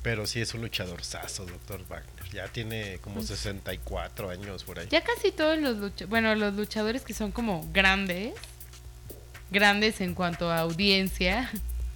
Pero 0.05 0.26
sí 0.26 0.38
es 0.42 0.52
un 0.52 0.61
luchador 0.61 1.02
saso, 1.02 1.46
Dr. 1.46 1.82
Wagner. 1.88 2.28
Ya 2.30 2.46
tiene 2.48 2.98
como 2.98 3.22
64 3.22 4.28
años 4.28 4.62
por 4.62 4.78
ahí. 4.78 4.86
Ya 4.90 5.02
casi 5.02 5.32
todos 5.32 5.59
los 5.59 5.78
luchadores, 5.78 6.09
bueno, 6.11 6.34
los 6.34 6.52
luchadores 6.52 7.00
que 7.02 7.14
son 7.14 7.32
como 7.32 7.66
grandes, 7.72 8.34
grandes 9.50 10.02
en 10.02 10.14
cuanto 10.14 10.50
a 10.50 10.59
audiencia, 10.59 11.50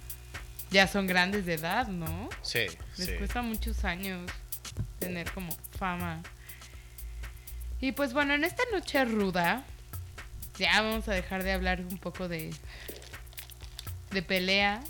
ya 0.71 0.87
son 0.87 1.05
grandes 1.05 1.45
de 1.45 1.53
edad, 1.53 1.87
¿no? 1.87 2.29
Sí, 2.41 2.65
Les 2.97 3.05
sí. 3.09 3.13
cuesta 3.19 3.43
muchos 3.43 3.85
años 3.85 4.27
tener 4.97 5.31
como 5.31 5.55
fama. 5.77 6.23
Y 7.79 7.91
pues 7.91 8.13
bueno, 8.13 8.33
en 8.33 8.43
esta 8.43 8.63
noche 8.73 9.05
ruda, 9.05 9.63
ya 10.57 10.81
vamos 10.81 11.07
a 11.07 11.11
dejar 11.13 11.43
de 11.43 11.51
hablar 11.51 11.81
un 11.81 11.99
poco 11.99 12.27
de, 12.27 12.55
de 14.09 14.21
pelea. 14.23 14.81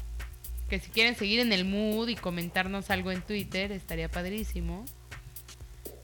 Que 0.70 0.80
si 0.80 0.90
quieren 0.92 1.16
seguir 1.16 1.40
en 1.40 1.52
el 1.52 1.66
mood 1.66 2.08
y 2.10 2.16
comentarnos 2.16 2.90
algo 2.92 3.12
en 3.12 3.22
Twitter, 3.22 3.72
estaría 3.72 4.10
padrísimo. 4.10 4.86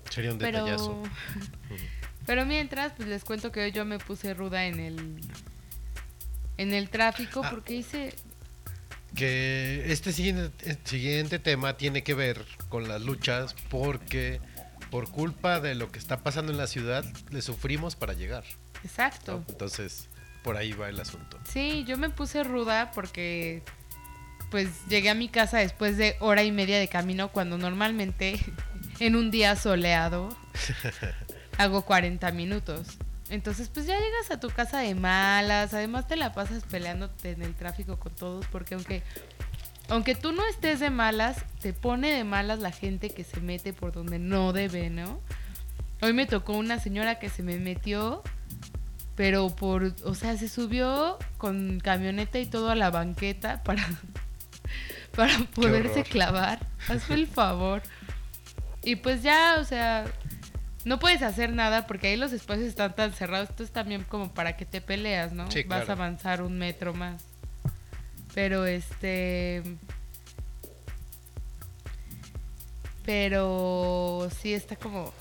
Sería 0.10 0.32
un 0.32 0.38
Pero, 0.40 0.66
detallazo. 0.66 1.04
pero 2.26 2.46
mientras, 2.46 2.94
pues 2.94 3.08
les 3.08 3.24
cuento 3.24 3.52
que 3.52 3.62
hoy 3.62 3.72
yo 3.72 3.86
me 3.86 4.00
puse 4.00 4.34
ruda 4.34 4.66
en 4.66 4.80
el 4.80 5.22
en 6.58 6.74
el 6.74 6.90
tráfico 6.90 7.42
Ah. 7.44 7.50
porque 7.52 7.76
hice 7.76 8.14
Que 9.16 9.84
este 9.92 10.12
siguiente, 10.12 10.52
el 10.70 10.78
siguiente 10.84 11.38
tema 11.40 11.78
tiene 11.78 12.04
que 12.04 12.14
ver 12.14 12.44
con 12.70 12.88
las 12.88 13.02
luchas 13.02 13.56
porque 13.70 14.40
por 14.90 15.10
culpa 15.12 15.60
de 15.60 15.76
lo 15.76 15.92
que 15.92 16.00
está 16.00 16.18
pasando 16.24 16.52
en 16.52 16.58
la 16.58 16.68
ciudad 16.68 17.06
le 17.30 17.42
sufrimos 17.42 17.96
para 17.96 18.14
llegar. 18.14 18.44
¿no? 18.44 18.80
exacto. 18.84 19.44
Entonces, 19.50 20.08
por 20.44 20.58
ahí 20.58 20.72
va 20.74 20.90
el 20.90 21.00
asunto. 21.00 21.40
Sí, 21.50 21.84
yo 21.88 21.98
me 21.98 22.10
puse 22.10 22.44
ruda 22.44 22.92
porque 22.94 23.64
pues 24.56 24.88
llegué 24.88 25.10
a 25.10 25.16
mi 25.16 25.28
casa 25.28 25.58
después 25.58 25.98
de 25.98 26.16
hora 26.22 26.42
y 26.46 26.50
media 26.50 26.80
de 26.80 26.88
camino 26.88 27.28
cuando 27.28 27.58
normalmente 27.58 28.40
en 29.02 29.18
un 29.18 29.30
día 29.30 29.58
soleado 29.58 30.30
hago 31.58 31.82
40 31.82 32.32
minutos. 32.32 32.98
Entonces 33.30 33.68
pues 33.68 33.86
ya 33.86 34.00
llegas 34.00 34.32
a 34.32 34.40
tu 34.40 34.50
casa 34.50 34.80
de 34.80 34.96
malas, 34.96 35.74
además 35.74 36.08
te 36.08 36.16
la 36.16 36.32
pasas 36.32 36.64
peleándote 36.64 37.32
en 37.32 37.42
el 37.42 37.54
tráfico 37.54 38.00
con 38.00 38.16
todos 38.16 38.46
porque 38.48 38.76
aunque 38.76 39.04
aunque 39.90 40.16
tú 40.16 40.32
no 40.32 40.48
estés 40.48 40.80
de 40.80 40.90
malas, 40.90 41.36
te 41.60 41.74
pone 41.74 42.14
de 42.14 42.24
malas 42.24 42.60
la 42.60 42.72
gente 42.72 43.10
que 43.10 43.26
se 43.26 43.42
mete 43.42 43.74
por 43.74 43.92
donde 43.92 44.20
no 44.20 44.54
debe, 44.54 44.90
¿no? 44.90 45.20
Hoy 46.02 46.14
me 46.14 46.28
tocó 46.28 46.54
una 46.54 46.80
señora 46.80 47.20
que 47.20 47.28
se 47.28 47.44
me 47.44 47.60
metió 47.60 48.24
pero 49.16 49.50
por, 49.50 49.94
o 50.04 50.14
sea, 50.14 50.38
se 50.38 50.48
subió 50.48 51.18
con 51.38 51.80
camioneta 51.82 52.40
y 52.40 52.46
todo 52.46 52.70
a 52.70 52.76
la 52.76 52.90
banqueta 52.90 53.64
para, 53.64 53.86
para 55.16 55.38
poderse 55.56 56.04
clavar. 56.04 56.60
Hazme 56.88 57.16
el 57.16 57.28
favor. 57.28 57.82
Y 58.84 58.98
pues 58.98 59.24
ya, 59.24 59.58
o 59.60 59.64
sea, 59.64 60.06
no 60.84 61.00
puedes 61.00 61.24
hacer 61.24 61.52
nada 61.52 61.88
porque 61.88 62.08
ahí 62.08 62.18
los 62.18 62.32
espacios 62.32 62.68
están 62.68 62.96
tan 62.96 63.12
cerrados. 63.14 63.50
Esto 63.50 63.64
es 63.64 63.72
también 63.72 64.04
como 64.04 64.32
para 64.34 64.56
que 64.56 64.66
te 64.66 64.82
peleas, 64.82 65.34
¿no? 65.34 65.50
Sí, 65.50 65.64
Vas 65.64 65.86
claro. 65.86 65.92
a 66.02 66.06
avanzar 66.06 66.42
un 66.42 66.58
metro 66.58 66.94
más. 66.94 67.24
Pero 68.36 68.66
este. 68.66 69.64
Pero 73.06 74.30
sí 74.40 74.54
está 74.54 74.76
como. 74.76 75.14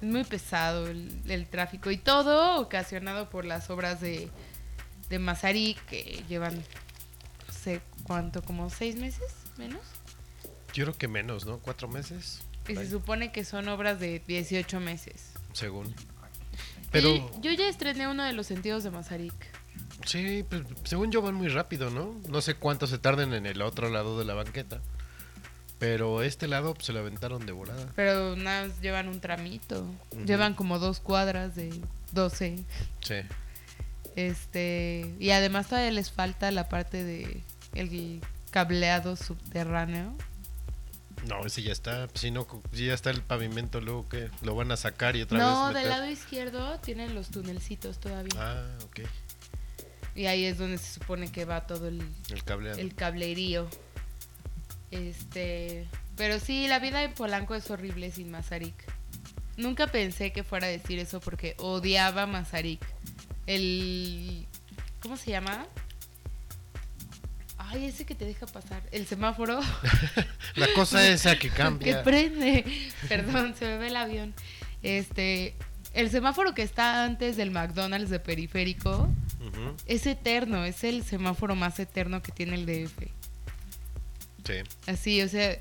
Es 0.00 0.08
muy 0.08 0.24
pesado 0.24 0.88
el, 0.88 1.22
el 1.28 1.46
tráfico. 1.46 1.90
Y 1.90 1.96
todo 1.96 2.60
ocasionado 2.60 3.30
por 3.30 3.44
las 3.44 3.70
obras 3.70 4.00
de, 4.00 4.28
de 5.08 5.18
Mazarik 5.18 5.82
que 5.86 6.24
llevan. 6.28 6.56
No 6.56 7.54
sé 7.54 7.80
cuánto, 8.04 8.42
como 8.42 8.70
seis 8.70 8.96
meses 8.96 9.32
menos. 9.58 9.80
Yo 10.72 10.84
creo 10.84 10.96
que 10.96 11.08
menos, 11.08 11.44
¿no? 11.46 11.58
Cuatro 11.58 11.88
meses, 11.88 12.42
Y 12.68 12.74
se 12.76 12.88
supone 12.88 13.30
que 13.32 13.44
son 13.44 13.68
obras 13.68 14.00
de 14.00 14.22
18 14.26 14.80
meses. 14.80 15.32
según. 15.52 15.94
Pero 16.90 17.30
yo 17.40 17.50
ya 17.52 17.68
estrené 17.68 18.06
uno 18.08 18.22
de 18.24 18.32
los 18.34 18.46
sentidos 18.46 18.84
de 18.84 18.90
Mazarik. 18.90 19.34
sí, 20.04 20.44
pues, 20.48 20.62
según 20.84 21.10
yo 21.10 21.22
van 21.22 21.34
muy 21.34 21.48
rápido, 21.48 21.90
¿no? 21.90 22.14
No 22.28 22.40
sé 22.42 22.54
cuánto 22.54 22.86
se 22.86 22.98
tarden 22.98 23.32
en 23.32 23.46
el 23.46 23.62
otro 23.62 23.88
lado 23.88 24.18
de 24.18 24.24
la 24.26 24.34
banqueta. 24.34 24.80
Pero 25.78 26.22
este 26.22 26.46
lado 26.48 26.74
pues, 26.74 26.86
se 26.86 26.92
lo 26.92 27.00
aventaron 27.00 27.44
de 27.44 27.52
volada. 27.52 27.90
Pero 27.96 28.36
nada, 28.36 28.68
más 28.68 28.80
llevan 28.80 29.08
un 29.08 29.20
tramito. 29.20 29.84
Llevan 30.26 30.54
como 30.54 30.78
dos 30.78 31.00
cuadras 31.00 31.56
de 31.56 31.72
12. 32.12 32.64
Sí. 33.00 33.14
Este, 34.14 35.14
y 35.18 35.30
además 35.30 35.68
todavía 35.68 35.90
les 35.90 36.10
falta 36.10 36.50
la 36.50 36.68
parte 36.68 37.02
de 37.02 37.42
el 37.74 38.20
cableado 38.50 39.16
subterráneo. 39.16 40.14
No, 41.26 41.46
ese 41.46 41.62
ya 41.62 41.72
está. 41.72 42.08
Si 42.14 42.30
no, 42.32 42.46
si 42.72 42.86
ya 42.86 42.94
está 42.94 43.10
el 43.10 43.22
pavimento, 43.22 43.80
luego 43.80 44.08
que 44.08 44.28
lo 44.42 44.54
van 44.56 44.72
a 44.72 44.76
sacar 44.76 45.14
y 45.16 45.22
otra 45.22 45.38
No, 45.38 45.66
vez. 45.66 45.74
del 45.74 45.84
meter? 45.84 45.90
lado 45.98 46.10
izquierdo 46.10 46.78
tienen 46.80 47.14
los 47.14 47.30
tunelcitos 47.30 47.98
todavía. 48.00 48.32
Ah, 48.36 48.66
ok. 48.84 49.00
Y 50.16 50.26
ahí 50.26 50.44
es 50.44 50.58
donde 50.58 50.78
se 50.78 50.94
supone 50.94 51.30
que 51.30 51.44
va 51.44 51.66
todo 51.66 51.88
el, 51.88 52.02
El 52.30 52.42
cableado. 52.44 52.78
el 52.78 52.94
cablerío. 52.94 53.68
Este, 54.90 55.86
pero 56.16 56.38
sí, 56.40 56.66
la 56.68 56.78
vida 56.78 57.02
en 57.02 57.14
Polanco 57.14 57.54
es 57.54 57.70
horrible 57.70 58.10
sin 58.10 58.30
Mazarik. 58.30 58.74
Nunca 59.56 59.86
pensé 59.86 60.32
que 60.32 60.44
fuera 60.44 60.66
a 60.66 60.70
decir 60.70 60.98
eso 60.98 61.20
porque 61.20 61.54
odiaba 61.58 62.26
Mazarik. 62.26 62.84
El 63.46 64.46
¿cómo 65.00 65.16
se 65.16 65.30
llama? 65.30 65.66
Ay, 67.72 67.86
ese 67.86 68.04
que 68.04 68.14
te 68.14 68.24
deja 68.24 68.46
pasar, 68.46 68.82
el 68.92 69.06
semáforo 69.06 69.60
La 70.54 70.68
cosa 70.74 71.06
esa 71.08 71.34
que 71.34 71.48
que 71.48 71.50
cambia. 71.50 72.02
prende. 72.02 72.64
Perdón, 73.08 73.54
se 73.58 73.64
me 73.66 73.78
ve 73.78 73.86
el 73.88 73.96
avión. 73.96 74.34
Este, 74.82 75.54
el 75.94 76.10
semáforo 76.10 76.54
que 76.54 76.62
está 76.62 77.04
antes 77.04 77.36
del 77.36 77.50
McDonald's 77.50 78.10
de 78.10 78.20
periférico 78.20 79.08
es 79.86 80.06
eterno, 80.06 80.64
es 80.64 80.82
el 80.84 81.04
semáforo 81.04 81.54
más 81.54 81.78
eterno 81.78 82.22
que 82.22 82.32
tiene 82.32 82.54
el 82.54 82.66
DF. 82.66 82.98
Sí. 84.46 84.54
Así, 84.86 85.22
o 85.22 85.28
sea, 85.28 85.58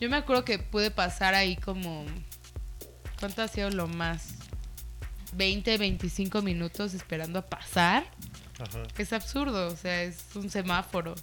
yo 0.00 0.08
me 0.08 0.16
acuerdo 0.16 0.44
que 0.44 0.58
pude 0.58 0.90
pasar 0.90 1.34
ahí 1.34 1.56
como. 1.56 2.04
¿Cuánto 3.18 3.42
ha 3.42 3.48
sido 3.48 3.70
lo 3.70 3.86
más? 3.86 4.34
20, 5.34 5.78
25 5.78 6.42
minutos 6.42 6.94
esperando 6.94 7.38
a 7.38 7.46
pasar. 7.46 8.04
Ajá. 8.58 8.82
Es 8.98 9.12
absurdo, 9.12 9.68
o 9.68 9.76
sea, 9.76 10.02
es 10.02 10.24
un 10.34 10.50
semáforo. 10.50 11.14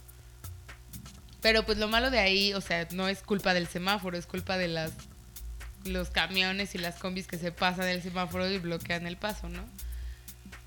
Pero 1.40 1.64
pues 1.64 1.78
lo 1.78 1.88
malo 1.88 2.10
de 2.10 2.18
ahí, 2.18 2.52
o 2.54 2.60
sea, 2.60 2.88
no 2.92 3.08
es 3.08 3.22
culpa 3.22 3.54
del 3.54 3.68
semáforo, 3.68 4.16
es 4.18 4.26
culpa 4.26 4.56
de 4.58 4.68
las 4.68 4.92
los 5.84 6.10
camiones 6.10 6.74
y 6.74 6.78
las 6.78 6.96
combis 6.96 7.26
que 7.28 7.38
se 7.38 7.52
pasan 7.52 7.86
del 7.86 8.02
semáforo 8.02 8.50
y 8.50 8.58
bloquean 8.58 9.06
el 9.06 9.16
paso, 9.16 9.48
¿no? 9.48 9.64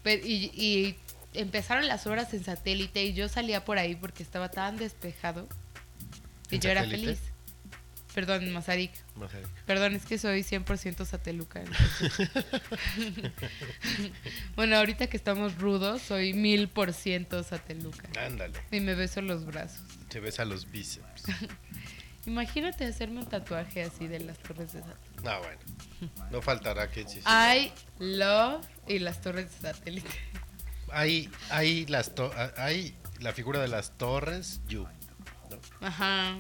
Pero- 0.04 0.26
y, 0.26 0.46
y 0.56 0.96
empezaron 1.34 1.88
las 1.88 2.08
obras 2.08 2.34
en 2.34 2.44
satélite 2.44 3.04
y 3.04 3.14
yo 3.14 3.28
salía 3.30 3.64
por 3.66 3.78
ahí 3.78 3.96
porque 3.96 4.24
estaba 4.24 4.50
tan 4.50 4.78
despejado 4.78 5.48
y 6.50 6.56
¿En 6.56 6.62
yo 6.62 6.70
era 6.70 6.84
feliz. 6.86 7.20
Perdón, 8.14 8.52
Mazarik. 8.52 8.92
Perdón, 9.66 9.96
es 9.96 10.06
que 10.06 10.18
soy 10.18 10.42
100% 10.42 11.06
sateluca. 11.06 11.64
bueno, 14.56 14.78
ahorita 14.78 15.08
que 15.08 15.18
estamos 15.18 15.58
rudos, 15.58 16.02
soy 16.02 16.34
1000% 16.34 17.44
sateluca. 17.44 18.10
Ándale. 18.26 18.60
Y 18.72 18.80
me 18.82 18.96
beso 18.96 19.22
los 19.22 19.46
brazos. 19.46 19.82
Se 20.10 20.20
besa 20.20 20.46
los 20.46 20.70
bíceps. 20.72 21.24
Imagínate 22.26 22.86
hacerme 22.86 23.20
un 23.22 23.30
tatuaje 23.30 23.84
así 23.84 24.08
de 24.08 24.20
las 24.20 24.38
torres 24.40 24.74
de 24.74 24.82
satélite. 24.82 25.28
Ah, 25.30 25.40
bueno. 25.40 25.60
No 26.32 26.42
faltará 26.42 26.90
que 26.92 27.08
sí. 27.08 27.20
I 27.26 27.72
love 28.00 28.64
y 28.88 29.00
las 29.00 29.22
torres 29.22 29.50
de 29.62 29.72
satélite. 29.72 30.10
Hay, 30.92 31.30
hay, 31.50 31.86
las 31.88 32.14
to- 32.14 32.32
hay 32.58 32.96
la 33.20 33.32
figura 33.34 33.60
de 33.62 33.70
las 33.70 33.98
torres, 33.98 34.62
you. 34.68 34.86
¿No? 35.50 35.88
Ajá. 35.88 36.38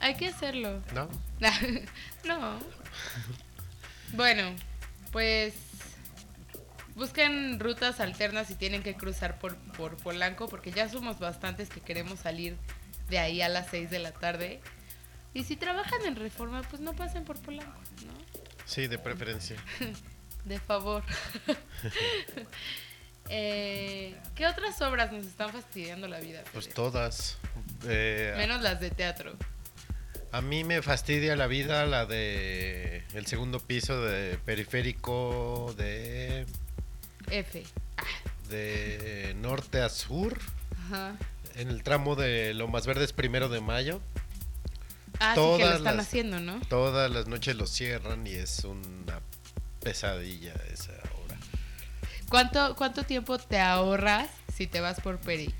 Hay 0.00 0.14
que 0.14 0.28
hacerlo. 0.28 0.82
¿No? 0.94 1.08
no. 2.24 2.58
Bueno, 4.12 4.54
pues 5.12 5.54
busquen 6.94 7.60
rutas 7.60 8.00
alternas 8.00 8.48
si 8.48 8.54
tienen 8.54 8.82
que 8.82 8.94
cruzar 8.94 9.38
por, 9.38 9.56
por 9.72 9.96
Polanco, 9.96 10.48
porque 10.48 10.72
ya 10.72 10.88
somos 10.88 11.18
bastantes 11.18 11.68
que 11.68 11.80
queremos 11.80 12.20
salir 12.20 12.56
de 13.08 13.18
ahí 13.18 13.40
a 13.40 13.48
las 13.48 13.68
6 13.68 13.90
de 13.90 13.98
la 13.98 14.12
tarde. 14.12 14.60
Y 15.34 15.44
si 15.44 15.56
trabajan 15.56 16.00
en 16.06 16.16
reforma, 16.16 16.62
pues 16.62 16.80
no 16.80 16.94
pasen 16.94 17.24
por 17.24 17.40
Polanco, 17.40 17.80
¿no? 18.06 18.12
Sí, 18.64 18.86
de 18.86 18.98
preferencia. 18.98 19.56
De 20.44 20.58
favor. 20.58 21.04
Eh, 23.30 24.16
¿Qué 24.34 24.46
otras 24.46 24.80
obras 24.80 25.12
nos 25.12 25.26
están 25.26 25.50
fastidiando 25.50 26.08
la 26.08 26.18
vida? 26.18 26.42
Pues 26.54 26.70
todas. 26.70 27.36
Eh, 27.86 28.32
Menos 28.38 28.62
las 28.62 28.80
de 28.80 28.90
teatro. 28.90 29.36
A 30.32 30.40
mí 30.42 30.64
me 30.64 30.82
fastidia 30.82 31.36
la 31.36 31.46
vida 31.46 31.86
la 31.86 32.04
de 32.06 33.04
el 33.14 33.26
segundo 33.26 33.60
piso 33.60 34.00
de 34.02 34.38
periférico 34.44 35.74
de 35.76 36.46
F. 37.30 37.62
de 38.48 39.34
norte 39.40 39.80
a 39.82 39.88
sur 39.88 40.38
Ajá. 40.86 41.16
en 41.54 41.68
el 41.68 41.82
tramo 41.82 42.14
de 42.16 42.54
Lomas 42.54 42.86
Verdes 42.86 43.12
primero 43.12 43.48
de 43.48 43.60
mayo. 43.60 44.00
Ah, 45.20 45.34
sí 45.34 45.40
que 45.40 45.46
lo 45.46 45.58
Todas 45.58 45.76
están 45.78 45.96
las- 45.96 46.06
haciendo, 46.06 46.40
¿no? 46.40 46.60
Todas 46.68 47.10
las 47.10 47.26
noches 47.26 47.56
lo 47.56 47.66
cierran 47.66 48.26
y 48.26 48.30
es 48.34 48.64
una 48.64 49.20
pesadilla 49.80 50.54
esa 50.72 50.92
hora. 50.92 51.36
¿Cuánto, 52.28 52.76
¿Cuánto 52.76 53.02
tiempo 53.04 53.38
te 53.38 53.58
ahorras 53.58 54.28
si 54.54 54.66
te 54.66 54.80
vas 54.80 55.00
por 55.00 55.18
Peri? 55.18 55.52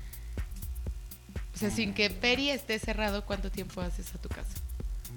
O 1.59 1.61
sea, 1.61 1.71
sin 1.71 1.93
que 1.93 2.09
Peri 2.09 2.51
esté 2.51 2.79
cerrado, 2.79 3.25
¿cuánto 3.25 3.51
tiempo 3.51 3.81
haces 3.81 4.15
a 4.15 4.17
tu 4.17 4.29
casa? 4.29 4.53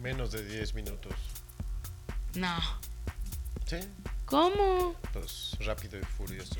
Menos 0.00 0.32
de 0.32 0.44
10 0.44 0.74
minutos. 0.74 1.12
No. 2.34 2.58
Sí, 3.66 3.76
¿Cómo? 4.24 4.96
pues 5.12 5.56
rápido 5.60 6.00
y 6.00 6.02
furioso. 6.02 6.56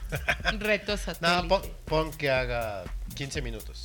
Reto 0.58 0.92
No, 0.92 0.98
satélite. 0.98 1.48
pon, 1.48 1.62
pon 1.86 2.10
que 2.12 2.30
haga 2.30 2.84
15 3.14 3.40
minutos. 3.40 3.82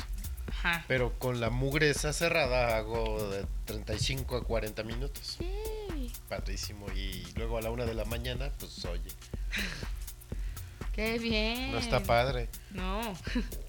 Ajá. 0.49 0.83
Pero 0.89 1.17
con 1.17 1.39
la 1.39 1.49
mugre 1.49 1.89
esa 1.89 2.11
cerrada 2.11 2.75
hago 2.75 3.29
de 3.29 3.45
35 3.65 4.35
a 4.37 4.43
40 4.43 4.83
minutos. 4.83 5.37
Yay. 5.39 6.11
Padrísimo. 6.27 6.87
Y 6.93 7.23
luego 7.35 7.57
a 7.57 7.61
la 7.61 7.69
una 7.71 7.85
de 7.85 7.93
la 7.93 8.03
mañana, 8.05 8.51
pues 8.59 8.83
oye, 8.85 9.11
Qué 10.93 11.19
bien. 11.19 11.71
no 11.71 11.77
está 11.77 12.01
padre. 12.03 12.49
No. 12.71 13.01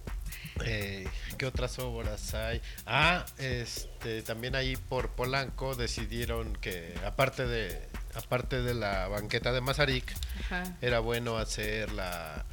Eh, 0.65 1.07
¿Qué 1.37 1.47
otras 1.47 1.79
obras 1.79 2.35
hay? 2.35 2.61
Ah, 2.87 3.25
este, 3.39 4.23
también 4.23 4.55
ahí 4.57 4.77
por 4.77 5.11
Polanco 5.11 5.75
decidieron 5.75 6.55
que 6.57 6.95
aparte 7.07 7.47
de 7.47 7.87
aparte 8.15 8.63
de 8.63 8.75
la 8.75 9.07
banqueta 9.09 9.53
de 9.53 9.61
Mazarik, 9.61 10.13
Ajá. 10.41 10.77
era 10.81 10.99
bueno 10.99 11.37
hacer 11.39 11.93
la, 11.93 12.45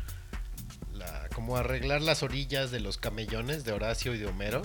la 0.93 1.27
como 1.33 1.57
arreglar 1.57 2.01
las 2.01 2.21
orillas 2.23 2.71
de 2.71 2.79
los 2.79 2.97
camellones 2.97 3.63
de 3.63 3.71
Horacio 3.71 4.13
y 4.13 4.19
de 4.19 4.27
Homero, 4.27 4.61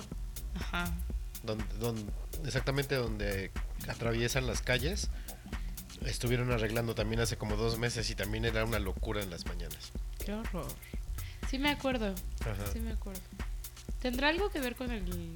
Ajá. 0.59 0.93
donde, 1.43 1.65
donde 1.79 2.03
exactamente 2.45 2.95
donde 2.95 3.51
atraviesan 3.87 4.45
las 4.47 4.61
calles. 4.61 5.09
Estuvieron 6.05 6.51
arreglando 6.51 6.95
también 6.95 7.21
hace 7.21 7.37
como 7.37 7.55
dos 7.55 7.77
meses 7.77 8.09
y 8.09 8.15
también 8.15 8.43
era 8.45 8.65
una 8.65 8.79
locura 8.79 9.21
en 9.21 9.29
las 9.29 9.45
mañanas. 9.45 9.91
Qué 10.23 10.33
horror. 10.33 10.65
Sí 11.49 11.57
me 11.59 11.69
acuerdo. 11.69 12.13
Ajá. 12.41 12.71
Sí 12.71 12.79
me 12.79 12.91
acuerdo. 12.91 13.21
¿Tendrá 14.01 14.29
algo 14.29 14.49
que 14.49 14.59
ver 14.59 14.75
con 14.75 14.91
el 14.91 15.33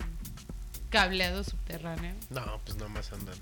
cableado 0.90 1.44
subterráneo? 1.44 2.16
No, 2.30 2.60
pues 2.66 2.78
nada 2.78 2.90
más 2.90 3.12
andan 3.12 3.36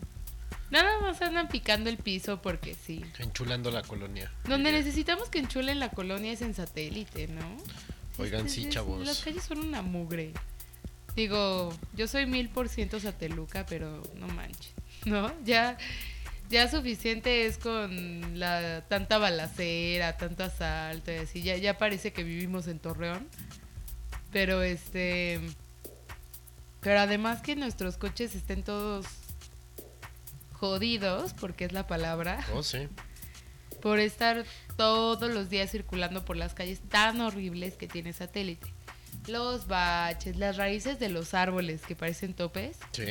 Nada 0.72 1.00
más 1.02 1.22
andan 1.22 1.48
picando 1.50 1.90
el 1.90 1.98
piso 1.98 2.42
porque 2.42 2.74
sí. 2.74 3.04
enchulando 3.20 3.70
la 3.70 3.84
colonia. 3.84 4.32
Donde 4.46 4.72
necesitamos 4.72 5.30
que 5.30 5.38
enchulen 5.40 5.80
la 5.80 5.90
colonia 5.90 6.32
es 6.32 6.42
en 6.42 6.56
satélite, 6.56 7.28
¿no? 7.28 7.58
Oigan, 8.18 8.48
Es- 8.48 8.54
sí, 8.54 8.64
es- 8.64 8.70
chavos. 8.70 9.06
Las 9.06 9.20
calles 9.22 9.44
son 9.44 9.60
una 9.60 9.82
mugre. 9.84 10.34
Digo, 11.16 11.72
yo 11.96 12.08
soy 12.08 12.26
mil 12.26 12.50
por 12.50 12.70
ciento 12.70 13.00
sateluca, 13.00 13.68
pero 13.68 14.02
no 14.16 14.28
manches, 14.30 14.74
¿no? 15.06 15.32
Ya, 15.44 15.78
ya 16.50 16.70
suficiente 16.70 17.46
es 17.46 17.58
con 17.58 18.40
la 18.40 18.84
tanta 18.88 19.18
balacera, 19.18 20.18
tanto 20.18 20.44
asalto 20.44 21.12
y 21.12 21.16
así. 21.16 21.42
Ya, 21.42 21.58
ya 21.58 21.78
parece 21.78 22.14
que 22.14 22.24
vivimos 22.24 22.68
en 22.68 22.80
Torreón. 22.80 23.28
Pero 24.32 24.62
este. 24.64 25.40
Pero 26.82 27.00
además 27.00 27.42
que 27.42 27.56
nuestros 27.56 27.98
coches 27.98 28.36
estén 28.36 28.64
todos 28.64 29.06
jodidos, 30.52 31.34
porque 31.34 31.66
es 31.66 31.72
la 31.72 31.88
palabra 31.88 32.46
Oh, 32.54 32.64
sí. 32.64 32.88
por 33.82 34.00
estar 34.00 34.46
todos 34.78 35.32
los 35.32 35.50
días 35.50 35.72
circulando 35.72 36.24
por 36.26 36.38
las 36.38 36.54
calles 36.54 36.80
tan 36.90 37.20
horribles 37.22 37.76
que 37.76 37.88
tiene 37.88 38.14
satélite. 38.14 38.68
Los 39.28 39.68
baches, 39.68 40.36
las 40.38 40.58
raíces 40.58 41.00
de 41.00 41.10
los 41.10 41.34
árboles 41.34 41.82
que 41.82 41.96
parecen 41.96 42.34
topes, 42.34 42.78
Sí. 42.92 43.06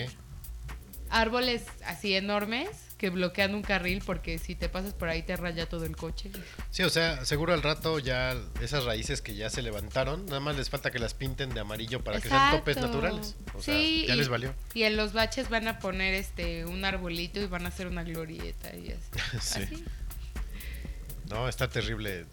árboles 1.11 1.65
así 1.87 2.15
enormes 2.15 2.69
que 3.03 3.11
bloquean 3.11 3.53
un 3.57 3.63
carril 3.63 4.01
porque 4.07 4.39
si 4.39 4.55
te 4.55 4.69
pasas 4.69 4.95
por 4.95 5.09
ahí 5.09 5.25
te 5.25 5.35
raya 5.37 5.69
todo 5.69 5.85
el 5.87 5.97
coche. 5.97 6.31
Sí, 6.71 6.85
o 6.85 6.89
sea, 6.89 7.25
seguro 7.25 7.53
al 7.53 7.61
rato 7.61 7.99
ya 7.99 8.37
esas 8.61 8.85
raíces 8.85 9.21
que 9.21 9.35
ya 9.35 9.51
se 9.51 9.61
levantaron, 9.61 10.25
nada 10.27 10.39
más 10.39 10.55
les 10.57 10.71
falta 10.71 10.93
que 10.93 11.01
las 11.01 11.13
pinten 11.13 11.53
de 11.53 11.59
amarillo 11.59 12.05
para 12.05 12.21
que 12.21 12.29
sean 12.29 12.57
topes 12.57 12.77
naturales. 12.77 13.35
O 13.55 13.61
sea, 13.61 13.75
Sí, 13.75 14.05
ya 14.07 14.15
y- 14.15 14.19
les 14.19 14.29
valió. 14.29 14.55
Y 14.73 14.85
en 14.85 14.97
los 14.97 15.13
baches 15.15 15.49
van 15.51 15.67
a 15.67 15.81
poner 15.81 16.15
este 16.15 16.65
un 16.65 16.85
arbolito 16.85 17.41
y 17.41 17.47
van 17.47 17.65
a 17.67 17.71
hacer 17.71 17.89
una 17.89 18.05
glorieta 18.05 18.73
y 18.77 18.93
así. 18.93 19.01
Sí. 19.41 19.63
Así. 19.65 19.85
No, 21.29 21.49
está 21.49 21.69
terrible. 21.69 22.21
eh, 22.21 22.27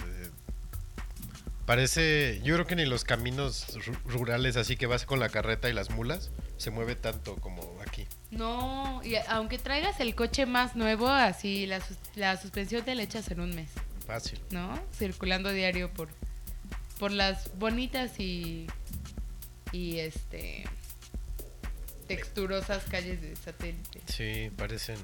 Parece, 1.66 2.42
yo 2.44 2.54
creo 2.56 2.68
que 2.68 2.76
ni 2.76 2.86
los 2.86 3.04
caminos 3.04 3.76
ru- 3.78 3.98
rurales 4.06 4.56
así 4.56 4.76
que 4.78 4.86
vas 4.86 5.06
con 5.06 5.20
la 5.20 5.30
carreta 5.30 5.68
y 5.70 5.74
las 5.74 5.90
mulas 5.90 6.30
se 6.58 6.70
mueve 6.72 6.96
tanto 6.96 7.36
como 7.38 7.76
aquí. 7.86 8.06
No, 8.32 9.02
y 9.04 9.16
aunque 9.28 9.58
traigas 9.58 10.00
el 10.00 10.14
coche 10.16 10.46
más 10.46 10.76
nuevo, 10.76 11.08
así 11.10 11.66
la, 11.66 11.82
la 12.16 12.38
suspensión 12.38 12.84
te 12.86 12.94
la 12.96 13.04
echas 13.04 13.30
en 13.32 13.40
un 13.40 13.56
mes. 13.56 13.70
Fácil. 14.06 14.40
¿no? 14.52 14.80
Circulando 14.94 15.52
diario 15.52 15.92
por, 15.94 16.10
por 17.00 17.12
las 17.12 17.58
bonitas 17.58 18.20
y, 18.20 18.68
y 19.72 20.00
este 20.00 20.66
texturosas 22.08 22.84
calles 22.90 23.22
de 23.22 23.36
satélite. 23.36 24.02
Sí, 24.08 24.50
parecen, 24.56 24.98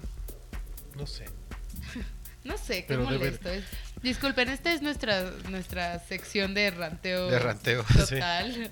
no 0.98 1.08
sé. 1.08 1.26
No 2.46 2.60
sé, 2.60 2.82
qué 2.82 2.90
Pero 2.90 3.06
debe- 3.10 3.18
molesto 3.18 3.50
es. 3.50 3.64
Disculpen, 4.04 4.50
esta 4.50 4.72
es 4.72 4.84
nuestra 4.84 5.32
nuestra 5.50 5.98
sección 5.98 6.54
de 6.54 6.70
ranteo. 6.70 7.28
De 7.28 7.40
ranteo, 7.40 7.84
sí. 7.88 7.96
total. 8.16 8.72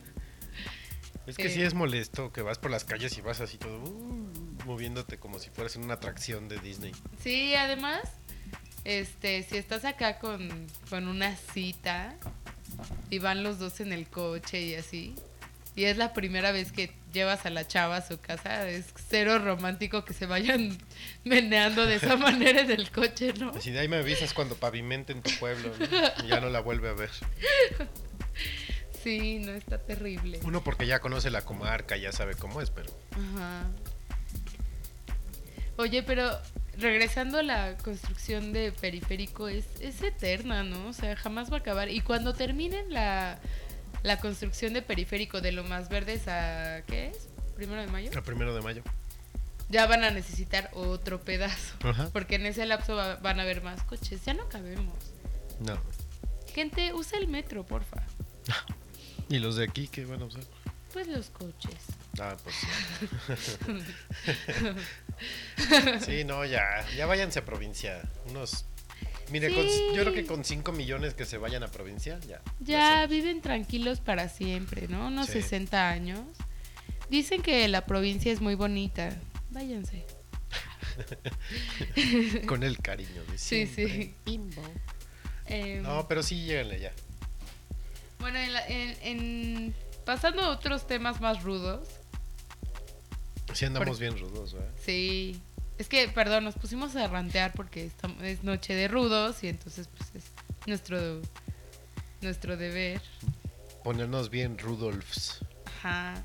Es 1.25 1.37
que 1.37 1.47
Eh. 1.47 1.49
sí 1.49 1.63
es 1.63 1.73
molesto 1.73 2.31
que 2.31 2.43
vas 2.43 2.59
por 2.59 2.69
las 2.69 2.85
calles 2.85 3.17
y 3.17 3.21
vas 3.21 3.41
así 3.41 3.57
todo 3.57 3.79
uh, 3.83 4.42
moviéndote 4.65 5.17
como 5.17 5.39
si 5.39 5.49
fueras 5.49 5.75
en 5.75 5.83
una 5.83 5.95
atracción 5.95 6.47
de 6.49 6.59
Disney. 6.59 6.93
Sí, 7.21 7.55
además, 7.55 8.01
este, 8.83 9.43
si 9.43 9.57
estás 9.57 9.85
acá 9.85 10.19
con, 10.19 10.67
con 10.89 11.07
una 11.07 11.35
cita 11.35 12.15
y 13.09 13.19
van 13.19 13.43
los 13.43 13.59
dos 13.59 13.79
en 13.79 13.93
el 13.93 14.07
coche 14.07 14.61
y 14.61 14.75
así, 14.75 15.15
y 15.75 15.85
es 15.85 15.97
la 15.97 16.13
primera 16.13 16.51
vez 16.51 16.71
que 16.71 16.91
llevas 17.11 17.45
a 17.45 17.49
la 17.49 17.67
chava 17.67 17.97
a 17.97 18.01
su 18.07 18.19
casa, 18.19 18.67
es 18.69 18.87
cero 19.09 19.39
romántico 19.39 20.05
que 20.05 20.13
se 20.13 20.25
vayan 20.25 20.77
meneando 21.23 21.85
de 21.85 21.95
esa 21.95 22.15
manera 22.17 22.61
en 22.61 22.71
el 22.71 22.91
coche, 22.91 23.33
¿no? 23.39 23.51
Así 23.51 23.71
de 23.71 23.79
ahí 23.79 23.87
me 23.87 23.97
avisas 23.97 24.33
cuando 24.33 24.55
pavimenten 24.55 25.21
tu 25.21 25.31
pueblo 25.39 25.71
¿no? 25.79 26.25
y 26.25 26.27
ya 26.27 26.39
no 26.39 26.49
la 26.49 26.59
vuelve 26.59 26.89
a 26.89 26.93
ver. 26.93 27.11
Sí, 29.03 29.39
no, 29.39 29.51
está 29.51 29.79
terrible. 29.79 30.39
Uno 30.43 30.63
porque 30.63 30.87
ya 30.87 30.99
conoce 30.99 31.29
la 31.29 31.41
comarca, 31.41 31.97
ya 31.97 32.11
sabe 32.11 32.35
cómo 32.35 32.61
es, 32.61 32.69
pero 32.69 32.89
Ajá. 33.11 33.65
Oye, 35.77 36.03
pero 36.03 36.29
regresando 36.77 37.39
a 37.39 37.43
la 37.43 37.77
construcción 37.77 38.53
de 38.53 38.71
periférico, 38.71 39.47
es, 39.47 39.65
es 39.79 40.01
eterna, 40.01 40.63
¿no? 40.63 40.87
O 40.87 40.93
sea, 40.93 41.15
jamás 41.15 41.51
va 41.51 41.57
a 41.57 41.59
acabar. 41.59 41.89
Y 41.89 42.01
cuando 42.01 42.33
terminen 42.33 42.93
la, 42.93 43.39
la 44.03 44.19
construcción 44.19 44.73
de 44.73 44.81
periférico 44.81 45.41
de 45.41 45.51
lo 45.51 45.63
más 45.63 45.89
verdes 45.89 46.27
a, 46.27 46.83
¿qué 46.87 47.07
es? 47.07 47.27
¿Primero 47.55 47.81
de 47.81 47.87
mayo? 47.87 48.11
el 48.11 48.23
primero 48.23 48.53
de 48.55 48.61
mayo. 48.61 48.83
Ya 49.69 49.87
van 49.87 50.03
a 50.03 50.11
necesitar 50.11 50.69
otro 50.73 51.21
pedazo. 51.21 51.75
Ajá. 51.83 52.09
Porque 52.13 52.35
en 52.35 52.45
ese 52.45 52.65
lapso 52.65 52.95
va- 52.95 53.15
van 53.15 53.39
a 53.39 53.43
haber 53.43 53.63
más 53.63 53.81
coches. 53.83 54.23
Ya 54.25 54.33
no 54.33 54.47
cabemos. 54.49 54.97
No. 55.59 55.77
Gente, 56.53 56.93
usa 56.93 57.17
el 57.17 57.27
metro, 57.27 57.65
porfa. 57.65 58.03
¿Y 59.29 59.39
los 59.39 59.55
de 59.55 59.63
aquí 59.63 59.87
qué 59.87 60.05
van 60.05 60.21
a 60.21 60.25
usar? 60.25 60.43
Pues 60.91 61.07
los 61.07 61.29
coches. 61.29 61.73
Ah, 62.19 62.35
pues 62.43 62.55
sí. 62.55 62.67
sí, 66.05 66.23
no, 66.23 66.45
ya, 66.45 66.85
ya 66.95 67.05
váyanse 67.05 67.39
a 67.39 67.45
provincia. 67.45 68.01
Unos. 68.29 68.65
Mire, 69.31 69.53
con- 69.53 69.65
yo 69.95 70.01
creo 70.01 70.13
que 70.13 70.25
con 70.25 70.43
5 70.43 70.71
millones 70.73 71.13
que 71.13 71.25
se 71.25 71.37
vayan 71.37 71.63
a 71.63 71.67
provincia, 71.69 72.19
ya. 72.27 72.41
Ya 72.59 73.07
viven 73.07 73.41
tranquilos 73.41 73.99
para 73.99 74.29
siempre, 74.29 74.87
¿no? 74.87 75.07
Unos 75.07 75.27
Sí. 75.27 75.41
60 75.41 75.89
años. 75.89 76.19
Dicen 77.09 77.41
que 77.41 77.67
la 77.67 77.85
provincia 77.85 78.31
es 78.31 78.41
muy 78.41 78.55
bonita. 78.55 79.15
Váyanse. 79.49 80.05
Con 82.47 82.63
el 82.63 82.77
cariño 82.79 83.23
de 83.25 83.37
Sí, 83.37 83.65
siempre. 83.65 84.13
sí. 84.25 84.39
Em, 85.47 85.81
No, 85.81 86.07
pero 86.07 86.21
sí, 86.21 86.43
lléguenle 86.45 86.79
ya. 86.79 86.91
Bueno, 88.19 88.37
en, 88.39 88.53
la- 88.53 88.67
en- 88.67 88.97
en- 89.01 89.75
pasando 90.05 90.43
a 90.43 90.49
otros 90.49 90.85
temas 90.85 91.19
más 91.21 91.41
rudos. 91.43 91.87
Sí, 93.53 93.65
andamos 93.65 93.99
bien 93.99 94.17
rudos, 94.17 94.53
¿verdad? 94.53 94.71
Sí. 94.83 95.41
Es 95.77 95.87
que, 95.89 96.07
perdón, 96.09 96.43
nos 96.43 96.55
pusimos 96.55 96.95
a 96.95 97.07
rantear 97.07 97.51
porque 97.53 97.85
estamos- 97.85 98.21
es 98.23 98.43
noche 98.43 98.73
de 98.75 98.87
rudos 98.87 99.43
y 99.43 99.47
entonces 99.47 99.87
pues 99.97 100.11
es 100.15 100.31
nuestro, 100.67 101.21
nuestro 102.21 102.57
deber. 102.57 103.01
Ponernos 103.83 104.29
bien 104.29 104.57
Rudolfs. 104.57 105.39
Ajá. 105.65 106.21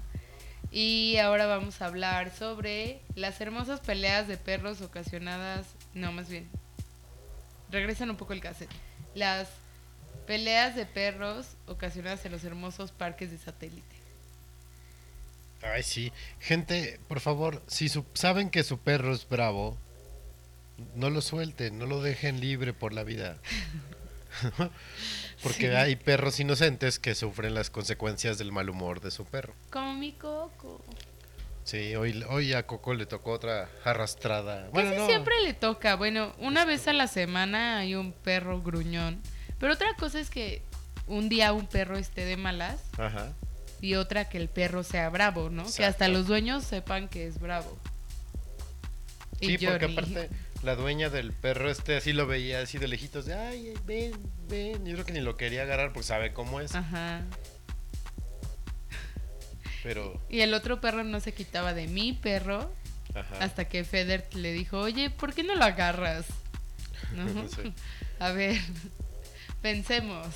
Y 0.70 1.16
ahora 1.16 1.46
vamos 1.46 1.80
a 1.80 1.86
hablar 1.86 2.30
sobre 2.36 3.00
las 3.14 3.40
hermosas 3.40 3.80
peleas 3.80 4.28
de 4.28 4.36
perros 4.36 4.82
ocasionadas. 4.82 5.66
No, 5.94 6.12
más 6.12 6.28
bien. 6.28 6.48
Regresan 7.70 8.10
un 8.10 8.16
poco 8.16 8.34
el 8.34 8.40
cassette. 8.40 8.70
Las 9.14 9.48
peleas 10.26 10.76
de 10.76 10.84
perros 10.84 11.56
ocasionadas 11.66 12.24
en 12.26 12.32
los 12.32 12.44
hermosos 12.44 12.92
parques 12.92 13.30
de 13.30 13.38
satélite. 13.38 13.96
Ay, 15.62 15.82
sí. 15.82 16.12
Gente, 16.40 17.00
por 17.08 17.20
favor, 17.20 17.62
si 17.66 17.88
su- 17.88 18.04
saben 18.14 18.50
que 18.50 18.62
su 18.62 18.78
perro 18.78 19.12
es 19.12 19.28
bravo, 19.28 19.76
no 20.94 21.10
lo 21.10 21.20
suelten, 21.20 21.78
no 21.78 21.86
lo 21.86 22.00
dejen 22.00 22.40
libre 22.40 22.72
por 22.72 22.92
la 22.92 23.02
vida. 23.04 23.38
Porque 25.42 25.68
Sí. 25.68 25.74
hay 25.74 25.96
perros 25.96 26.38
inocentes 26.40 26.98
que 26.98 27.14
sufren 27.14 27.54
las 27.54 27.70
consecuencias 27.70 28.38
del 28.38 28.52
mal 28.52 28.68
humor 28.70 29.00
de 29.00 29.10
su 29.10 29.24
perro. 29.24 29.54
Como 29.70 29.94
mi 29.94 30.12
coco. 30.12 30.82
Sí, 31.64 31.94
hoy, 31.96 32.24
hoy 32.30 32.54
a 32.54 32.66
Coco 32.66 32.94
le 32.94 33.04
tocó 33.04 33.32
otra 33.32 33.68
arrastrada. 33.84 34.68
Bueno, 34.72 34.88
Casi 34.90 35.02
no. 35.02 35.06
siempre 35.06 35.34
le 35.42 35.52
toca. 35.52 35.96
Bueno, 35.96 36.34
una 36.38 36.64
vez 36.64 36.88
a 36.88 36.94
la 36.94 37.06
semana 37.08 37.78
hay 37.78 37.94
un 37.94 38.12
perro 38.12 38.62
gruñón. 38.62 39.20
Pero 39.60 39.74
otra 39.74 39.94
cosa 39.96 40.18
es 40.18 40.30
que 40.30 40.62
un 41.06 41.28
día 41.28 41.52
un 41.52 41.66
perro 41.66 41.98
esté 41.98 42.24
de 42.24 42.36
malas 42.38 42.80
Ajá. 42.96 43.32
Y 43.80 43.94
otra 43.94 44.28
que 44.28 44.38
el 44.38 44.48
perro 44.48 44.82
sea 44.82 45.08
bravo, 45.08 45.50
¿no? 45.50 45.64
Que 45.76 45.84
hasta 45.84 46.08
los 46.08 46.26
dueños 46.26 46.64
sepan 46.64 47.08
que 47.08 47.26
es 47.26 47.38
bravo. 47.38 47.78
Y 49.40 49.56
Sí, 49.56 49.66
porque 49.66 49.86
aparte 49.86 50.30
la 50.62 50.74
dueña 50.74 51.08
del 51.08 51.32
perro 51.32 51.70
este 51.70 51.96
así 51.96 52.12
lo 52.12 52.26
veía 52.26 52.60
así 52.60 52.78
de 52.78 52.88
lejitos 52.88 53.26
de, 53.26 53.34
ay, 53.34 53.74
ven, 53.84 54.12
ven. 54.48 54.84
Yo 54.84 54.94
creo 54.94 55.06
que 55.06 55.12
ni 55.12 55.20
lo 55.20 55.36
quería 55.36 55.62
agarrar 55.62 55.92
porque 55.92 56.08
sabe 56.08 56.32
cómo 56.32 56.60
es. 56.60 56.74
Ajá. 56.74 57.22
Pero, 59.82 60.20
Y 60.28 60.40
el 60.40 60.54
otro 60.54 60.80
perro 60.80 61.04
no 61.04 61.20
se 61.20 61.32
quitaba 61.32 61.72
de 61.72 61.86
mi 61.86 62.12
perro 62.12 62.72
ajá. 63.14 63.36
hasta 63.40 63.66
que 63.66 63.84
Feder 63.84 64.28
le 64.34 64.52
dijo, 64.52 64.78
oye, 64.80 65.08
¿por 65.10 65.32
qué 65.32 65.44
no 65.44 65.54
lo 65.54 65.64
agarras? 65.64 66.26
¿No? 67.14 67.48
Sí. 67.48 67.72
A 68.18 68.32
ver, 68.32 68.60
pensemos. 69.62 70.26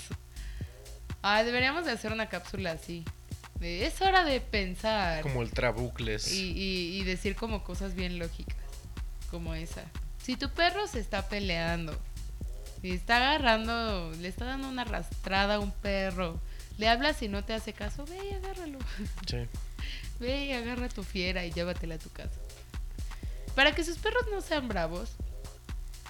Ah, 1.20 1.42
deberíamos 1.42 1.84
de 1.84 1.90
hacer 1.90 2.12
una 2.12 2.28
cápsula 2.28 2.72
así. 2.72 3.04
De, 3.62 3.86
es 3.86 4.00
hora 4.02 4.24
de 4.24 4.40
pensar. 4.42 5.22
Como 5.22 5.40
el 5.42 5.50
trabucles. 5.52 6.30
Y, 6.32 6.50
y- 6.52 7.00
y 7.00 7.04
decir 7.04 7.34
como 7.36 7.64
cosas 7.64 7.94
bien 7.94 8.18
lógicas. 8.18 8.56
Como 9.30 9.54
esa. 9.54 9.84
Si 10.22 10.36
tu 10.36 10.50
perro 10.50 10.86
se 10.86 11.00
está 11.00 11.28
peleando 11.30 11.98
y 12.82 12.92
está 12.92 13.16
agarrando, 13.16 14.12
le 14.20 14.28
está 14.28 14.44
dando 14.44 14.68
una 14.68 14.82
arrastrada 14.82 15.54
a 15.54 15.58
un 15.60 15.70
perro, 15.72 16.38
le 16.78 16.88
hablas 16.88 17.22
y 17.22 17.28
no 17.28 17.42
te 17.44 17.54
hace 17.54 17.72
caso, 17.72 18.04
ve 18.04 18.18
y 18.30 18.34
agárralo. 18.34 18.78
Sí. 19.26 19.38
Ve 20.20 20.44
y 20.46 20.52
agarra 20.52 20.86
a 20.86 20.88
tu 20.88 21.02
fiera 21.02 21.44
y 21.46 21.50
llévatela 21.50 21.96
a 21.96 21.98
tu 21.98 22.10
casa. 22.10 22.38
Para 23.56 23.74
que 23.74 23.82
sus 23.82 23.98
perros 23.98 24.22
no 24.30 24.40
sean 24.40 24.68
bravos, 24.68 25.16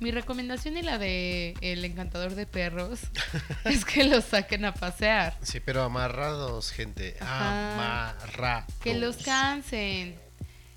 mi 0.00 0.10
recomendación 0.10 0.76
y 0.76 0.82
la 0.82 0.98
de 0.98 1.54
el 1.60 1.84
encantador 1.84 2.34
de 2.34 2.46
perros 2.46 3.00
es 3.64 3.84
que 3.84 4.04
los 4.04 4.24
saquen 4.24 4.64
a 4.64 4.74
pasear. 4.74 5.36
Sí, 5.42 5.60
pero 5.60 5.82
amarrados, 5.82 6.70
gente. 6.72 7.16
Ajá. 7.20 7.74
Amarrados. 8.14 8.74
Que 8.82 8.94
los 8.94 9.16
cansen. 9.18 10.16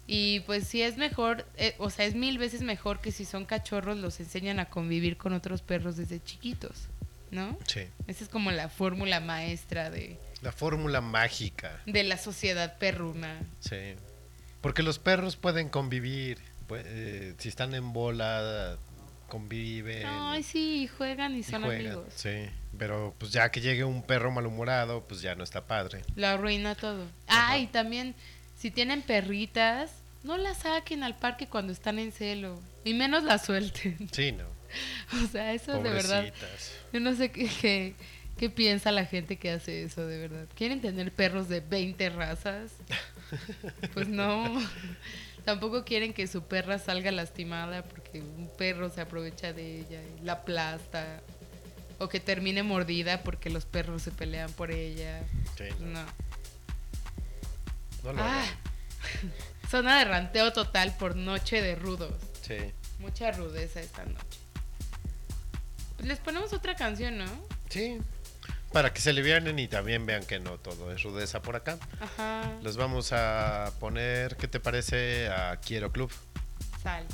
Y 0.08 0.42
pues 0.42 0.68
si 0.68 0.84
es 0.84 0.98
mejor, 0.98 1.48
eh, 1.58 1.74
o 1.80 1.90
sea, 1.90 2.06
es 2.06 2.14
mil 2.14 2.38
veces 2.38 2.62
mejor 2.62 3.00
que 3.02 3.12
si 3.12 3.26
son 3.26 3.46
cachorros 3.46 3.98
los 3.98 4.20
enseñan 4.20 4.60
a 4.60 4.66
convivir 4.66 5.18
con 5.18 5.34
otros 5.34 5.64
perros 5.64 5.98
desde 5.98 6.22
chiquitos, 6.24 6.90
¿no? 7.32 7.58
Sí. 7.66 7.82
Esa 8.06 8.24
es 8.24 8.30
como 8.30 8.52
la 8.52 8.70
fórmula 8.70 9.20
maestra 9.20 9.90
de, 9.90 10.20
La 10.44 10.52
fórmula 10.52 11.02
mágica. 11.02 11.82
de 11.88 12.04
la 12.04 12.18
sociedad 12.20 12.78
perruna. 12.78 13.40
Sí. 13.62 13.96
Porque 14.62 14.84
los 14.84 15.00
perros 15.00 15.38
pueden 15.38 15.70
convivir. 15.70 16.38
pue- 16.70 16.84
eh, 16.86 17.34
si 17.40 17.50
están 17.50 17.74
en 17.74 17.92
bola, 17.92 18.78
conviven. 19.36 20.06
Ay, 20.06 20.44
sí, 20.44 20.88
juegan 20.98 21.36
y 21.36 21.40
y 21.40 21.44
son 21.44 21.64
juegan. 21.64 21.86
amigos. 21.88 22.14
Sí. 22.16 22.46
Pero 22.78 23.14
pues 23.18 23.32
ya 23.32 23.52
que 23.52 23.62
llegue 23.62 23.84
un 23.84 24.02
perro 24.02 24.32
malhumorado, 24.32 25.06
pues 25.08 25.22
ya 25.22 25.36
no 25.36 25.44
está 25.44 25.66
padre. 25.68 26.02
Lo 26.16 26.28
arruina 26.28 26.76
todo. 26.76 27.04
Ajá. 27.28 27.52
Ah, 27.52 27.58
y 27.58 27.68
también, 27.68 28.16
si 28.58 28.72
tienen 28.72 29.02
perritas, 29.02 29.92
no 30.24 30.38
las 30.38 30.60
saquen 30.60 31.04
al 31.04 31.18
parque 31.18 31.48
cuando 31.48 31.74
están 31.74 32.00
en 32.00 32.12
celo. 32.12 32.60
Y 32.84 32.94
menos 32.94 33.24
las 33.24 33.46
suelten. 33.46 34.10
Sí, 34.12 34.32
no. 34.32 34.46
O 35.24 35.28
sea, 35.28 35.54
eso 35.54 35.74
de 35.82 35.90
verdad. 35.90 36.26
Pobrecitas. 36.26 36.72
Yo 36.92 37.00
no 37.00 37.16
sé 37.16 37.32
qué, 37.32 37.50
qué, 37.62 37.94
qué 38.38 38.50
piensa 38.50 38.92
la 38.92 39.06
gente 39.06 39.38
que 39.38 39.52
hace 39.52 39.84
eso, 39.84 40.06
de 40.06 40.18
verdad. 40.18 40.48
¿Quieren 40.56 40.82
tener 40.82 41.12
perros 41.14 41.48
de 41.50 41.60
20 41.60 42.10
razas? 42.10 42.72
Pues 43.94 44.08
no. 44.08 44.62
Tampoco 45.46 45.86
quieren 45.86 46.14
que 46.14 46.26
su 46.26 46.44
perra 46.44 46.80
salga 46.80 47.12
lastimada 47.12 47.84
porque 47.84 48.20
un 48.20 48.50
perro 48.58 48.90
se 48.90 49.02
aprovecha 49.02 49.54
de 49.54 49.82
ella 49.82 50.02
y 50.02 50.26
la 50.26 50.34
aplasta. 50.34 51.22
O 52.00 52.10
que 52.10 52.20
termine 52.20 52.64
mordida 52.64 53.24
porque 53.24 53.50
los 53.50 53.66
perros 53.66 54.02
se 54.02 54.12
pelean 54.12 54.52
por 54.54 54.72
ella. 54.72 55.22
Sí, 55.56 55.66
no. 55.80 56.04
No. 58.12 58.22
Ah, 58.22 58.46
zona 59.70 60.00
de 60.00 60.06
ranteo 60.06 60.52
total 60.52 60.96
por 60.98 61.16
noche 61.16 61.62
de 61.62 61.76
rudos. 61.76 62.16
Sí. 62.42 62.58
Mucha 63.00 63.32
rudeza 63.32 63.80
esta 63.80 64.04
noche. 64.04 64.40
Pues 65.96 66.08
les 66.08 66.20
ponemos 66.20 66.54
otra 66.54 66.76
canción, 66.76 67.18
¿no? 67.18 67.26
Sí. 67.70 68.00
Para 68.76 68.92
que 68.92 69.00
se 69.00 69.12
alivianen 69.12 69.58
y 69.58 69.70
también 69.70 70.06
vean 70.06 70.26
que 70.26 70.38
no 70.38 70.58
todo 70.60 70.92
es 70.92 71.02
rudeza 71.02 71.42
por 71.42 71.56
acá. 71.56 71.80
Ajá. 72.02 72.52
Les 72.62 72.76
vamos 72.76 73.14
a 73.14 73.72
poner, 73.80 74.36
¿qué 74.36 74.50
te 74.50 74.60
parece? 74.60 75.30
A 75.30 75.56
Quiero 75.62 75.94
Club, 75.94 76.12
Sal. 76.84 77.06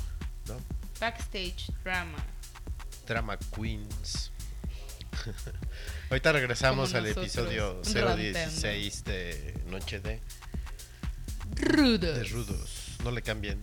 ¿no? 0.48 0.56
Backstage 0.98 1.70
drama. 1.84 2.18
Drama 3.06 3.38
Queens. 3.54 4.32
Ahorita 6.10 6.32
regresamos 6.32 6.94
al 6.94 7.06
episodio 7.06 7.80
ranteando. 7.94 8.16
016 8.16 9.04
de 9.04 9.54
Noche 9.66 10.00
de, 10.00 10.20
Rudos. 11.60 12.00
de 12.00 12.24
Rudos. 12.24 12.96
No 13.04 13.12
le 13.12 13.22
cambien. 13.22 13.62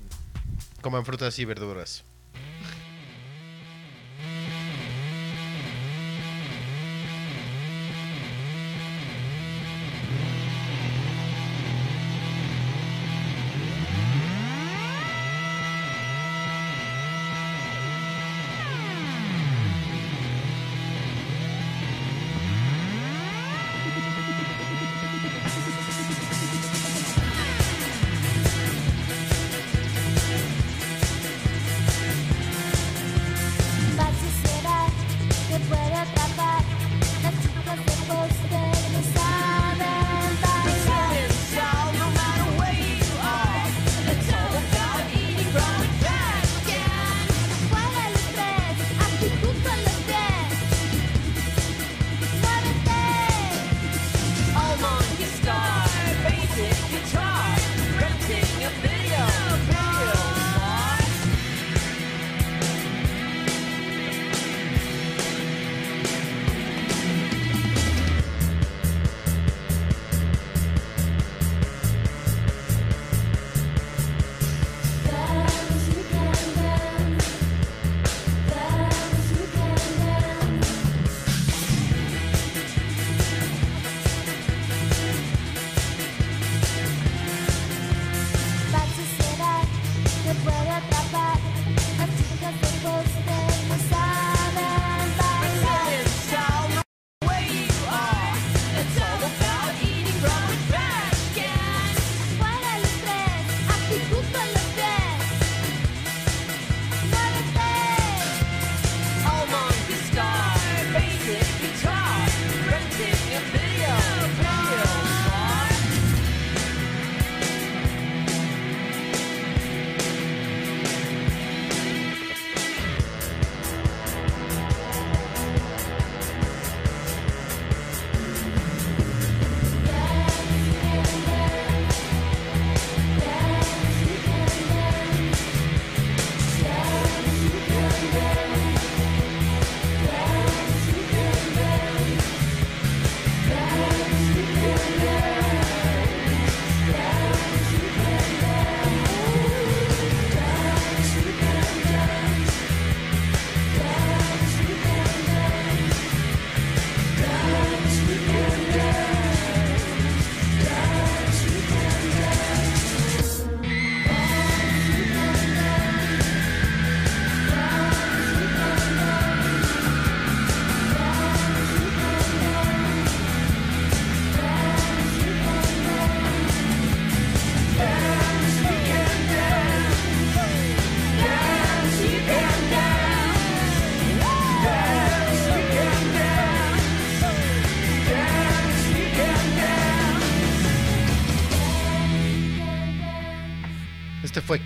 Coman 0.79 1.03
frutas 1.03 1.37
y 1.37 1.43
verduras. 1.43 2.05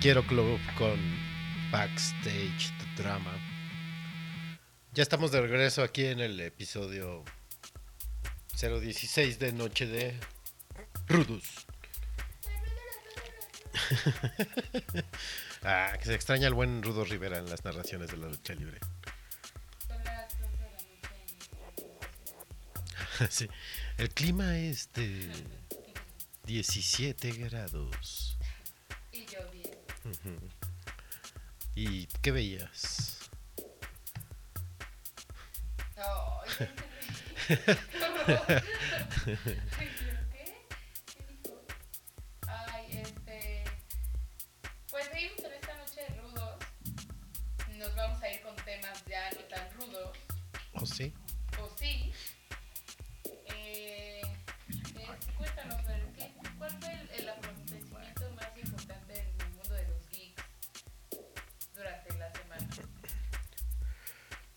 Quiero 0.04 0.22
Club 0.26 0.60
con 0.76 1.00
Backstage 1.70 2.74
Drama. 2.94 3.32
Ya 4.92 5.02
estamos 5.02 5.32
de 5.32 5.40
regreso 5.40 5.82
aquí 5.82 6.04
en 6.04 6.20
el 6.20 6.38
episodio 6.40 7.24
016 8.60 9.38
de 9.38 9.54
Noche 9.54 9.86
de 9.86 10.20
Rudus. 11.08 11.66
ah, 15.62 15.94
que 15.98 16.04
se 16.04 16.14
extraña 16.14 16.48
el 16.48 16.54
buen 16.54 16.82
Rudo 16.82 17.06
Rivera 17.06 17.38
en 17.38 17.48
las 17.48 17.64
narraciones 17.64 18.10
de 18.10 18.18
la 18.18 18.28
lucha 18.28 18.52
libre. 18.52 18.80
sí. 23.30 23.48
El 23.96 24.10
clima 24.10 24.58
es 24.58 24.92
de 24.92 25.30
17 26.44 27.30
grados. 27.30 28.33
Y 30.04 30.12
yo 30.12 30.20
bien. 30.22 30.50
¿Y 31.74 32.06
qué 32.22 32.30
veías? 32.30 33.18
Ay, 35.96 36.68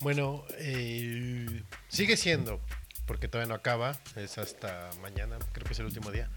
Bueno, 0.08 0.42
eh, 0.52 1.64
sigue 1.88 2.16
siendo, 2.16 2.62
porque 3.04 3.28
todavía 3.28 3.50
no 3.50 3.54
acaba, 3.54 3.94
es 4.16 4.38
hasta 4.38 4.88
mañana, 5.02 5.38
creo 5.52 5.66
que 5.66 5.74
es 5.74 5.78
el 5.80 5.84
último 5.84 6.10
día. 6.10 6.30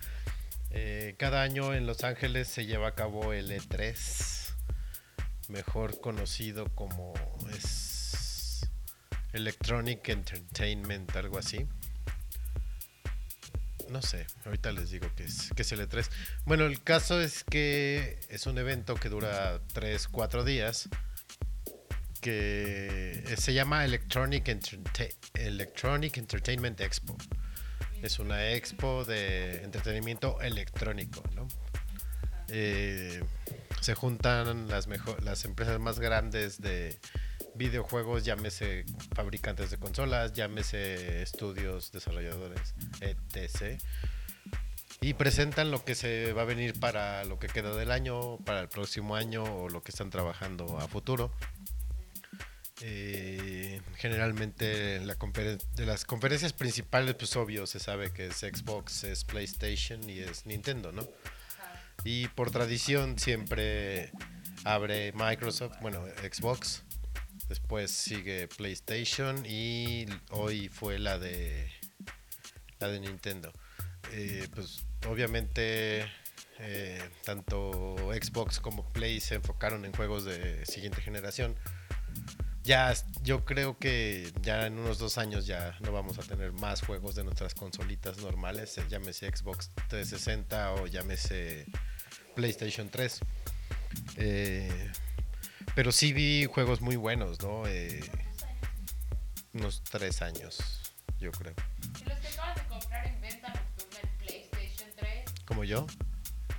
Eh, 0.72 1.15
cada 1.17 1.41
año 1.41 1.74
en 1.74 1.88
Los 1.88 2.03
Ángeles 2.03 2.49
se 2.49 2.65
lleva 2.65 2.89
a 2.89 2.95
cabo 2.95 3.32
el 3.32 3.49
E3, 3.49 4.53
mejor 5.47 6.01
conocido 6.01 6.65
como 6.76 7.13
es 7.55 8.69
Electronic 9.32 10.05
Entertainment, 10.09 11.15
algo 11.15 11.38
así. 11.38 11.65
No 13.88 14.01
sé, 14.01 14.28
ahorita 14.43 14.74
les 14.74 14.91
digo 14.91 15.07
que 15.15 15.24
es, 15.24 15.49
que 15.55 15.61
es 15.61 15.72
el 15.72 15.88
E3. 15.88 16.09
Bueno, 16.43 16.65
el 16.65 16.84
caso 16.84 17.22
es 17.22 17.45
que 17.45 18.19
es 18.28 18.47
un 18.47 18.57
evento 18.57 18.95
que 18.95 19.07
dura 19.07 19.61
3, 19.72 20.09
4 20.09 20.43
días 20.43 20.89
que 22.22 23.24
se 23.38 23.53
llama 23.53 23.84
Electronic 23.84 24.47
Entertainment 26.17 26.80
Expo. 26.80 27.17
Es 28.01 28.19
una 28.19 28.51
expo 28.51 29.03
de 29.05 29.63
entretenimiento 29.63 30.39
electrónico, 30.41 31.22
¿no? 31.36 31.47
Eh, 32.47 33.24
se 33.80 33.95
juntan 33.95 34.67
las, 34.67 34.88
mejor, 34.88 35.24
las 35.24 35.45
empresas 35.45 35.80
más 35.80 35.99
grandes 35.99 36.61
de 36.61 36.99
videojuegos, 37.55 38.24
llámese 38.24 38.86
fabricantes 39.15 39.72
de 39.72 39.78
consolas, 39.78 40.34
llámese 40.34 41.22
estudios, 41.22 41.91
desarrolladores, 41.91 42.76
etc. 43.01 43.82
Y 45.01 45.13
presentan 45.13 45.72
lo 45.72 45.84
que 45.84 45.95
se 45.95 46.34
va 46.34 46.43
a 46.43 46.45
venir 46.45 46.80
para 46.80 47.24
lo 47.26 47.39
que 47.39 47.47
queda 47.47 47.76
del 47.76 47.91
año, 47.91 48.38
para 48.45 48.59
el 48.61 48.69
próximo 48.69 49.15
año 49.15 49.43
o 49.43 49.69
lo 49.69 49.82
que 49.82 49.91
están 49.91 50.09
trabajando 50.09 50.78
a 50.78 50.88
futuro. 50.88 51.32
Eh, 52.84 53.79
generalmente 53.97 54.99
la 55.01 55.15
de 55.15 55.86
las 55.86 56.05
conferencias 56.05 56.53
principales, 56.53 57.15
pues 57.15 57.36
obvio, 57.36 57.67
se 57.67 57.79
sabe 57.79 58.11
que 58.11 58.27
es 58.27 58.38
Xbox, 58.38 59.03
es 59.03 59.23
PlayStation 59.23 60.09
y 60.09 60.19
es 60.19 60.45
Nintendo, 60.45 60.91
¿no? 60.91 61.07
Y 62.03 62.27
por 62.29 62.49
tradición 62.49 63.19
siempre 63.19 64.11
abre 64.63 65.11
Microsoft, 65.13 65.75
bueno, 65.82 66.03
Xbox, 66.23 66.84
después 67.47 67.91
sigue 67.91 68.47
PlayStation 68.47 69.45
y 69.45 70.07
hoy 70.32 70.67
fue 70.69 70.97
la 70.97 71.19
de 71.19 71.71
la 72.79 72.88
de 72.88 72.99
Nintendo. 72.99 73.53
Eh, 74.13 74.47
pues 74.53 74.84
obviamente 75.07 76.05
eh, 76.59 77.01
tanto 77.23 77.95
Xbox 78.13 78.59
como 78.59 78.88
Play 78.89 79.19
se 79.19 79.36
enfocaron 79.36 79.86
en 79.86 79.93
juegos 79.93 80.25
de 80.25 80.65
siguiente 80.65 81.01
generación. 81.01 81.55
Ya, 82.64 82.93
yo 83.24 83.43
creo 83.43 83.78
que 83.80 84.32
ya 84.41 84.68
en 84.68 84.78
unos 84.78 84.99
dos 84.99 85.18
años 85.18 85.47
ya 85.47 85.76
no 85.80 85.91
vamos 85.91 86.20
a 86.20 86.22
tener 86.22 86.51
más 86.51 86.82
juegos 86.82 87.16
de 87.16 87.24
nuestras 87.24 87.55
consolitas 87.55 88.18
normales, 88.18 88.78
eh, 88.78 88.84
llámese 88.88 89.28
Xbox 89.36 89.72
360 89.89 90.74
o 90.74 90.86
llámese 90.88 91.66
PlayStation 92.36 92.89
3. 92.89 93.20
Eh, 94.18 94.91
pero 95.74 95.91
sí 95.91 96.14
vi 96.14 96.45
juegos 96.45 96.82
muy 96.82 96.97
buenos, 96.97 97.41
¿no? 97.41 97.64
Eh, 97.66 97.99
unos 99.53 99.84
tres 99.84 100.22
años, 100.22 100.59
yo 101.20 101.32
creo. 101.32 101.53
¿Y 101.99 102.03
los 102.09 102.20
que 102.20 102.28
acabas 102.28 102.55
de 102.57 102.64
comprar 102.68 103.07
en 103.07 103.22
venta 103.22 103.47
nocturna 103.49 103.99
el 104.01 104.09
PlayStation 104.20 104.89
3? 104.97 105.26
¿Como 105.45 105.64
yo? 105.64 105.88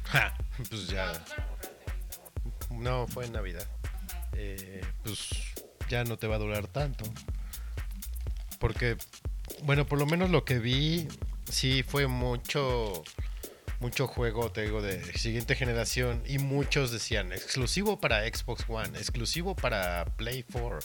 Ja, 0.07 0.37
pues 0.69 0.89
ya. 0.89 1.13
tú 1.13 1.31
no 1.31 1.37
lo 1.37 1.49
compraste 1.49 1.85
ahorita. 1.91 2.75
No, 2.91 3.07
fue 3.07 3.27
en 3.27 3.33
Navidad. 3.33 3.67
Ajá. 3.85 4.29
eh, 4.35 4.85
pues 5.05 5.52
ya 5.93 6.05
no 6.05 6.17
te 6.17 6.27
va 6.27 6.37
a 6.37 6.39
durar 6.39 6.67
tanto. 6.69 7.05
Porque, 8.59 8.97
bueno, 9.65 9.87
por 9.87 9.99
lo 9.99 10.07
menos 10.07 10.31
lo 10.31 10.43
que 10.47 10.59
vi, 10.59 11.07
sí 11.51 11.83
fue 11.83 12.07
mucho, 12.07 13.05
mucho 13.79 14.09
juego, 14.09 14.51
te 14.51 14.63
digo, 14.63 14.81
de 14.81 15.05
siguiente 15.19 15.55
generación. 15.55 16.23
Y 16.27 16.39
muchos 16.39 16.93
decían, 16.93 17.31
exclusivo 17.33 18.01
para 18.01 18.27
Xbox 18.27 18.65
One, 18.69 18.99
exclusivo 18.99 19.55
para 19.55 20.07
Play 20.17 20.45
4. 20.51 20.79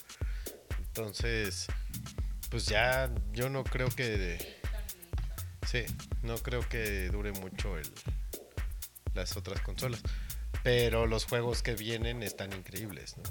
Entonces, 0.78 1.68
pues 2.50 2.66
ya 2.66 3.10
yo 3.32 3.48
no 3.48 3.64
creo 3.64 3.88
que... 3.88 4.58
Sí, 5.66 5.84
no 6.22 6.36
creo 6.36 6.68
que 6.68 7.08
dure 7.08 7.32
mucho 7.32 7.78
el, 7.78 7.90
las 9.14 9.38
otras 9.38 9.62
consolas. 9.62 10.02
Pero 10.62 11.06
los 11.06 11.24
juegos 11.24 11.62
que 11.62 11.74
vienen 11.74 12.22
están 12.22 12.52
increíbles, 12.52 13.16
¿no? 13.16 13.22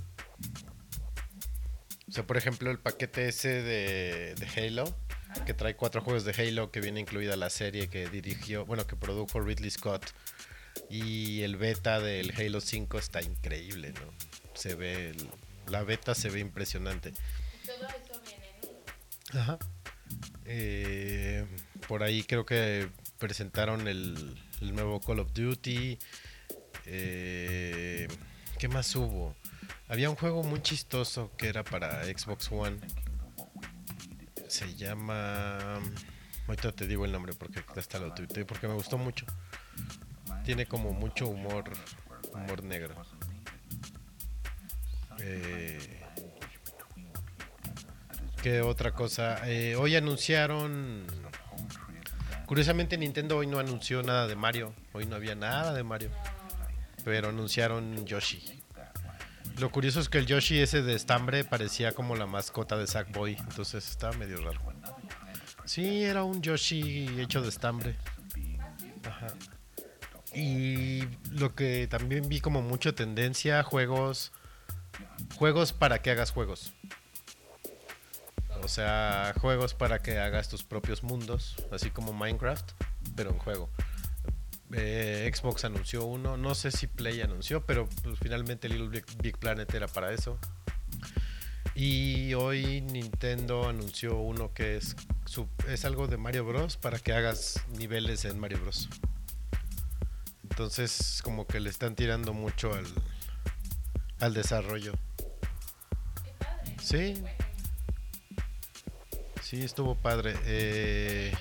Sea, 2.17 2.25
por 2.25 2.35
ejemplo, 2.37 2.71
el 2.71 2.79
paquete 2.79 3.27
ese 3.27 3.61
de, 3.61 4.33
de 4.33 4.47
Halo, 4.67 4.85
que 5.45 5.53
trae 5.53 5.75
cuatro 5.75 6.01
juegos 6.01 6.25
de 6.25 6.31
Halo, 6.31 6.71
que 6.71 6.81
viene 6.81 6.99
incluida 6.99 7.35
la 7.35 7.51
serie 7.51 7.89
que 7.89 8.09
dirigió, 8.09 8.65
bueno, 8.65 8.87
que 8.87 8.95
produjo 8.95 9.39
Ridley 9.39 9.69
Scott. 9.69 10.03
Y 10.89 11.43
el 11.43 11.57
beta 11.57 11.99
del 11.99 12.33
Halo 12.35 12.59
5 12.59 12.97
está 12.97 13.21
increíble, 13.21 13.93
¿no? 13.93 14.11
Se 14.55 14.73
ve, 14.73 15.11
el- 15.11 15.29
la 15.67 15.83
beta 15.83 16.15
se 16.15 16.31
ve 16.31 16.39
impresionante. 16.39 17.11
Todo 17.63 17.85
eso 17.87 18.19
viene 18.25 18.47
en 18.63 18.69
uno. 19.35 19.39
Ajá. 19.39 19.59
Eh, 20.45 21.45
por 21.87 22.01
ahí 22.01 22.23
creo 22.23 22.47
que 22.47 22.89
presentaron 23.19 23.87
el, 23.87 24.41
el 24.61 24.73
nuevo 24.73 24.99
Call 25.01 25.19
of 25.19 25.33
Duty. 25.33 25.99
Eh, 26.87 28.07
¿Qué 28.57 28.67
más 28.69 28.95
hubo? 28.95 29.35
Había 29.89 30.09
un 30.09 30.17
juego 30.17 30.43
muy 30.43 30.61
chistoso 30.61 31.31
que 31.37 31.47
era 31.47 31.63
para 31.63 32.03
Xbox 32.03 32.51
One. 32.51 32.77
Se 34.47 34.75
llama... 34.75 35.79
Ahorita 36.47 36.71
te 36.73 36.87
digo 36.87 37.05
el 37.05 37.11
nombre 37.11 37.33
porque 37.33 37.63
hasta 37.75 37.99
lo 37.99 38.13
tuiteé 38.13 38.45
porque 38.45 38.67
me 38.67 38.73
gustó 38.73 38.97
mucho. 38.97 39.25
Tiene 40.43 40.65
como 40.65 40.91
mucho 40.91 41.27
humor, 41.27 41.71
humor 42.33 42.63
negro. 42.63 42.95
Eh, 45.19 46.01
¿Qué 48.41 48.61
otra 48.61 48.93
cosa? 48.93 49.49
Eh, 49.49 49.75
hoy 49.75 49.95
anunciaron. 49.95 51.05
Curiosamente, 52.45 52.97
Nintendo 52.97 53.37
hoy 53.37 53.47
no 53.47 53.59
anunció 53.59 54.03
nada 54.03 54.27
de 54.27 54.35
Mario. 54.35 54.73
Hoy 54.93 55.05
no 55.05 55.15
había 55.15 55.35
nada 55.35 55.73
de 55.73 55.83
Mario. 55.83 56.11
Pero 57.03 57.29
anunciaron 57.29 58.05
Yoshi. 58.05 58.63
Lo 59.59 59.71
curioso 59.71 59.99
es 59.99 60.07
que 60.07 60.19
el 60.19 60.27
Yoshi 60.27 60.59
ese 60.59 60.83
de 60.83 60.93
estambre 60.93 61.43
parecía 61.43 61.93
como 61.93 62.15
la 62.15 62.27
mascota 62.27 62.77
de 62.77 62.85
Sackboy. 62.85 63.35
Entonces 63.37 63.89
estaba 63.89 64.15
medio 64.15 64.39
raro. 64.41 64.61
Sí, 65.65 66.03
era 66.03 66.23
un 66.23 66.41
Yoshi 66.41 67.19
hecho 67.19 67.41
de 67.41 67.49
estambre. 67.49 67.95
Ajá. 69.03 69.27
Y 70.33 71.01
lo 71.31 71.55
que 71.55 71.87
también 71.87 72.29
vi 72.29 72.39
como 72.39 72.61
mucha 72.61 72.93
tendencia, 72.93 73.63
juegos. 73.63 74.31
Juegos 75.35 75.73
para 75.73 76.03
que 76.03 76.11
hagas 76.11 76.31
juegos. 76.31 76.73
O 78.61 78.67
sea, 78.67 79.33
juegos 79.39 79.73
para 79.73 79.99
que 79.99 80.19
hagas 80.19 80.49
tus 80.49 80.63
propios 80.63 81.03
mundos, 81.03 81.55
así 81.71 81.89
como 81.89 82.13
Minecraft, 82.13 82.71
pero 83.15 83.31
en 83.31 83.39
juego. 83.39 83.69
Eh, 84.73 85.31
Xbox 85.33 85.65
anunció 85.65 86.05
uno, 86.05 86.37
no 86.37 86.55
sé 86.55 86.71
si 86.71 86.87
Play 86.87 87.21
anunció, 87.21 87.65
pero 87.65 87.87
pues, 88.03 88.19
finalmente 88.19 88.67
Little 88.67 88.89
Big, 88.89 89.05
Big 89.21 89.37
Planet 89.37 89.73
era 89.73 89.87
para 89.87 90.11
eso. 90.11 90.39
Y 91.75 92.33
hoy 92.33 92.81
Nintendo 92.81 93.69
anunció 93.69 94.17
uno 94.17 94.51
que 94.53 94.77
es, 94.77 94.95
es 95.67 95.85
algo 95.85 96.07
de 96.07 96.17
Mario 96.17 96.43
Bros. 96.43 96.75
para 96.75 96.97
que 96.97 97.13
hagas 97.13 97.61
niveles 97.77 98.25
en 98.25 98.39
Mario 98.39 98.59
Bros. 98.61 98.89
Entonces 100.49 101.21
como 101.23 101.45
que 101.45 101.59
le 101.59 101.69
están 101.69 101.95
tirando 101.95 102.33
mucho 102.33 102.73
al, 102.73 102.85
al 104.19 104.33
desarrollo. 104.33 104.93
Sí. 106.81 107.21
Sí, 109.43 109.63
estuvo 109.63 109.95
padre. 109.95 110.35
Eh, 110.45 111.31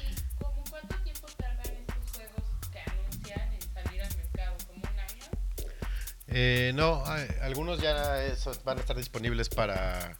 eh, 6.28 6.72
no, 6.74 7.04
hay- 7.06 7.28
algunos 7.42 7.80
ya 7.80 8.24
esos 8.24 8.62
van 8.64 8.78
a 8.78 8.80
estar 8.80 8.96
disponibles 8.96 9.48
para 9.48 10.16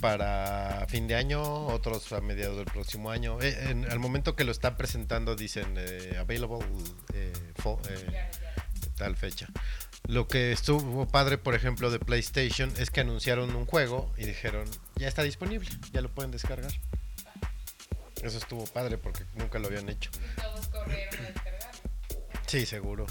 para 0.00 0.84
fin 0.88 1.06
de 1.06 1.14
año, 1.14 1.40
otros 1.68 2.12
a 2.12 2.20
mediados 2.20 2.56
del 2.56 2.66
próximo 2.66 3.10
año. 3.10 3.40
Eh, 3.40 3.70
en- 3.70 3.90
al 3.90 4.00
momento 4.00 4.34
que 4.34 4.42
lo 4.44 4.50
están 4.52 4.76
presentando 4.76 5.36
dicen 5.36 5.74
eh, 5.78 6.16
available 6.18 6.58
eh, 7.14 7.32
fo- 7.62 7.80
eh, 7.88 8.30
tal 8.96 9.16
fecha. 9.16 9.46
Lo 10.06 10.26
que 10.28 10.50
estuvo 10.52 11.06
padre, 11.06 11.38
por 11.38 11.54
ejemplo, 11.54 11.90
de 11.90 12.00
PlayStation 12.00 12.72
es 12.76 12.90
que 12.90 13.00
anunciaron 13.02 13.54
un 13.54 13.66
juego 13.66 14.12
y 14.18 14.24
dijeron, 14.26 14.68
ya 14.96 15.06
está 15.08 15.22
disponible, 15.22 15.70
ya 15.92 16.00
lo 16.02 16.10
pueden 16.10 16.32
descargar. 16.32 16.72
Eso 18.20 18.38
estuvo 18.38 18.64
padre 18.66 18.98
porque 18.98 19.24
nunca 19.34 19.58
lo 19.58 19.68
habían 19.68 19.88
hecho. 19.88 20.10
Y 20.36 20.40
todos 20.40 20.66
corrieron 20.68 21.14
a 21.24 21.28
descargarlo. 21.28 21.80
Sí, 22.46 22.66
seguro. 22.66 23.06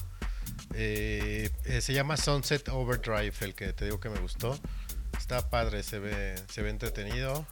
Eh, 0.76 1.50
eh, 1.66 1.82
se 1.82 1.94
llama 1.94 2.18
Sunset 2.18 2.70
Overdrive, 2.70 3.34
el 3.42 3.54
que 3.54 3.74
te 3.74 3.86
digo 3.86 4.00
que 4.00 4.10
me 4.10 4.20
gustó. 4.20 4.60
Está 5.18 5.50
padre, 5.50 5.84
se 5.84 6.00
ve, 6.00 6.36
se 6.50 6.62
ve 6.62 6.70
entretenido. 6.70 7.46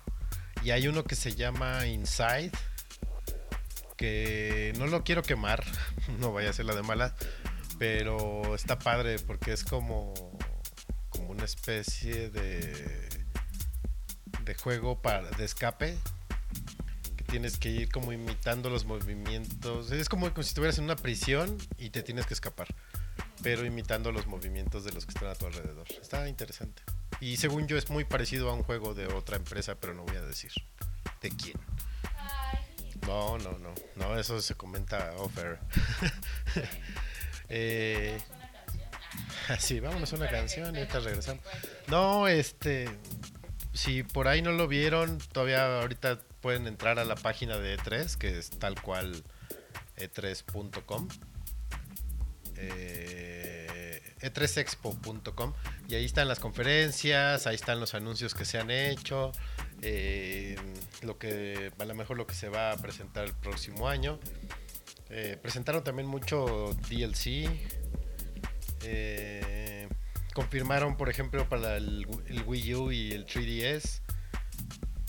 Y 0.64 0.72
hay 0.72 0.88
uno 0.88 1.04
que 1.04 1.16
se 1.16 1.36
llama 1.36 1.86
Inside, 1.88 2.52
que 3.98 4.74
no 4.78 4.88
lo 4.88 5.04
quiero 5.04 5.24
quemar, 5.24 5.64
no 6.20 6.34
vaya 6.34 6.50
a 6.50 6.54
ser 6.54 6.66
la 6.66 6.76
de 6.76 6.84
mala, 6.84 7.16
pero 7.80 8.56
está 8.56 8.78
padre 8.78 9.18
porque 9.20 9.54
es 9.54 9.64
como, 9.64 10.14
como 11.10 11.30
una 11.32 11.46
especie 11.46 12.30
de, 12.30 13.10
de 14.44 14.56
juego 14.56 15.02
para, 15.02 15.30
de 15.32 15.46
escape 15.46 15.98
tienes 17.32 17.58
que 17.58 17.70
ir 17.70 17.90
como 17.90 18.12
imitando 18.12 18.70
los 18.70 18.84
movimientos. 18.84 19.90
Es 19.92 20.10
como 20.10 20.30
si 20.36 20.42
estuvieras 20.42 20.78
en 20.78 20.84
una 20.84 20.98
prisión 20.98 21.58
y 21.78 21.90
te 21.90 22.04
tienes 22.04 22.26
que 22.26 22.34
escapar, 22.34 22.68
pero 23.44 23.66
imitando 23.66 24.12
los 24.12 24.28
movimientos 24.28 24.84
de 24.84 24.92
los 24.92 25.06
que 25.06 25.12
están 25.12 25.30
a 25.30 25.36
tu 25.36 25.46
alrededor. 25.46 25.88
Está 26.02 26.28
interesante. 26.28 26.84
Y 27.20 27.38
según 27.38 27.68
yo 27.68 27.78
es 27.78 27.90
muy 27.90 28.04
parecido 28.06 28.50
a 28.50 28.54
un 28.54 28.64
juego 28.64 28.94
de 28.94 29.08
otra 29.08 29.38
empresa, 29.38 29.76
pero 29.76 29.94
no 29.94 30.04
voy 30.04 30.18
a 30.18 30.22
decir 30.22 30.52
de 31.22 31.30
quién. 31.30 31.58
No, 33.08 33.38
no, 33.40 33.58
no, 33.58 33.74
no, 33.96 34.20
eso 34.20 34.42
se 34.42 34.56
comenta 34.56 35.14
eh, 37.50 38.18
una 38.30 38.52
canción. 38.52 38.90
Ah, 39.50 39.58
sí, 39.60 39.80
vámonos 39.80 40.14
a 40.14 40.16
una 40.16 40.30
canción 40.30 40.76
y 40.76 40.80
ahorita 40.80 41.00
regresamos. 41.00 41.44
No, 41.88 42.28
este, 42.28 42.90
si 43.74 44.04
por 44.04 44.28
ahí 44.28 44.42
no 44.42 44.52
lo 44.52 44.68
vieron, 44.68 45.18
todavía 45.32 45.82
ahorita 45.82 46.20
pueden 46.42 46.68
entrar 46.68 47.00
a 47.00 47.06
la 47.06 47.16
página 47.16 47.58
de 47.58 47.78
E3, 47.78 48.18
que 48.18 48.38
es 48.38 48.52
tal 48.52 48.80
cual 48.82 49.24
e3.com. 49.98 51.08
Eh, 52.62 54.02
e3expo.com 54.22 55.54
y 55.88 55.96
ahí 55.96 56.06
están 56.06 56.28
las 56.28 56.40
conferencias, 56.40 57.48
ahí 57.48 57.56
están 57.56 57.80
los 57.80 57.96
anuncios 57.96 58.36
que 58.36 58.46
se 58.46 58.60
han 58.60 58.70
hecho, 58.70 59.32
eh, 59.82 60.56
lo 61.02 61.18
que 61.18 61.72
a 61.80 61.86
lo 61.86 61.96
mejor 61.96 62.18
lo 62.18 62.28
que 62.28 62.36
se 62.36 62.48
va 62.48 62.72
a 62.72 62.78
presentar 62.78 63.26
el 63.26 63.34
próximo 63.34 63.90
año. 63.90 64.20
Eh, 65.10 65.38
presentaron 65.42 65.84
también 65.84 66.08
mucho 66.08 66.76
DLC. 66.88 67.50
Confirmaron, 70.34 70.96
por 70.96 71.10
ejemplo, 71.10 71.50
para 71.50 71.76
el, 71.76 72.08
el 72.28 72.44
Wii 72.44 72.76
U 72.76 72.92
y 72.92 73.12
el 73.12 73.26
3DS. 73.26 74.02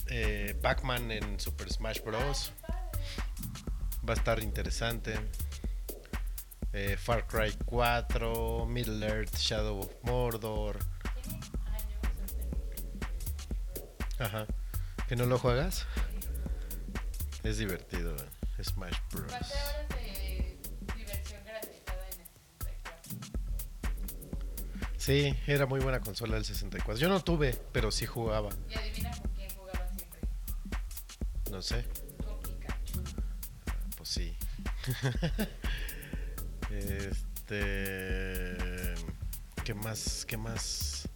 eh, 0.08 0.56
Pac-Man 0.60 1.12
en 1.12 1.38
Super 1.38 1.72
Smash 1.72 2.00
Bros. 2.02 2.52
Va 4.08 4.14
a 4.14 4.16
estar 4.16 4.42
interesante. 4.42 5.14
Eh, 6.72 6.96
Far 6.96 7.26
Cry 7.26 7.52
4, 7.66 8.66
Middle 8.66 9.06
Earth, 9.06 9.36
Shadow 9.36 9.80
of 9.80 9.90
Mordor. 10.02 10.78
Ajá. 14.18 14.46
¿Que 15.08 15.16
no 15.16 15.26
lo 15.26 15.38
juegas? 15.38 15.86
Es 17.42 17.58
divertido. 17.58 18.14
eh, 18.16 18.64
Smash 18.64 18.96
Bros. 19.12 19.30
Pasé 19.32 19.54
horas 19.54 19.88
de 19.90 20.58
diversión 20.96 21.44
garantizada 21.44 22.08
en 22.12 22.20
el 22.20 22.26
64. 22.26 23.02
Sí, 24.96 25.36
era 25.46 25.66
muy 25.66 25.80
buena 25.80 26.00
consola 26.00 26.36
el 26.36 26.44
64. 26.44 27.00
Yo 27.00 27.08
no 27.08 27.20
tuve, 27.22 27.54
pero 27.72 27.90
sí 27.90 28.06
jugaba. 28.06 28.50
Y 28.70 28.74
adivina 28.76 29.10
con 29.20 29.30
quién 29.32 29.50
jugaba 29.50 29.88
siempre. 29.96 30.20
No 31.50 31.60
sé. 31.60 31.84
Con 32.24 32.40
Pikachu. 32.40 33.02
Pues 33.96 34.08
sí. 34.08 34.36
este. 36.78 38.56
¿Qué 39.64 39.74
más? 39.74 40.24
¿Qué 40.26 40.36
más? 40.36 41.08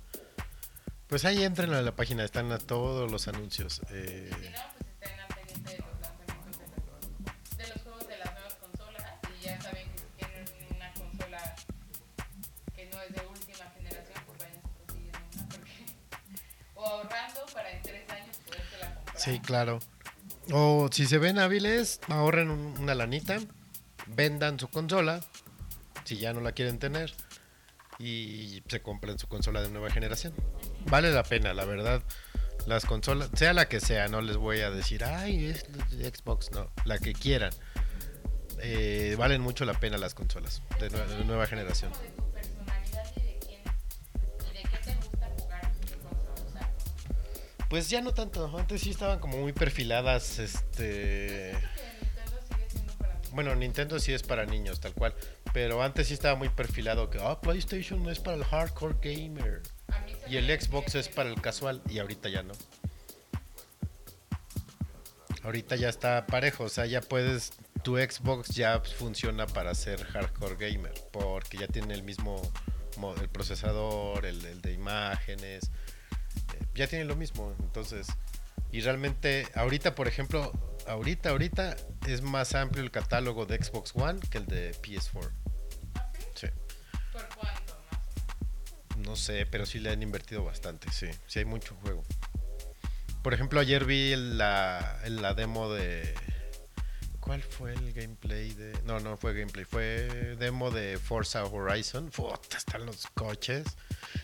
Pues 1.08 1.24
ahí 1.24 1.42
entren 1.44 1.72
a 1.72 1.82
la 1.82 1.94
página, 1.94 2.24
están 2.24 2.50
a 2.52 2.58
todos 2.58 3.10
los 3.10 3.28
anuncios. 3.28 3.80
eh, 3.90 4.28
pues 4.30 4.42
estén 4.90 5.20
al 5.20 5.28
pendiente 5.28 5.70
de 5.72 5.78
los 5.78 6.00
lanzamientos 6.00 6.58
de 6.58 6.66
los, 6.86 7.56
de 7.58 7.66
los 7.68 7.82
juegos 7.82 8.08
de 8.08 8.18
las 8.18 8.32
nuevas 8.32 8.54
consolas. 8.54 9.04
Y 9.40 9.44
ya 9.44 9.60
saben 9.62 9.86
que 9.92 9.98
si 9.98 10.04
tienen 10.16 10.44
una 10.76 10.92
consola 10.94 11.54
que 12.74 12.86
no 12.86 13.00
es 13.02 13.12
de 13.12 13.20
última 13.26 13.70
generación, 13.76 14.22
pues 14.26 14.38
vayan 14.38 14.60
consiguiendo 14.62 15.18
una. 15.34 15.48
Porque, 15.48 15.72
o 16.74 16.84
ahorrando 16.86 17.46
para 17.54 17.70
en 17.70 17.82
tres 17.82 18.10
años 18.10 18.36
poderse 18.46 18.78
la 18.80 18.94
comprar. 18.94 19.18
sí, 19.20 19.40
claro. 19.40 19.78
O 20.52 20.88
si 20.92 21.06
se 21.06 21.18
ven 21.18 21.38
hábiles, 21.38 22.00
ahorren 22.08 22.50
un- 22.50 22.78
una 22.78 22.94
lanita, 22.94 23.38
vendan 24.06 24.58
su 24.60 24.68
consola, 24.68 25.20
si 26.06 26.16
ya 26.16 26.32
no 26.32 26.40
la 26.40 26.52
quieren 26.52 26.78
tener, 26.78 27.12
y 27.98 28.62
se 28.68 28.80
compren 28.80 29.18
su 29.18 29.26
consola 29.28 29.60
de 29.60 29.68
nueva 29.70 29.90
generación. 29.90 30.32
Vale 30.86 31.12
la 31.12 31.22
pena, 31.22 31.52
la 31.52 31.64
verdad. 31.66 32.02
Las 32.66 32.84
consolas, 32.84 33.28
sea 33.34 33.52
la 33.52 33.68
que 33.68 33.80
sea, 33.80 34.08
no 34.08 34.20
les 34.22 34.36
voy 34.38 34.60
a 34.60 34.70
decir, 34.70 35.04
ay, 35.04 35.46
es 35.46 35.66
Xbox, 35.90 36.50
no, 36.52 36.70
la 36.84 36.98
que 36.98 37.12
quieran. 37.12 37.52
Eh, 38.58 39.14
valen 39.18 39.40
mucho 39.42 39.64
la 39.64 39.74
pena 39.74 39.98
las 39.98 40.14
consolas 40.14 40.62
de, 40.80 40.90
nue- 40.90 41.06
de 41.06 41.24
nueva 41.24 41.46
generación. 41.46 41.92
Pues 47.68 47.90
ya 47.90 48.00
no 48.00 48.14
tanto, 48.14 48.56
antes 48.56 48.80
sí 48.82 48.90
estaban 48.90 49.18
como 49.18 49.38
muy 49.38 49.52
perfiladas, 49.52 50.38
este... 50.38 51.52
Bueno, 53.32 53.54
Nintendo 53.54 53.98
sí 54.00 54.12
es 54.12 54.22
para 54.22 54.46
niños, 54.46 54.80
tal 54.80 54.94
cual. 54.94 55.14
Pero 55.52 55.82
antes 55.82 56.08
sí 56.08 56.14
estaba 56.14 56.34
muy 56.36 56.48
perfilado 56.48 57.10
que, 57.10 57.18
ah, 57.20 57.40
PlayStation 57.40 58.08
es 58.08 58.18
para 58.20 58.36
el 58.36 58.44
hardcore 58.44 58.96
gamer. 59.02 59.62
Y 60.28 60.36
el 60.36 60.46
Xbox 60.60 60.94
es 60.94 61.08
para 61.08 61.28
el 61.28 61.40
casual. 61.40 61.82
Y 61.88 61.98
ahorita 61.98 62.28
ya 62.28 62.42
no. 62.42 62.54
Ahorita 65.42 65.76
ya 65.76 65.88
está 65.88 66.26
parejo. 66.26 66.64
O 66.64 66.68
sea, 66.68 66.86
ya 66.86 67.00
puedes. 67.00 67.52
Tu 67.82 67.96
Xbox 67.98 68.48
ya 68.48 68.80
funciona 68.80 69.46
para 69.46 69.74
ser 69.74 70.02
hardcore 70.04 70.56
gamer. 70.56 70.92
Porque 71.12 71.58
ya 71.58 71.68
tiene 71.68 71.94
el 71.94 72.02
mismo. 72.02 72.40
mo- 72.96 73.14
El 73.20 73.28
procesador, 73.28 74.24
el, 74.26 74.44
el 74.44 74.60
de 74.62 74.72
imágenes. 74.72 75.70
eh, 76.54 76.64
ya 76.74 76.86
tiene 76.86 77.04
lo 77.04 77.16
mismo. 77.16 77.54
Entonces. 77.60 78.06
Y 78.72 78.80
realmente, 78.80 79.46
ahorita, 79.54 79.94
por 79.94 80.08
ejemplo, 80.08 80.52
ahorita, 80.86 81.30
ahorita 81.30 81.76
es 82.06 82.22
más 82.22 82.54
amplio 82.54 82.82
el 82.82 82.90
catálogo 82.90 83.46
de 83.46 83.62
Xbox 83.62 83.92
One 83.94 84.20
que 84.30 84.38
el 84.38 84.46
de 84.46 84.72
PS4. 84.82 85.30
¿Ah, 85.94 86.12
sí? 86.14 86.24
Sí. 86.34 86.46
¿Por 87.12 87.26
cuánto 87.28 87.76
más? 87.90 88.96
No 88.98 89.16
sé, 89.16 89.46
pero 89.46 89.66
sí 89.66 89.78
le 89.78 89.90
han 89.90 90.02
invertido 90.02 90.44
bastante, 90.44 90.90
sí. 90.92 91.08
Sí 91.26 91.40
hay 91.40 91.44
mucho 91.44 91.76
juego. 91.82 92.02
Por 93.22 93.34
ejemplo, 93.34 93.58
ayer 93.60 93.84
vi 93.84 94.14
la, 94.16 95.00
la 95.08 95.34
demo 95.34 95.72
de... 95.72 96.14
¿Cuál 97.20 97.42
fue 97.42 97.72
el 97.72 97.92
gameplay 97.92 98.52
de...? 98.52 98.72
No, 98.84 99.00
no 99.00 99.16
fue 99.16 99.34
gameplay, 99.34 99.64
fue 99.64 100.36
demo 100.38 100.70
de 100.70 100.96
Forza 100.96 101.44
Horizon. 101.44 102.10
Puta, 102.10 102.56
están 102.56 102.86
los 102.86 103.08
coches. 103.08 103.64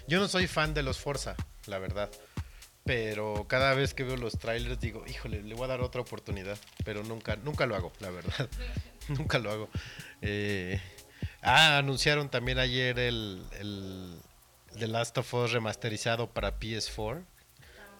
Yo 0.06 0.20
no 0.20 0.28
soy 0.28 0.46
fan 0.46 0.72
de 0.72 0.84
los 0.84 1.00
Forza, 1.00 1.34
la 1.66 1.80
verdad. 1.80 2.10
Pero 2.84 3.46
cada 3.48 3.74
vez 3.74 3.94
que 3.94 4.02
veo 4.02 4.16
los 4.16 4.38
trailers 4.38 4.80
digo, 4.80 5.04
híjole, 5.06 5.42
le 5.42 5.54
voy 5.54 5.64
a 5.64 5.68
dar 5.68 5.80
otra 5.82 6.00
oportunidad. 6.00 6.58
Pero 6.84 7.02
nunca, 7.04 7.36
nunca 7.36 7.66
lo 7.66 7.76
hago, 7.76 7.92
la 8.00 8.10
verdad. 8.10 8.48
nunca 9.08 9.38
lo 9.38 9.50
hago. 9.50 9.68
Eh, 10.20 10.80
Ah, 11.44 11.78
anunciaron 11.78 12.30
también 12.30 12.60
ayer 12.60 13.00
el, 13.00 13.44
el 13.58 14.16
The 14.78 14.86
Last 14.86 15.18
of 15.18 15.34
Us 15.34 15.50
remasterizado 15.50 16.30
para 16.30 16.58
PS4 16.60 17.24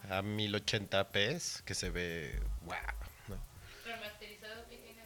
a 0.09 0.21
1080p, 0.21 1.63
que 1.63 1.73
se 1.75 1.89
ve 1.89 2.39
wow. 2.65 2.75
¿no? 3.27 3.37
¿Remasterizado 3.85 4.63
qué 4.69 4.77
tiene 4.77 5.01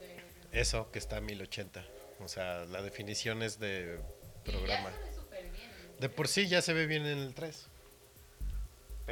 de, 0.00 0.06
de- 0.50 0.60
Eso, 0.60 0.90
que 0.90 0.98
está 0.98 1.18
a 1.18 1.20
1080. 1.20 1.84
O 2.18 2.26
sea, 2.26 2.64
la 2.64 2.82
definición 2.82 3.42
es 3.44 3.60
de 3.60 4.00
Y 4.44 4.50
programa. 4.50 4.90
Ya 4.90 4.96
se 4.96 5.02
ve 5.10 5.14
súper 5.14 5.50
bien. 5.52 5.70
De 6.00 6.08
por 6.08 6.26
sí 6.26 6.48
ya 6.48 6.62
se 6.62 6.72
ve 6.72 6.86
bien 6.86 7.06
en 7.06 7.18
el 7.18 7.34
3. 7.34 7.68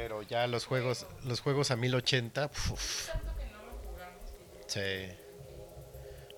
Pero 0.01 0.21
ya 0.21 0.47
los 0.47 0.63
juegos, 0.63 1.05
los 1.25 1.41
juegos 1.41 1.71
a 1.71 1.75
1080, 1.75 2.45
uf, 2.71 3.09
sí. 4.65 4.79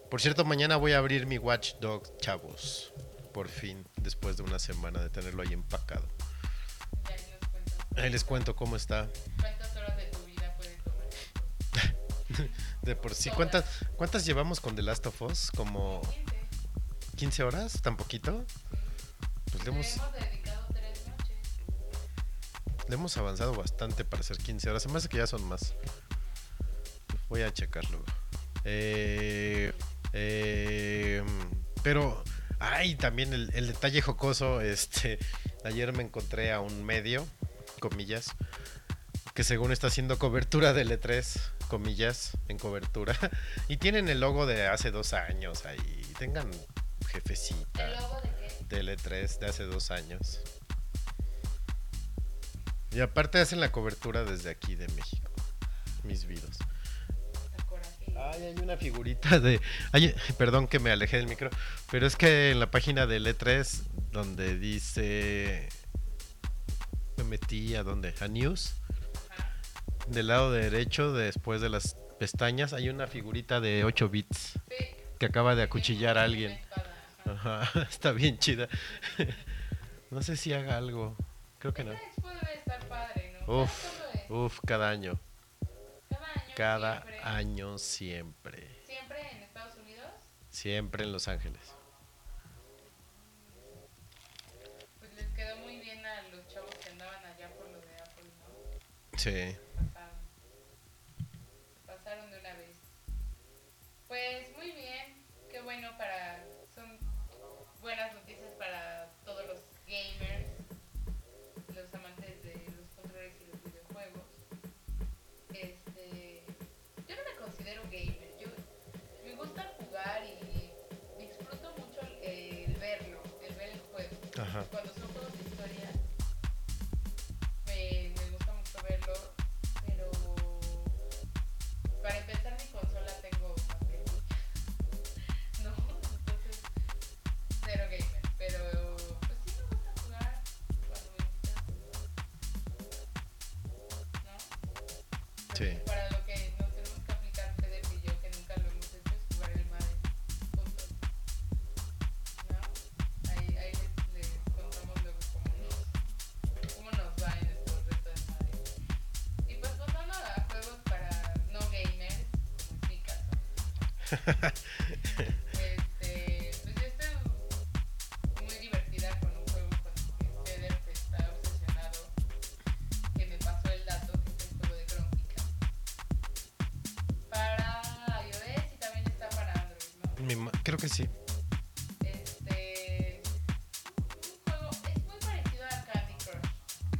Por 0.10 0.20
cierto, 0.20 0.44
mañana 0.46 0.78
voy 0.78 0.94
a 0.94 0.98
abrir 0.98 1.28
mi 1.28 1.38
Watch 1.38 1.76
Dogs, 1.76 2.12
chavos. 2.18 2.92
Por 3.32 3.50
fin, 3.50 3.86
después 3.98 4.36
de 4.36 4.42
una 4.42 4.58
semana 4.58 5.00
de 5.00 5.12
tenerlo 5.12 5.44
ahí 5.44 5.54
empacado. 5.54 6.08
Ahí 7.98 8.10
les 8.10 8.24
cuento 8.24 8.56
cómo 8.56 8.76
está. 8.76 9.08
¿Cuántas 9.40 9.76
horas 9.76 9.96
de 9.96 10.06
tu 10.06 10.26
vida 10.26 10.56
puedes 10.58 10.84
tomar 10.84 11.08
esto? 11.08 12.44
De 12.82 12.96
por 12.96 13.14
sí. 13.14 13.30
¿cuántas, 13.30 13.66
¿cuántas 13.96 14.26
llevamos 14.26 14.60
con 14.60 14.76
The 14.76 14.82
Last 14.82 15.06
of 15.06 15.22
Us? 15.22 15.52
¿Como 15.56 16.02
15. 16.02 17.16
15 17.16 17.44
horas? 17.44 17.82
¿Tan 17.84 17.96
poquito? 17.96 18.44
Pues 19.52 19.64
Le 19.66 19.70
hemos, 19.70 19.98
hemos 22.96 23.18
avanzado 23.18 23.54
bastante 23.54 24.06
para 24.06 24.22
hacer 24.22 24.38
15 24.38 24.70
horas. 24.70 24.84
Se 24.84 24.90
me 24.90 24.98
hace 24.98 25.10
que 25.10 25.18
ya 25.18 25.28
son 25.28 25.44
más. 25.46 25.76
Voy 27.30 27.42
a 27.42 27.54
checarlo. 27.54 28.04
Eh, 28.64 29.74
eh, 30.14 31.24
pero, 31.84 32.24
ay, 32.60 32.96
también 32.96 33.34
el, 33.34 33.50
el 33.54 33.68
detalle 33.68 34.02
jocoso. 34.02 34.62
Este, 34.62 35.20
ayer 35.64 35.94
me 35.94 36.04
encontré 36.04 36.52
a 36.52 36.60
un 36.60 36.84
medio, 36.84 37.28
comillas, 37.80 38.36
que 39.34 39.44
según 39.44 39.72
está 39.72 39.88
haciendo 39.88 40.20
cobertura 40.20 40.74
del 40.74 40.92
E3, 40.92 41.40
comillas, 41.68 42.38
en 42.48 42.58
cobertura. 42.58 43.18
Y 43.68 43.78
tienen 43.78 44.10
el 44.10 44.20
logo 44.20 44.46
de 44.46 44.68
hace 44.68 44.92
dos 44.92 45.14
años 45.14 45.66
ahí. 45.66 46.02
Tengan 46.20 46.50
jefecita. 47.08 47.88
¿El 47.88 47.98
logo 47.98 48.22
de 48.22 48.30
qué? 48.30 48.42
del 48.76 48.90
E3 48.90 49.40
de 49.40 49.46
hace 49.46 49.64
dos 49.64 49.92
años. 49.92 50.40
Y 52.92 53.00
aparte 53.00 53.40
hacen 53.40 53.60
la 53.60 53.72
cobertura 53.72 54.24
desde 54.24 54.50
aquí 54.50 54.76
de 54.76 54.88
México. 54.90 55.32
Mis 56.04 56.26
vidos. 56.26 56.58
Ay, 58.18 58.44
hay 58.44 58.56
una 58.62 58.78
figurita 58.78 59.40
de. 59.40 59.60
ay, 59.94 60.14
perdón 60.38 60.68
que 60.68 60.80
me 60.80 60.92
alejé 60.92 61.18
del 61.18 61.28
micro. 61.28 61.50
Pero 61.90 62.06
es 62.06 62.16
que 62.16 62.52
en 62.52 62.60
la 62.60 62.70
página 62.70 63.08
del 63.08 63.26
E3, 63.26 63.84
donde 64.12 64.58
dice. 64.58 65.70
Me 67.18 67.24
metí 67.24 67.76
a 67.76 67.84
dónde? 67.84 68.14
A 68.20 68.28
News. 68.28 68.74
Ajá. 69.30 69.50
Del 70.08 70.28
lado 70.28 70.52
derecho, 70.52 71.14
después 71.14 71.62
de 71.62 71.70
las 71.70 71.96
pestañas, 72.20 72.74
hay 72.74 72.90
una 72.90 73.08
figurita 73.08 73.60
de 73.60 73.84
8 73.84 74.10
bits 74.10 74.54
Sí. 74.70 74.86
que 75.20 75.26
acaba 75.26 75.56
de 75.56 75.64
acuchillar 75.64 76.18
a 76.18 76.24
alguien. 76.24 76.60
Ajá, 77.26 77.70
está 77.90 78.12
bien 78.12 78.38
chida. 78.38 78.68
No 80.10 80.22
sé 80.22 80.36
si 80.36 80.54
haga 80.54 80.78
algo. 80.78 81.16
Creo 81.62 81.76
que 81.76 81.84
no. 81.84 81.92
Esa 81.92 82.04
expo 82.08 82.28
debe 82.28 82.54
estar 82.56 82.88
padre, 82.88 83.38
¿no? 83.40 83.62
Uf, 83.62 84.32
uf, 84.32 84.60
cada 84.66 84.90
año. 84.90 85.20
Cada 86.10 86.26
año. 86.34 86.56
Cada 86.56 87.02
siempre. 87.04 87.20
año 87.22 87.78
siempre. 87.78 88.84
¿Siempre 88.88 89.32
en 89.32 89.44
Estados 89.44 89.76
Unidos? 89.76 90.10
Siempre 90.50 91.04
en 91.04 91.12
Los 91.12 91.28
Ángeles. 91.28 91.62
Pues 94.98 95.14
les 95.14 95.28
quedó 95.36 95.56
muy 95.58 95.78
bien 95.78 96.04
a 96.04 96.24
los 96.30 96.48
chavos 96.48 96.74
que 96.84 96.90
andaban 96.90 97.24
allá 97.24 97.50
por 97.56 97.70
lo 97.70 97.80
de 97.80 97.94
Apple, 97.94 98.32
¿no? 98.40 99.20
Sí. 99.20 99.56
Pasaron. 99.76 100.16
Pasaron 101.86 102.32
de 102.32 102.40
una 102.40 102.54
vez. 102.56 102.78
Pues 104.08 104.58
muy 104.58 104.72
bien. 104.72 105.28
Qué 105.52 105.62
bueno 105.62 105.96
para. 105.96 106.31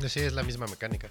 Sí, 0.10 0.20
es 0.20 0.34
la 0.34 0.44
misma 0.44 0.68
mecánica. 0.68 1.10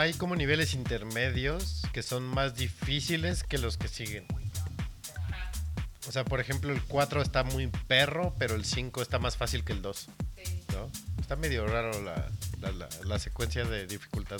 Hay 0.00 0.14
como 0.14 0.34
niveles 0.36 0.74
intermedios 0.74 1.82
que 1.92 2.02
son 2.02 2.24
más 2.24 2.54
difíciles 2.56 3.42
que 3.44 3.58
los 3.58 3.76
que 3.76 3.88
siguen. 3.88 4.26
O 6.08 6.12
sea, 6.12 6.24
por 6.24 6.40
ejemplo, 6.40 6.72
el 6.72 6.82
4 6.82 7.22
está 7.22 7.44
muy 7.44 7.68
perro, 7.86 8.34
pero 8.38 8.54
el 8.56 8.64
5 8.64 9.00
está 9.02 9.18
más 9.18 9.36
fácil 9.36 9.64
que 9.64 9.72
el 9.72 9.82
2, 9.82 10.08
sí. 10.44 10.60
¿no? 10.72 10.90
Está 11.20 11.36
medio 11.36 11.66
raro 11.66 12.02
la, 12.02 12.28
la, 12.60 12.72
la- 12.72 12.88
la 13.04 13.18
secuencia 13.18 13.64
de 13.64 13.86
dificultad. 13.86 14.38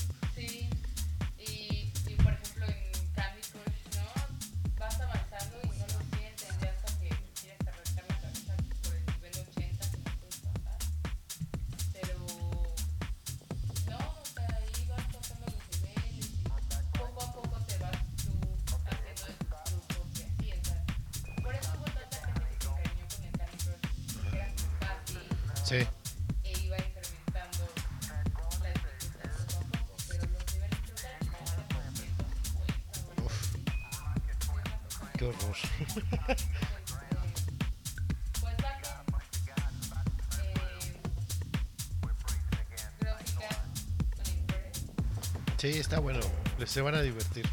Está 45.91 46.01
bueno. 46.01 46.21
Les- 46.59 46.71
Se 46.71 46.81
van 46.83 46.95
a 46.95 47.03
divertir. 47.03 47.49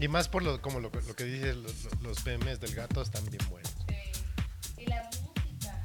Y 0.00 0.08
más 0.08 0.28
por 0.28 0.42
lo, 0.42 0.60
como 0.62 0.80
lo, 0.80 0.90
lo 0.90 1.14
que 1.14 1.24
dicen 1.24 1.62
los, 1.62 1.74
los 2.00 2.24
memes 2.24 2.58
del 2.58 2.74
gato 2.74 3.02
están 3.02 3.24
bien 3.26 3.42
buenos. 3.50 3.70
Sí. 3.86 3.94
Y 4.82 4.86
la 4.86 5.02
música, 5.04 5.82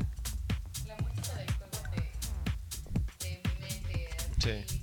la 0.87 0.95
música 0.97 1.35
del 1.35 1.51
juego 1.53 1.77
así. 3.19 3.39
Sí. 4.39 4.76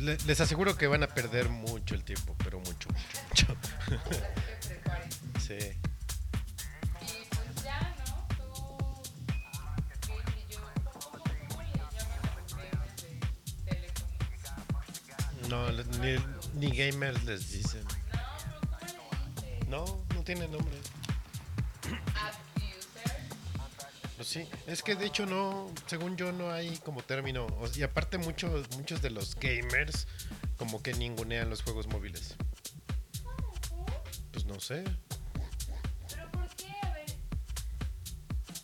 Les 0.00 0.40
aseguro 0.40 0.76
que 0.76 0.86
van 0.86 1.02
a 1.02 1.08
perder 1.08 1.48
mucho 1.48 1.94
el 1.94 2.04
tiempo, 2.04 2.36
pero 2.44 2.58
mucho, 2.60 2.88
mucho, 3.28 3.46
mucho. 3.88 4.06
Sí. 5.40 5.56
¿no? 15.48 15.70
Ni, 15.72 16.16
ni 16.54 16.70
gamers 16.76 17.24
les 17.24 17.50
dicen. 17.50 17.84
No, 19.68 19.84
no 20.14 20.22
tiene 20.22 20.46
nombre. 20.48 20.76
Pues 24.20 24.28
sí, 24.28 24.46
es 24.66 24.82
que 24.82 24.96
de 24.96 25.06
hecho 25.06 25.24
no, 25.24 25.70
según 25.86 26.14
yo 26.18 26.30
no 26.30 26.52
hay 26.52 26.76
como 26.84 27.00
término. 27.02 27.46
Y 27.74 27.82
aparte 27.82 28.18
muchos, 28.18 28.68
muchos 28.76 29.00
de 29.00 29.08
los 29.08 29.34
gamers 29.34 30.06
como 30.58 30.82
que 30.82 30.92
ningunean 30.92 31.48
los 31.48 31.62
juegos 31.62 31.86
móviles. 31.86 32.36
Pues 34.30 34.44
no 34.44 34.60
sé. 34.60 34.84
¿Pero 36.10 36.30
por 36.32 36.46
qué? 36.54 36.66
A 36.82 36.92
ver. 36.92 37.06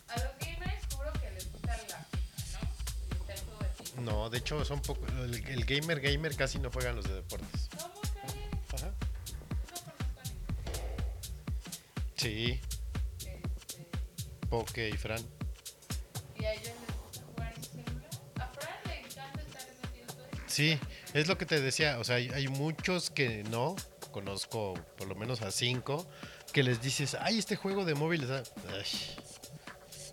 A 0.09 0.15
los 0.17 0.37
gamers 0.39 0.83
seguro 0.91 1.11
que 1.13 1.31
les 1.31 1.51
gusta 1.51 1.75
la 1.89 2.07
¿no? 2.53 2.59
Les 2.99 3.17
gusta 3.17 3.33
el 3.33 3.39
juego 3.39 3.63
de. 3.95 4.01
No, 4.03 4.29
de 4.29 4.37
hecho 4.37 4.63
son 4.63 4.79
poco, 4.83 5.07
el, 5.23 5.43
el 5.43 5.65
gamer 5.65 5.99
gamer 6.01 6.35
casi 6.35 6.59
no 6.59 6.69
juegan 6.69 6.97
los 6.97 7.05
de 7.05 7.15
deportes. 7.15 7.67
¿Cómo 7.75 7.99
crees? 8.01 8.73
Ajá. 8.75 8.91
No. 8.91 9.33
Sí, 12.15 12.61
Este, 13.17 13.41
Poke 14.51 14.89
y 14.89 14.97
Fran. 14.97 15.25
Sí, 20.57 20.79
es 21.13 21.27
lo 21.27 21.37
que 21.37 21.45
te 21.45 21.61
decía, 21.61 21.99
o 21.99 22.03
sea, 22.03 22.15
hay, 22.15 22.47
muchos 22.47 23.11
que 23.11 23.43
no, 23.43 23.75
conozco 24.09 24.73
por 24.97 25.07
lo 25.07 25.13
menos 25.13 25.43
a 25.43 25.51
cinco, 25.51 26.09
que 26.51 26.63
les 26.63 26.81
dices, 26.81 27.15
ay, 27.19 27.37
este 27.37 27.55
juego 27.55 27.85
de 27.85 27.93
móviles, 27.93 28.31
ah, 28.31 28.41
ay". 28.73 28.83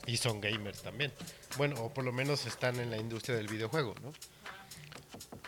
y 0.07 0.19
son 0.19 0.43
gamers 0.43 0.83
también. 0.83 1.13
Bueno, 1.57 1.77
o 1.83 1.95
por 1.95 2.05
lo 2.05 2.13
menos 2.13 2.45
están 2.45 2.79
en 2.79 2.91
la 2.91 2.99
industria 2.99 3.39
del 3.39 3.49
videojuego, 3.49 3.95
¿no? 4.03 4.13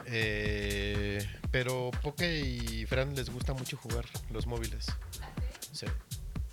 Eh, 0.06 1.18
pero 1.50 1.90
Poke 2.02 2.40
y 2.40 2.86
Fran 2.86 3.14
les 3.14 3.28
gusta 3.28 3.52
mucho 3.52 3.76
jugar 3.76 4.06
los 4.30 4.46
móviles. 4.46 4.86
Sí. 5.72 5.84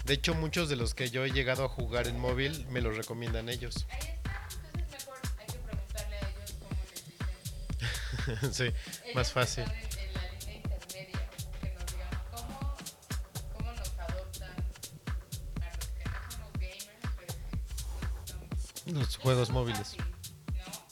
De 0.03 0.15
hecho, 0.15 0.35
muchos 0.35 0.67
de 0.67 0.75
los 0.75 0.93
que 0.93 1.09
yo 1.09 1.23
he 1.23 1.31
llegado 1.31 1.63
a 1.63 1.69
jugar 1.69 2.09
en 2.09 2.19
móvil 2.19 2.65
me 2.67 2.81
los 2.81 2.97
recomiendan 2.97 3.47
ellos. 3.47 3.87
sí, 8.51 8.63
Ellos 8.63 9.15
más 9.15 9.31
fácil. 9.31 9.63
En, 9.63 9.69
la 10.13 10.21
línea 10.31 10.55
intermedia, 10.57 11.29
que 11.61 11.69
nos 11.73 11.85
digan 11.85 12.09
cómo, 12.31 12.75
cómo 13.57 13.71
nos 13.73 13.89
adoptan 13.99 14.51
a 15.61 15.75
los 15.75 15.87
que 15.87 16.05
no 16.09 16.31
somos 16.31 16.53
gamers, 16.53 17.09
pero 17.17 17.33
que 17.33 17.57
gustan. 18.13 18.93
Los 18.95 19.09
Es 19.09 19.17
juegos 19.17 19.49
muy 19.49 19.59
móviles. 19.61 19.95
fácil, 19.95 20.03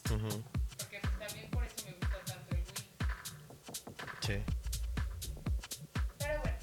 ¿no? 0.10 0.16
Ujú, 0.16 0.44
Porque 0.78 1.00
pues, 1.02 1.20
también 1.28 1.50
por 1.52 1.64
eso 1.64 1.76
me 1.86 1.92
gusta 1.94 2.18
tanto 2.26 2.56
el 2.56 2.62
Wii. 2.62 2.66
Sí. 4.22 4.44
Pero 6.20 6.40
bueno, 6.42 6.58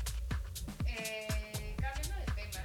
eh, 0.87 1.77
cambiando 1.81 2.15
de 2.17 2.25
tema, 2.43 2.65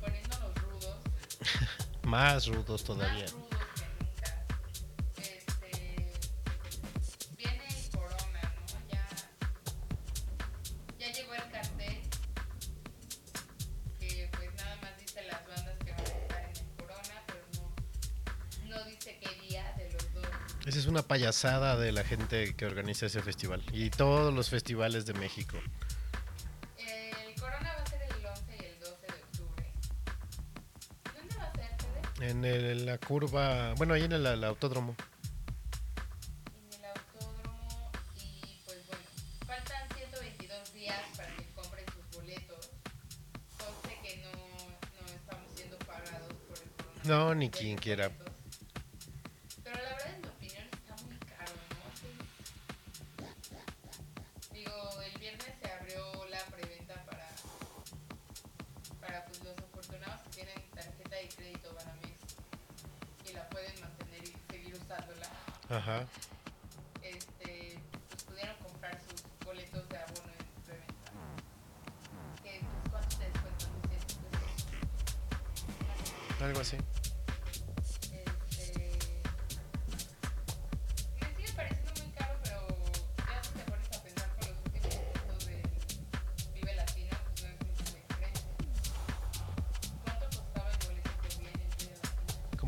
poniéndonos 0.00 0.54
rudos, 0.62 0.96
Más 2.02 2.46
rudos 2.46 2.84
todavía. 2.84 3.24
más 3.24 3.32
rudos 3.32 3.49
payasada 21.30 21.76
de 21.76 21.92
la 21.92 22.02
gente 22.02 22.56
que 22.56 22.66
organiza 22.66 23.06
ese 23.06 23.22
festival 23.22 23.62
y 23.72 23.88
todos 23.90 24.34
los 24.34 24.50
festivales 24.50 25.06
de 25.06 25.14
México. 25.14 25.56
El 26.76 27.40
corona 27.40 27.72
va 27.76 27.82
a 27.82 27.86
ser 27.86 28.02
el 28.02 28.26
11 28.26 28.56
y 28.60 28.64
el 28.64 28.80
12 28.80 29.06
de 29.06 29.12
octubre. 29.22 29.72
¿Dónde 31.16 31.36
va 31.36 31.44
a 31.44 31.52
ser, 31.54 31.70
Fede? 32.18 32.30
En, 32.30 32.44
el- 32.44 32.84
la 32.84 32.98
curva, 32.98 33.74
bueno, 33.74 33.94
ahí 33.94 34.02
en 34.02 34.12
el, 34.12 34.26
el 34.26 34.42
autódromo. 34.42 34.96
en 36.56 36.80
el 36.80 36.84
autódromo 36.86 37.92
y 38.16 38.58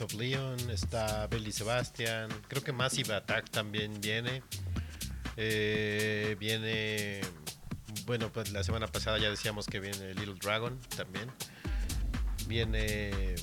Of 0.00 0.14
Leon, 0.14 0.58
está 0.70 1.26
Billy 1.28 1.52
Sebastian, 1.52 2.28
creo 2.48 2.62
que 2.62 2.72
Massive 2.72 3.14
Attack 3.14 3.50
también 3.50 4.00
viene. 4.00 4.42
Eh, 5.36 6.36
viene, 6.38 7.20
bueno, 8.06 8.32
pues 8.32 8.50
la 8.50 8.64
semana 8.64 8.86
pasada 8.86 9.18
ya 9.18 9.30
decíamos 9.30 9.66
que 9.66 9.80
viene 9.80 10.14
Little 10.14 10.34
Dragon 10.34 10.78
también. 10.96 11.30
Viene, 12.46 13.36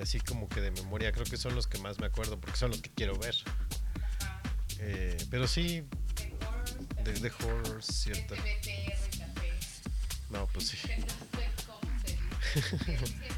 así 0.00 0.20
como 0.20 0.48
que 0.48 0.60
de 0.60 0.70
memoria, 0.70 1.10
creo 1.12 1.26
que 1.26 1.36
son 1.36 1.54
los 1.54 1.66
que 1.66 1.78
más 1.78 1.98
me 1.98 2.06
acuerdo 2.06 2.40
porque 2.40 2.56
son 2.56 2.70
los 2.70 2.80
que 2.80 2.90
quiero 2.90 3.18
ver. 3.18 3.34
Eh, 4.78 5.16
pero 5.30 5.48
sí, 5.48 5.82
de, 7.04 7.12
de 7.12 7.32
cierto. 7.80 8.34
No, 10.30 10.46
pues 10.48 10.68
sí. 10.68 10.78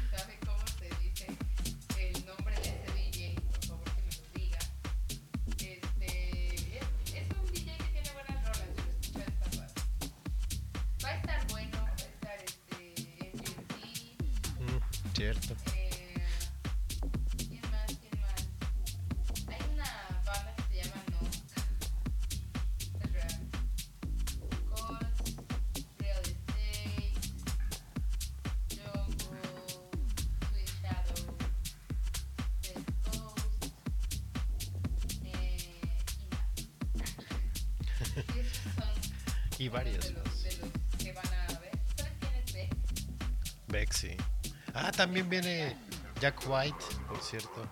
también 45.11 45.29
viene 45.29 45.75
Jack 46.21 46.39
White, 46.47 46.85
por 47.09 47.21
cierto. 47.21 47.67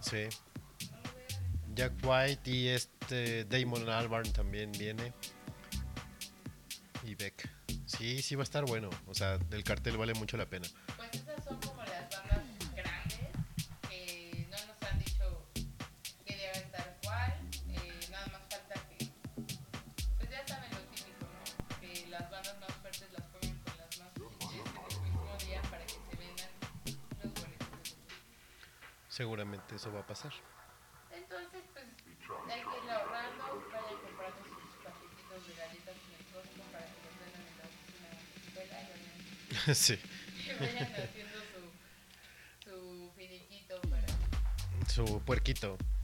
Sí. 0.00 0.28
Jack 1.74 1.94
White 2.04 2.48
y 2.48 2.68
este 2.68 3.44
Damon 3.46 3.88
Albarn 3.88 4.32
también 4.32 4.70
viene. 4.70 5.12
Y 7.02 7.16
Beck. 7.16 7.50
Sí, 7.86 8.22
sí 8.22 8.36
va 8.36 8.42
a 8.42 8.44
estar 8.44 8.64
bueno. 8.66 8.88
O 9.08 9.14
sea, 9.14 9.36
el 9.50 9.64
cartel 9.64 9.96
vale 9.96 10.14
mucho 10.14 10.36
la 10.36 10.46
pena. 10.46 10.68
Marquito. 45.46 45.95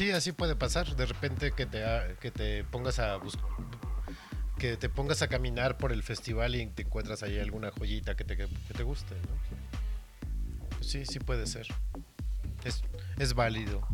Sí, 0.00 0.12
así 0.12 0.32
puede 0.32 0.56
pasar. 0.56 0.96
De 0.96 1.04
repente 1.04 1.52
que 1.52 1.66
te, 1.66 1.84
que 2.22 2.30
te 2.30 2.64
pongas 2.64 2.98
a 2.98 3.16
buscar 3.16 3.44
que 4.58 4.78
te 4.78 4.88
pongas 4.88 5.20
a 5.20 5.28
caminar 5.28 5.76
por 5.76 5.92
el 5.92 6.02
festival 6.02 6.54
y 6.54 6.66
te 6.68 6.84
encuentras 6.84 7.22
ahí 7.22 7.38
alguna 7.38 7.70
joyita 7.70 8.16
que 8.16 8.24
te, 8.24 8.34
que 8.34 8.48
te 8.74 8.82
guste, 8.82 9.14
¿no? 9.16 10.82
Sí, 10.82 11.04
sí 11.04 11.18
puede 11.18 11.46
ser. 11.46 11.66
Es, 12.64 12.82
es 13.18 13.34
válido. 13.34 13.86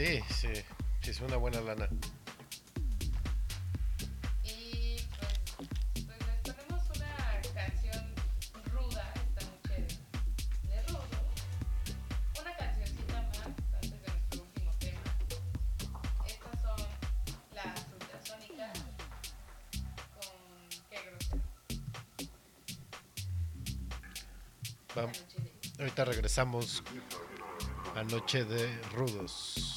Sí, 0.00 0.22
sí, 0.30 0.48
sí, 1.02 1.10
es 1.10 1.20
una 1.20 1.36
buena 1.36 1.60
lana. 1.60 1.86
Y 4.42 4.96
pues, 5.18 6.06
pues 6.06 6.18
les 6.26 6.54
ponemos 6.56 6.82
una 6.96 7.42
canción 7.52 8.14
ruda 8.72 9.12
esta 9.14 9.44
noche 9.50 9.86
de 10.62 10.82
Rodo. 10.88 11.04
Una 12.40 12.56
cancioncita 12.56 13.20
más 13.28 13.46
antes 13.74 13.90
de 13.90 14.08
nuestro 14.08 14.42
último 14.42 14.72
tema. 14.78 15.02
Estas 16.26 16.62
son 16.62 16.80
las 17.54 17.86
ultrasónicas 17.92 18.78
con 20.14 20.32
qué 20.88 20.98
grosero. 21.04 21.42
Vamos. 24.94 25.26
Ahorita 25.78 26.04
regresamos 26.06 26.82
a 27.94 28.02
Noche 28.04 28.46
de 28.46 28.80
Rudos. 28.94 29.69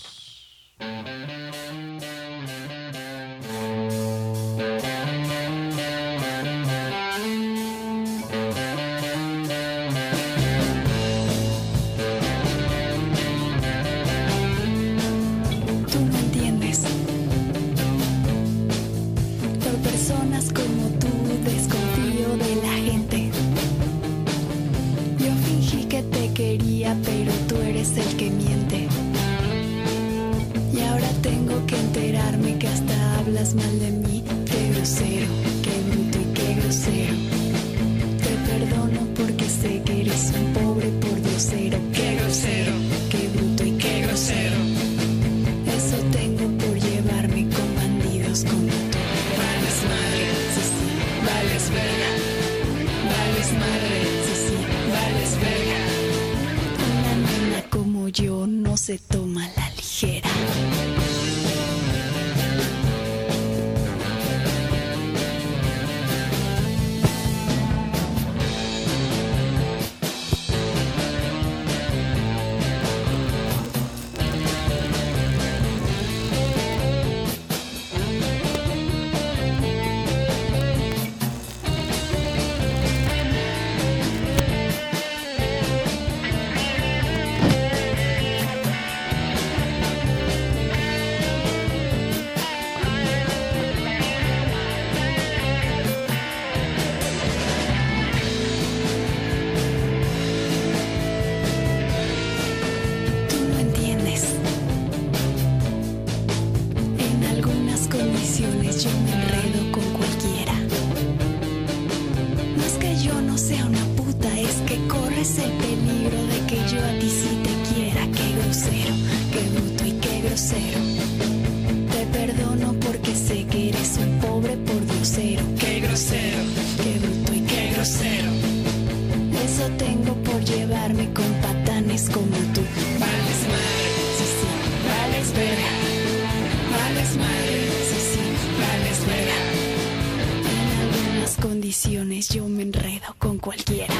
Yo 141.89 142.47
me 142.47 142.63
enredo 142.63 143.15
con 143.17 143.37
cualquiera. 143.37 143.93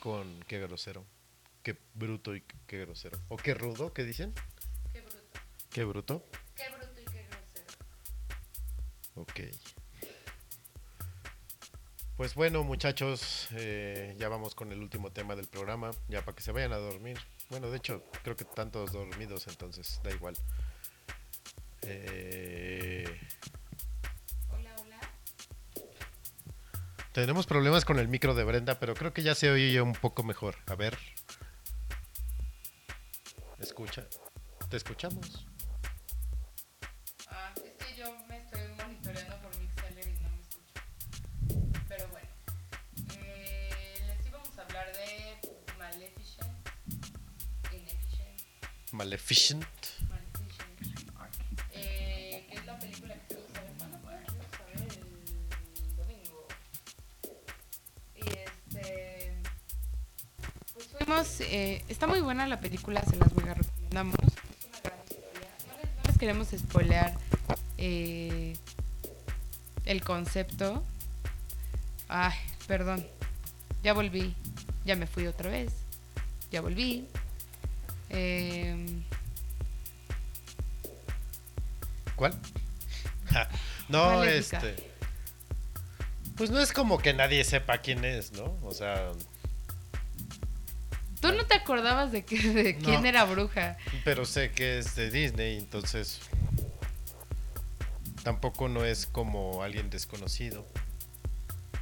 Con 0.00 0.40
qué 0.46 0.60
grosero. 0.60 1.04
Qué 1.62 1.76
bruto 1.94 2.36
y 2.36 2.42
qué 2.66 2.78
grosero. 2.78 3.18
O 3.28 3.36
qué 3.36 3.54
rudo, 3.54 3.92
¿qué 3.92 4.04
dicen? 4.04 4.32
Qué 4.92 5.00
bruto. 5.00 5.22
Qué 5.70 5.84
bruto. 5.84 6.24
Qué 6.54 6.68
bruto 6.70 7.00
y 7.00 7.04
qué 7.04 7.26
grosero. 7.26 7.66
Ok. 9.16 9.40
Pues 12.16 12.34
bueno, 12.34 12.62
muchachos, 12.62 13.48
eh, 13.52 14.14
ya 14.18 14.28
vamos 14.28 14.54
con 14.54 14.72
el 14.72 14.80
último 14.80 15.10
tema 15.10 15.34
del 15.34 15.48
programa, 15.48 15.90
ya 16.08 16.24
para 16.24 16.36
que 16.36 16.42
se 16.42 16.52
vayan 16.52 16.72
a 16.72 16.76
dormir. 16.76 17.18
Bueno, 17.50 17.68
de 17.70 17.78
hecho, 17.78 18.02
creo 18.22 18.36
que 18.36 18.44
están 18.44 18.70
todos 18.70 18.92
dormidos, 18.92 19.46
entonces 19.48 20.00
da 20.02 20.12
igual. 20.12 20.36
Eh, 21.82 23.20
tenemos 27.16 27.46
problemas 27.46 27.86
con 27.86 27.98
el 27.98 28.08
micro 28.08 28.34
de 28.34 28.44
Brenda, 28.44 28.78
pero 28.78 28.92
creo 28.92 29.14
que 29.14 29.22
ya 29.22 29.34
se 29.34 29.50
oye 29.50 29.80
un 29.80 29.94
poco 29.94 30.22
mejor. 30.22 30.56
A 30.66 30.74
ver. 30.74 30.98
Escucha. 33.58 34.06
¿Te 34.68 34.76
escuchamos? 34.76 35.46
Ah, 37.30 37.54
es 37.56 37.86
que 37.86 37.98
yo 37.98 38.14
me 38.28 38.36
estoy 38.36 38.60
monitoreando 38.76 39.40
por 39.40 39.58
Mixler 39.58 40.08
y 40.08 40.20
no 40.20 40.28
me 40.28 40.40
escucho. 40.42 41.78
Pero 41.88 42.06
bueno. 42.08 42.28
Eh, 43.24 44.04
les 44.08 44.26
íbamos 44.26 44.58
a 44.58 44.60
hablar 44.60 44.92
de 44.92 45.40
Maleficent. 45.78 46.68
Inefficient. 47.72 48.92
Maleficent. 48.92 49.64
Eh, 61.40 61.82
está 61.88 62.06
muy 62.06 62.20
buena 62.20 62.46
la 62.46 62.60
película, 62.60 63.02
se 63.02 63.16
las 63.16 63.34
mega 63.34 63.54
recomendamos. 63.54 64.16
Es 64.20 64.66
una 64.66 64.80
gran 64.82 64.98
historia. 65.08 65.48
No 65.66 65.76
les, 65.78 65.96
no 65.96 66.02
les 66.06 66.18
queremos 66.18 66.48
spoilear 66.48 67.14
eh, 67.78 68.54
el 69.86 70.04
concepto. 70.04 70.84
Ay, 72.08 72.34
perdón. 72.66 73.06
Ya 73.82 73.94
volví. 73.94 74.34
Ya 74.84 74.94
me 74.94 75.06
fui 75.06 75.26
otra 75.26 75.48
vez. 75.48 75.72
Ya 76.50 76.60
volví. 76.60 77.08
Em, 78.10 79.02
¿Cuál? 82.14 82.38
No, 83.88 84.18
Maléfica. 84.18 84.58
este. 84.58 84.90
Pues 86.36 86.50
no 86.50 86.60
es 86.60 86.72
como 86.72 86.98
que 86.98 87.14
nadie 87.14 87.42
sepa 87.44 87.78
quién 87.78 88.04
es, 88.04 88.32
¿no? 88.32 88.58
O 88.62 88.74
sea, 88.74 89.12
Tú 91.30 91.36
no 91.36 91.46
te 91.46 91.54
acordabas 91.54 92.12
de, 92.12 92.24
que, 92.24 92.36
de 92.38 92.76
quién 92.76 93.02
No. 93.02 93.08
era 93.08 93.24
bruja. 93.24 93.76
pero 94.04 94.24
sé 94.24 94.50
que 94.52 94.78
es 94.78 94.94
de 94.96 95.10
Disney, 95.10 95.58
entonces. 95.58 96.20
Tampoco 98.22 98.68
no 98.68 98.84
es 98.84 99.06
como 99.06 99.62
alguien 99.62 99.88
desconocido. 99.90 100.66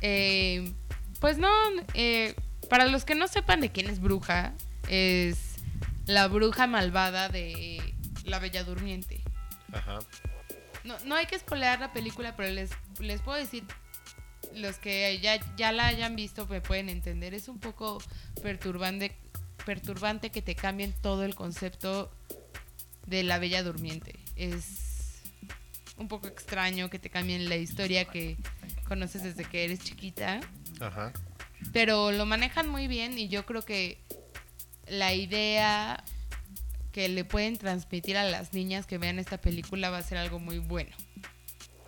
Eh, 0.02 0.72
pues 1.20 1.38
no, 1.38 1.48
eh, 1.94 2.34
para 2.68 2.86
los 2.86 3.04
que 3.04 3.14
no 3.14 3.28
sepan 3.28 3.60
de 3.60 3.70
quién 3.72 3.88
es 3.88 3.98
bruja, 4.00 4.52
es 4.88 5.54
la 6.06 6.28
bruja 6.28 6.66
malvada 6.66 7.30
de 7.30 7.94
La 8.24 8.38
Bella 8.38 8.62
Durmiente. 8.64 9.22
Ajá. 9.72 10.00
No, 10.84 10.96
no 11.06 11.14
hay 11.14 11.24
que 11.24 11.38
spoilear 11.38 11.80
la 11.80 11.94
película, 11.94 12.36
pero 12.36 12.50
les, 12.50 12.70
les 13.00 13.22
puedo 13.22 13.38
decir, 13.38 13.64
los 14.54 14.76
que 14.76 15.18
ya, 15.20 15.40
ya 15.56 15.72
la 15.72 15.86
hayan 15.86 16.14
visto 16.14 16.46
me 16.46 16.60
pueden 16.60 16.90
entender, 16.90 17.32
es 17.32 17.48
un 17.48 17.58
poco 17.58 18.02
perturbante, 18.42 19.16
perturbante 19.64 20.30
que 20.30 20.42
te 20.42 20.54
cambien 20.54 20.92
todo 21.00 21.24
el 21.24 21.34
concepto 21.34 22.10
de 23.06 23.22
La 23.22 23.38
Bella 23.38 23.62
Durmiente. 23.62 24.14
Es 24.36 25.22
un 25.96 26.08
poco 26.08 26.26
extraño 26.26 26.90
que 26.90 26.98
te 26.98 27.10
cambien 27.10 27.48
la 27.48 27.56
historia 27.56 28.04
que 28.04 28.36
conoces 28.88 29.22
desde 29.22 29.44
que 29.44 29.64
eres 29.64 29.80
chiquita 29.80 30.40
Ajá. 30.80 31.12
pero 31.72 32.10
lo 32.10 32.26
manejan 32.26 32.68
muy 32.68 32.88
bien 32.88 33.16
y 33.16 33.28
yo 33.28 33.46
creo 33.46 33.62
que 33.62 33.98
la 34.88 35.14
idea 35.14 36.02
que 36.92 37.08
le 37.08 37.24
pueden 37.24 37.56
transmitir 37.58 38.16
a 38.16 38.24
las 38.24 38.52
niñas 38.52 38.86
que 38.86 38.98
vean 38.98 39.18
esta 39.18 39.38
película 39.38 39.90
va 39.90 39.98
a 39.98 40.02
ser 40.02 40.18
algo 40.18 40.38
muy 40.38 40.58
bueno, 40.58 40.94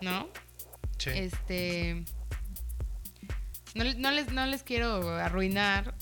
¿no? 0.01 0.27
Sí. 0.97 1.11
Este, 1.13 2.03
no, 3.73 3.83
no 3.83 4.11
les, 4.11 4.31
no 4.31 4.45
les 4.45 4.63
quiero 4.63 5.15
arruinar 5.15 5.95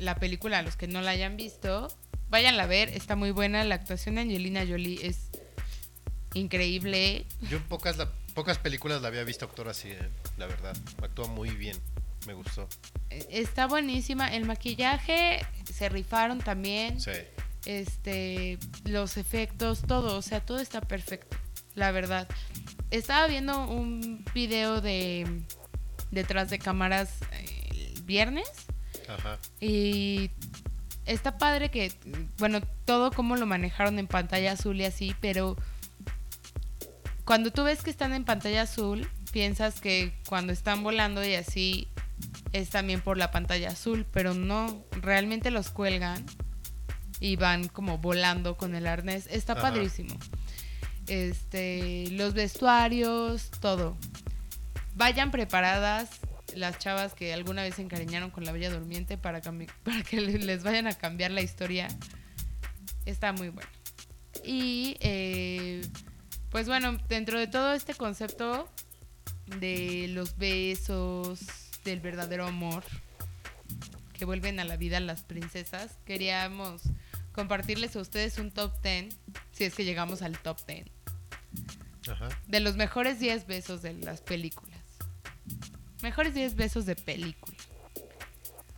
la 0.00 0.16
película 0.16 0.58
a 0.58 0.62
los 0.62 0.76
que 0.76 0.88
no 0.88 1.00
la 1.02 1.12
hayan 1.12 1.36
visto. 1.36 1.88
Váyanla 2.28 2.64
a 2.64 2.66
ver, 2.66 2.88
está 2.90 3.16
muy 3.16 3.30
buena. 3.30 3.62
La 3.64 3.74
actuación 3.76 4.16
de 4.16 4.22
Angelina 4.22 4.64
Jolie 4.66 4.98
es 5.06 5.30
increíble. 6.34 7.26
Yo 7.48 7.56
en 7.58 7.62
pocas, 7.64 7.96
la- 7.96 8.10
pocas 8.34 8.58
películas 8.58 9.02
la 9.02 9.08
había 9.08 9.24
visto 9.24 9.44
actor 9.44 9.68
así, 9.68 9.88
¿eh? 9.90 9.98
la 10.36 10.46
verdad. 10.46 10.76
Actúa 11.02 11.28
muy 11.28 11.50
bien. 11.50 11.76
Me 12.26 12.34
gustó. 12.34 12.68
Eh, 13.08 13.26
Está 13.30 13.66
buenísima. 13.66 14.28
El 14.34 14.44
maquillaje 14.44 15.44
se 15.72 15.88
rifaron 15.88 16.38
también. 16.40 17.00
Sí. 17.00 17.10
este 17.66 18.58
los 18.84 19.16
efectos, 19.16 19.82
todo, 19.86 20.16
o 20.16 20.22
sea, 20.22 20.40
todo 20.40 20.60
está 20.60 20.80
perfecto, 20.80 21.36
la 21.74 21.90
verdad. 21.92 22.28
Estaba 22.90 23.26
viendo 23.26 23.66
un 23.68 24.24
video 24.34 24.80
de 24.80 25.42
detrás 26.10 26.50
de 26.50 26.58
cámaras 26.58 27.10
eh, 27.32 27.94
el 27.96 28.02
viernes 28.02 28.48
Ajá. 29.10 29.38
y 29.60 30.30
está 31.06 31.38
padre 31.38 31.70
que, 31.70 31.92
bueno, 32.38 32.60
todo 32.84 33.10
como 33.10 33.36
lo 33.36 33.46
manejaron 33.46 33.98
en 33.98 34.06
pantalla 34.06 34.52
azul 34.52 34.80
y 34.80 34.84
así, 34.84 35.14
pero 35.20 35.56
cuando 37.24 37.50
tú 37.50 37.64
ves 37.64 37.82
que 37.82 37.90
están 37.90 38.12
en 38.12 38.24
pantalla 38.24 38.62
azul, 38.62 39.08
piensas 39.32 39.80
que 39.80 40.12
cuando 40.28 40.52
están 40.52 40.82
volando 40.82 41.24
y 41.24 41.34
así 41.34 41.88
es 42.52 42.70
también 42.70 43.00
por 43.00 43.16
la 43.16 43.30
pantalla 43.30 43.70
azul, 43.70 44.06
pero 44.12 44.34
no, 44.34 44.84
realmente 44.92 45.50
los 45.50 45.70
cuelgan 45.70 46.24
y 47.20 47.36
van 47.36 47.68
como 47.68 47.98
volando 47.98 48.56
con 48.56 48.74
el 48.74 48.86
arnés. 48.86 49.26
Está 49.30 49.52
Ajá. 49.52 49.62
padrísimo. 49.62 50.16
Este, 51.06 52.08
los 52.12 52.34
vestuarios, 52.34 53.50
todo. 53.60 53.96
Vayan 54.94 55.30
preparadas 55.30 56.10
las 56.56 56.78
chavas 56.78 57.14
que 57.14 57.32
alguna 57.32 57.62
vez 57.62 57.74
se 57.76 57.82
encariñaron 57.82 58.30
con 58.30 58.44
la 58.44 58.52
Bella 58.52 58.70
Durmiente 58.70 59.16
para, 59.18 59.40
que 59.40 60.20
le- 60.20 60.38
les 60.38 60.62
vayan 60.62 60.86
a 60.86 60.92
cambiar 60.92 61.30
la 61.30 61.42
historia. 61.42 61.88
Está 63.06 63.32
muy 63.32 63.48
bueno. 63.48 63.68
Y 64.44 64.96
eh, 65.00 65.82
pues 66.50 66.66
bueno, 66.66 66.96
dentro 67.08 67.38
de 67.38 67.46
todo 67.46 67.72
este 67.74 67.94
concepto 67.94 68.68
de 69.58 70.06
los 70.08 70.36
besos, 70.38 71.40
del 71.84 72.00
verdadero 72.00 72.46
amor, 72.46 72.84
que 74.12 74.24
vuelven 74.24 74.60
a 74.60 74.64
la 74.64 74.76
vida 74.76 75.00
las 75.00 75.22
princesas, 75.22 75.98
queríamos 76.04 76.82
compartirles 77.32 77.96
a 77.96 78.00
ustedes 78.00 78.38
un 78.38 78.50
top 78.50 78.72
10, 78.82 79.16
si 79.52 79.64
es 79.64 79.74
que 79.74 79.84
llegamos 79.84 80.20
al 80.22 80.38
top 80.38 80.58
10, 80.66 80.86
Ajá. 82.10 82.28
de 82.46 82.60
los 82.60 82.76
mejores 82.76 83.18
10 83.18 83.46
besos 83.46 83.82
de 83.82 83.94
las 83.94 84.20
películas. 84.20 84.69
Mejores 86.02 86.34
10 86.34 86.54
besos 86.56 86.86
de 86.86 86.96
película. 86.96 87.56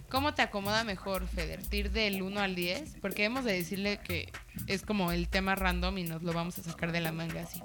¿Cómo 0.09 0.35
te 0.35 0.43
acomoda 0.43 0.85
mejor, 0.85 1.27
Feder? 1.27 1.61
¿Ir 1.71 1.91
del 1.91 2.21
1 2.23 2.41
al 2.41 2.55
10? 2.55 2.97
Porque 3.01 3.25
hemos 3.25 3.45
de 3.45 3.53
decirle 3.55 3.99
que 3.99 4.31
es 4.67 4.83
como 4.83 5.11
el 5.13 5.29
tema 5.29 5.55
random 5.55 5.97
y 5.99 6.03
nos 6.05 6.23
lo 6.23 6.33
vamos 6.35 6.59
a 6.59 6.63
sacar 6.63 6.93
de 6.93 7.01
la 7.01 7.13
manga 7.13 7.43
así. 7.43 7.63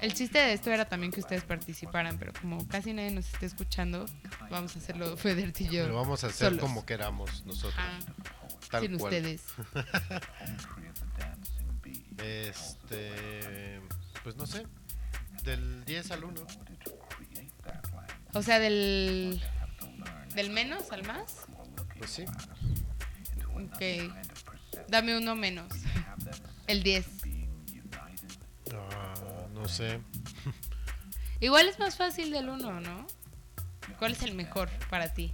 El 0.00 0.12
chiste 0.14 0.38
de 0.38 0.52
esto 0.52 0.70
era 0.72 0.86
también 0.88 1.12
que 1.12 1.20
ustedes 1.20 1.44
participaran, 1.44 2.18
pero 2.18 2.32
como 2.40 2.66
casi 2.68 2.92
nadie 2.92 3.12
nos 3.12 3.26
está 3.32 3.46
escuchando, 3.46 4.04
vamos 4.50 4.74
a 4.76 4.78
hacerlo 4.80 5.16
Feder 5.16 5.52
y 5.58 5.68
yo. 5.68 5.86
Lo 5.86 5.94
vamos 5.94 6.22
a 6.24 6.26
hacer 6.26 6.48
solos. 6.48 6.60
como 6.60 6.84
queramos 6.84 7.44
nosotros. 7.46 7.74
Ajá, 7.78 7.98
Tal 8.70 8.82
sin 8.82 8.98
cual. 8.98 9.14
ustedes. 9.14 9.42
Este. 12.18 13.80
Pues 14.24 14.36
no 14.36 14.46
sé. 14.46 14.66
Del 15.44 15.84
10 15.84 16.10
al 16.10 16.24
1. 16.24 16.40
O 18.36 18.42
sea, 18.42 18.58
del, 18.58 19.42
del 20.34 20.50
menos 20.50 20.92
al 20.92 21.06
más. 21.06 21.46
Pues 21.96 22.10
sí. 22.10 22.24
Ok. 23.54 24.12
Dame 24.88 25.16
uno 25.16 25.34
menos. 25.34 25.72
El 26.66 26.82
10. 26.82 27.06
Ah, 28.74 29.14
no 29.54 29.66
sé. 29.66 30.00
Igual 31.40 31.68
es 31.68 31.78
más 31.78 31.96
fácil 31.96 32.30
del 32.30 32.50
1, 32.50 32.80
¿no? 32.80 33.06
¿Cuál 33.98 34.12
es 34.12 34.22
el 34.22 34.34
mejor 34.34 34.68
para 34.90 35.14
ti? 35.14 35.32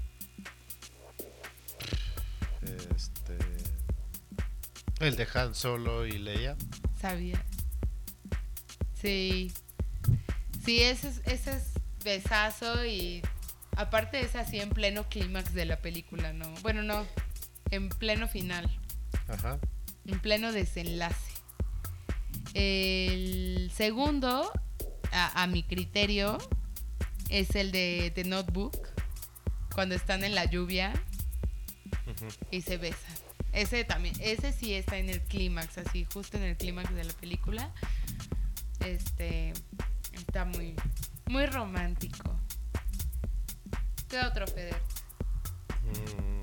Este. 2.94 3.36
El 5.00 5.16
de 5.16 5.26
Han 5.34 5.56
Solo 5.56 6.06
y 6.06 6.18
Leia. 6.18 6.56
Sabía. 7.00 7.44
Sí. 8.94 9.52
Sí, 10.64 10.80
ese 10.84 11.08
es, 11.08 11.20
ese 11.24 11.56
es 11.56 11.81
besazo 12.02 12.84
y 12.84 13.22
aparte 13.76 14.20
es 14.20 14.36
así 14.36 14.60
en 14.60 14.70
pleno 14.70 15.08
clímax 15.08 15.54
de 15.54 15.64
la 15.64 15.78
película, 15.80 16.32
¿no? 16.32 16.52
Bueno, 16.62 16.82
no, 16.82 17.06
en 17.70 17.88
pleno 17.88 18.28
final, 18.28 18.70
Ajá. 19.28 19.58
en 20.06 20.20
pleno 20.20 20.52
desenlace. 20.52 21.32
El 22.54 23.70
segundo, 23.74 24.50
a, 25.12 25.42
a 25.42 25.46
mi 25.46 25.62
criterio, 25.62 26.38
es 27.30 27.54
el 27.56 27.72
de 27.72 28.12
The 28.14 28.24
Notebook, 28.24 28.76
cuando 29.74 29.94
están 29.94 30.22
en 30.24 30.34
la 30.34 30.44
lluvia 30.44 30.92
y 32.50 32.60
se 32.62 32.76
besan. 32.76 33.14
Ese 33.52 33.84
también, 33.84 34.14
ese 34.20 34.52
sí 34.52 34.74
está 34.74 34.98
en 34.98 35.08
el 35.08 35.20
clímax, 35.22 35.78
así, 35.78 36.06
justo 36.12 36.36
en 36.36 36.42
el 36.42 36.56
clímax 36.56 36.94
de 36.94 37.04
la 37.04 37.12
película. 37.14 37.70
Este 38.80 39.52
está 40.12 40.44
muy, 40.44 40.74
muy 41.26 41.46
romántico. 41.46 42.38
¿Qué 44.08 44.18
otro, 44.20 44.46
Feder? 44.46 44.80
Mm. 45.82 46.42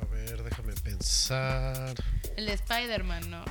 A 0.00 0.04
ver, 0.06 0.42
déjame 0.42 0.74
pensar. 0.74 1.94
El 2.36 2.46
de 2.46 2.52
Spider-Man, 2.54 3.30
¿no? 3.30 3.44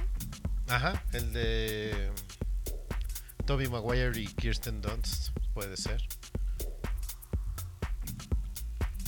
Ajá, 0.67 1.03
el 1.13 1.33
de 1.33 2.11
Toby 3.45 3.67
Maguire 3.67 4.19
y 4.19 4.27
Kirsten 4.27 4.81
Dunst, 4.81 5.29
puede 5.53 5.75
ser. 5.77 6.01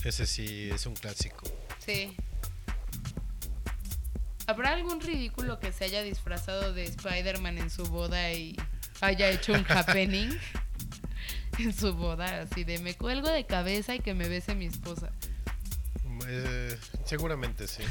Ese 0.03 0.25
sí 0.25 0.69
es 0.69 0.85
un 0.85 0.95
clásico. 0.95 1.45
Sí. 1.79 2.15
¿Habrá 4.47 4.71
algún 4.71 4.99
ridículo 4.99 5.59
que 5.59 5.71
se 5.71 5.85
haya 5.85 6.01
disfrazado 6.03 6.73
de 6.73 6.83
Spider-Man 6.83 7.57
en 7.57 7.69
su 7.69 7.85
boda 7.85 8.31
y 8.33 8.55
haya 9.01 9.29
hecho 9.29 9.53
un 9.53 9.65
happening 9.69 10.29
en 11.59 11.73
su 11.73 11.93
boda? 11.93 12.41
Así 12.41 12.63
de 12.63 12.79
me 12.79 12.95
cuelgo 12.95 13.29
de 13.29 13.45
cabeza 13.45 13.95
y 13.95 13.99
que 13.99 14.13
me 14.13 14.27
bese 14.27 14.53
mi 14.55 14.65
esposa. 14.65 15.11
Eh, 16.27 16.77
seguramente 17.05 17.67
sí. 17.67 17.83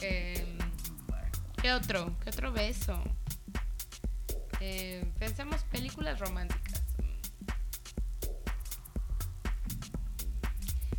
Em, 0.00 0.58
¿Qué 1.60 1.72
otro? 1.72 2.16
¿Qué 2.22 2.30
otro 2.30 2.52
beso? 2.52 3.02
Eh, 4.60 5.04
pensemos 5.18 5.62
películas 5.64 6.18
románticas. 6.20 6.82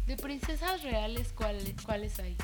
De 0.05 0.15
princesas 0.15 0.83
reales, 0.83 1.33
¿cuál- 1.33 1.75
¿cuáles 1.85 2.17
hay? 2.19 2.37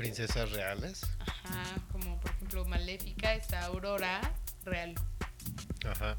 Princesas 0.00 0.50
reales. 0.52 1.02
Ajá, 1.18 1.74
como 1.92 2.18
por 2.20 2.30
ejemplo 2.30 2.64
Maléfica, 2.64 3.34
está 3.34 3.66
Aurora 3.66 4.32
real. 4.64 4.94
Ajá. 5.84 6.16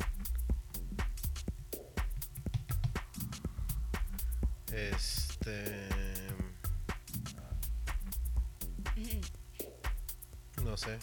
Este. 4.72 5.90
No 10.64 10.78
sé. 10.78 11.00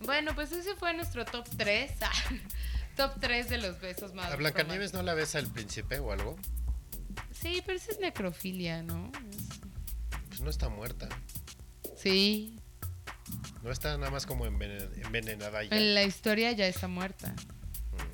Bueno, 0.00 0.34
pues 0.34 0.50
ese 0.52 0.74
fue 0.76 0.94
nuestro 0.94 1.26
top 1.26 1.46
3. 1.58 1.92
top 2.96 3.12
3 3.20 3.50
de 3.50 3.58
los 3.58 3.78
besos 3.82 4.14
más 4.14 4.32
¿A 4.32 4.36
Blancanieves 4.36 4.94
no 4.94 5.02
la 5.02 5.12
besa 5.12 5.38
el 5.38 5.48
príncipe 5.48 5.98
o 5.98 6.10
algo? 6.10 6.38
Sí, 7.32 7.62
pero 7.66 7.76
eso 7.76 7.90
es 7.90 8.00
necrofilia, 8.00 8.82
¿no? 8.82 9.12
No 10.42 10.50
está 10.50 10.68
muerta. 10.68 11.08
Sí, 11.96 12.58
No 13.62 13.70
está 13.70 13.96
nada 13.96 14.10
más 14.10 14.26
como 14.26 14.44
envenen- 14.46 14.90
envenenada 15.04 15.62
ya. 15.62 15.76
en 15.76 15.94
la 15.94 16.02
historia 16.02 16.50
ya 16.52 16.66
está 16.66 16.88
muerta. 16.88 17.32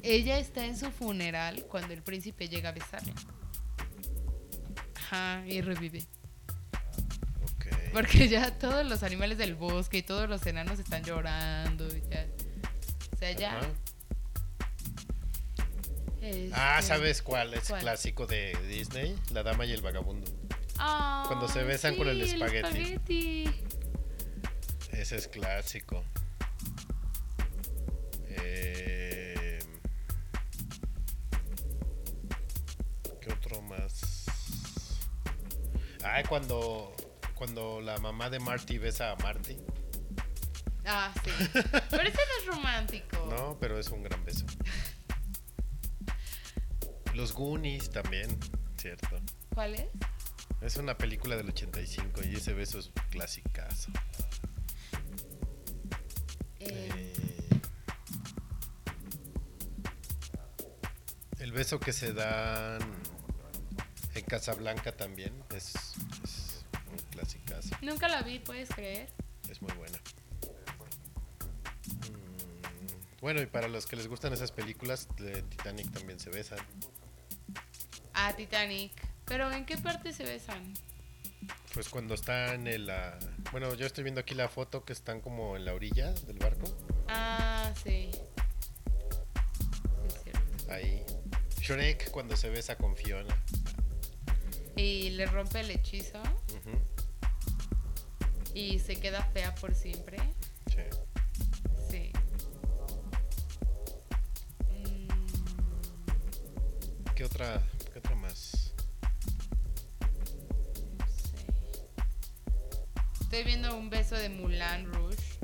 Ella 0.03 0.39
está 0.39 0.65
en 0.67 0.77
su 0.77 0.91
funeral 0.91 1.65
cuando 1.69 1.95
el 1.95 2.03
príncipe 2.03 2.49
llega 2.49 2.69
a 2.69 2.73
besarla. 2.73 3.15
Ajá, 4.97 5.43
y 5.47 5.61
revive. 5.63 6.05
Porque 7.95 8.29
ya 8.29 8.59
todos 8.59 8.85
los 8.87 9.03
animales 9.03 9.39
del 9.39 9.55
bosque 9.55 9.99
y 9.99 10.03
todos 10.03 10.29
los 10.29 10.45
enanos 10.47 10.79
están 10.79 11.03
llorando. 11.03 11.87
y 11.89 12.03
ya. 12.11 12.27
O 13.13 13.17
sea, 13.17 13.33
ya. 13.33 13.57
Ajá. 13.59 13.69
este- 16.21 16.51
Ah, 16.53 16.83
¿sabes 16.83 17.23
cuál 17.23 17.55
es 17.55 17.69
¿Cuál? 17.69 17.81
clásico 17.81 18.27
de 18.27 18.55
Disney? 18.69 19.17
La 19.33 19.43
dama 19.43 19.65
y 19.65 19.73
el 19.73 19.81
vagabundo. 19.81 20.31
Ah, 20.79 21.25
Cuando 21.27 21.49
se 21.49 21.65
besan 21.65 21.97
con 21.97 22.09
el 22.09 22.21
espagueti. 22.23 22.81
espagueti. 22.81 23.51
Ese 24.93 25.17
es 25.17 25.29
clásico. 25.29 26.05
Eh, 28.29 29.59
¿Qué 33.21 33.33
otro 33.33 33.61
más? 33.63 34.25
Ay, 36.05 36.23
cuando, 36.29 36.95
cuando 37.35 37.81
la 37.81 37.99
mamá 37.99 38.31
de 38.31 38.39
Marty 38.39 38.79
besa 38.79 39.11
a 39.13 39.17
Marty. 39.17 39.57
Ah, 40.87 41.13
sí. 41.25 41.31
Pero 41.91 42.03
ese 42.03 42.19
no 42.19 42.41
es 42.41 42.47
romántico. 42.47 43.27
No, 43.31 43.59
pero 43.61 43.79
es 43.79 43.89
un 43.91 44.03
gran 44.03 44.25
beso. 44.25 44.47
Los 47.15 47.33
Goonies 47.35 47.91
también, 47.91 48.39
cierto. 48.77 49.21
¿Cuál 49.55 49.75
es? 49.75 49.87
Es 50.61 50.77
una 50.77 50.97
película 50.97 51.37
del 51.37 51.49
85 51.49 52.23
y 52.25 52.35
ese 52.37 52.53
beso 52.53 52.79
es 52.79 52.91
clasicazo. 53.11 53.91
Eh, 56.61 56.89
Eh, 56.91 57.15
El 61.39 61.53
beso 61.53 61.79
que 61.79 61.93
se 61.93 62.13
dan 62.13 62.81
en 64.15 64.25
Casablanca 64.25 64.93
también 64.93 65.33
es, 65.55 65.73
es 66.25 66.65
un 66.91 66.99
clásico. 67.11 67.55
Nunca 67.81 68.09
la 68.09 68.23
vi, 68.23 68.41
¿puedes 68.41 68.69
creer? 68.71 69.09
Es 69.49 69.63
muy 69.63 69.73
buena. 69.75 69.99
Mm, 71.87 73.21
Bueno, 73.21 73.41
y 73.41 73.47
para 73.47 73.69
los 73.69 73.87
que 73.87 73.95
les 73.97 74.09
gustan 74.09 74.33
esas 74.33 74.51
películas, 74.53 75.09
de 75.17 75.43
Titanic 75.43 75.91
también 75.93 76.19
se 76.19 76.31
besan. 76.31 76.59
Ah, 78.13 78.35
Titanic. 78.37 78.93
Pero 79.29 79.51
¿en 79.53 79.65
qué 79.67 79.77
parte 79.77 80.13
se 80.13 80.25
besan? 80.25 80.73
Pues 81.75 81.89
cuando 81.89 82.15
están 82.15 82.67
en 82.67 82.87
la... 82.87 83.19
Bueno, 83.53 83.75
yo 83.75 83.87
estoy 83.87 84.03
viendo 84.05 84.21
aquí 84.21 84.35
la 84.35 84.49
foto 84.49 84.85
que 84.85 84.93
están 84.93 85.21
como 85.21 85.57
en 85.57 85.65
la 85.65 85.75
orilla 85.75 86.13
del 86.13 86.39
barco. 86.39 86.65
Ah, 87.09 87.71
sí. 87.85 88.11
Es 90.07 90.23
cierto. 90.23 90.73
Ahí. 90.73 91.05
Shrek 91.61 92.11
cuando 92.11 92.37
se 92.37 92.49
besa 92.49 92.77
con 92.77 92.97
Fiona. 92.97 93.37
Y 94.77 95.11
le 95.11 95.27
rompe 95.27 95.61
el 95.61 95.71
hechizo 95.73 96.21
Ujú, 96.21 96.79
y 98.55 98.79
se 98.79 98.95
queda 99.01 99.23
fea 99.33 99.53
por 99.57 99.75
siempre. 99.75 100.19
sí. 100.69 100.83
Sí. 101.91 102.13
Mm, 104.71 105.09
¿Qué 107.17 107.25
otra, 107.25 107.61
Estoy 113.29 113.45
viendo 113.45 113.77
un 113.77 113.91
beso 113.91 114.15
de 114.17 114.31
Mulan 114.31 114.91
Rouge. 114.93 115.39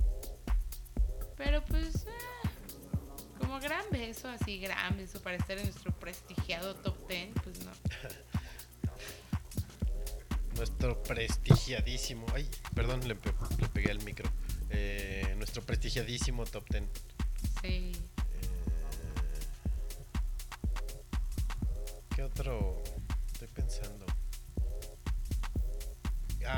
Pero 1.36 1.62
pues. 1.66 2.06
ah, 2.08 2.48
como 3.38 3.60
gran 3.60 3.84
beso, 3.90 4.26
así 4.28 4.58
gran 4.58 4.96
beso 4.96 5.20
para 5.20 5.36
estar 5.36 5.58
en 5.58 5.64
nuestro 5.64 5.92
prestigiado 5.98 6.74
top 6.76 6.96
10, 7.08 7.28
pues 7.42 7.58
no. 7.64 7.72
Nuestro 10.56 11.02
prestigiadísimo... 11.02 12.24
Ay, 12.32 12.48
perdón, 12.74 13.06
le, 13.06 13.16
pe- 13.16 13.34
le 13.60 13.68
pegué 13.68 13.90
al 13.90 14.02
micro. 14.04 14.30
Eh, 14.70 15.34
nuestro 15.36 15.62
prestigiadísimo 15.62 16.46
top 16.46 16.64
10. 16.70 16.84
Sí. 17.60 17.92
¿Qué 22.16 22.22
otro? 22.22 22.82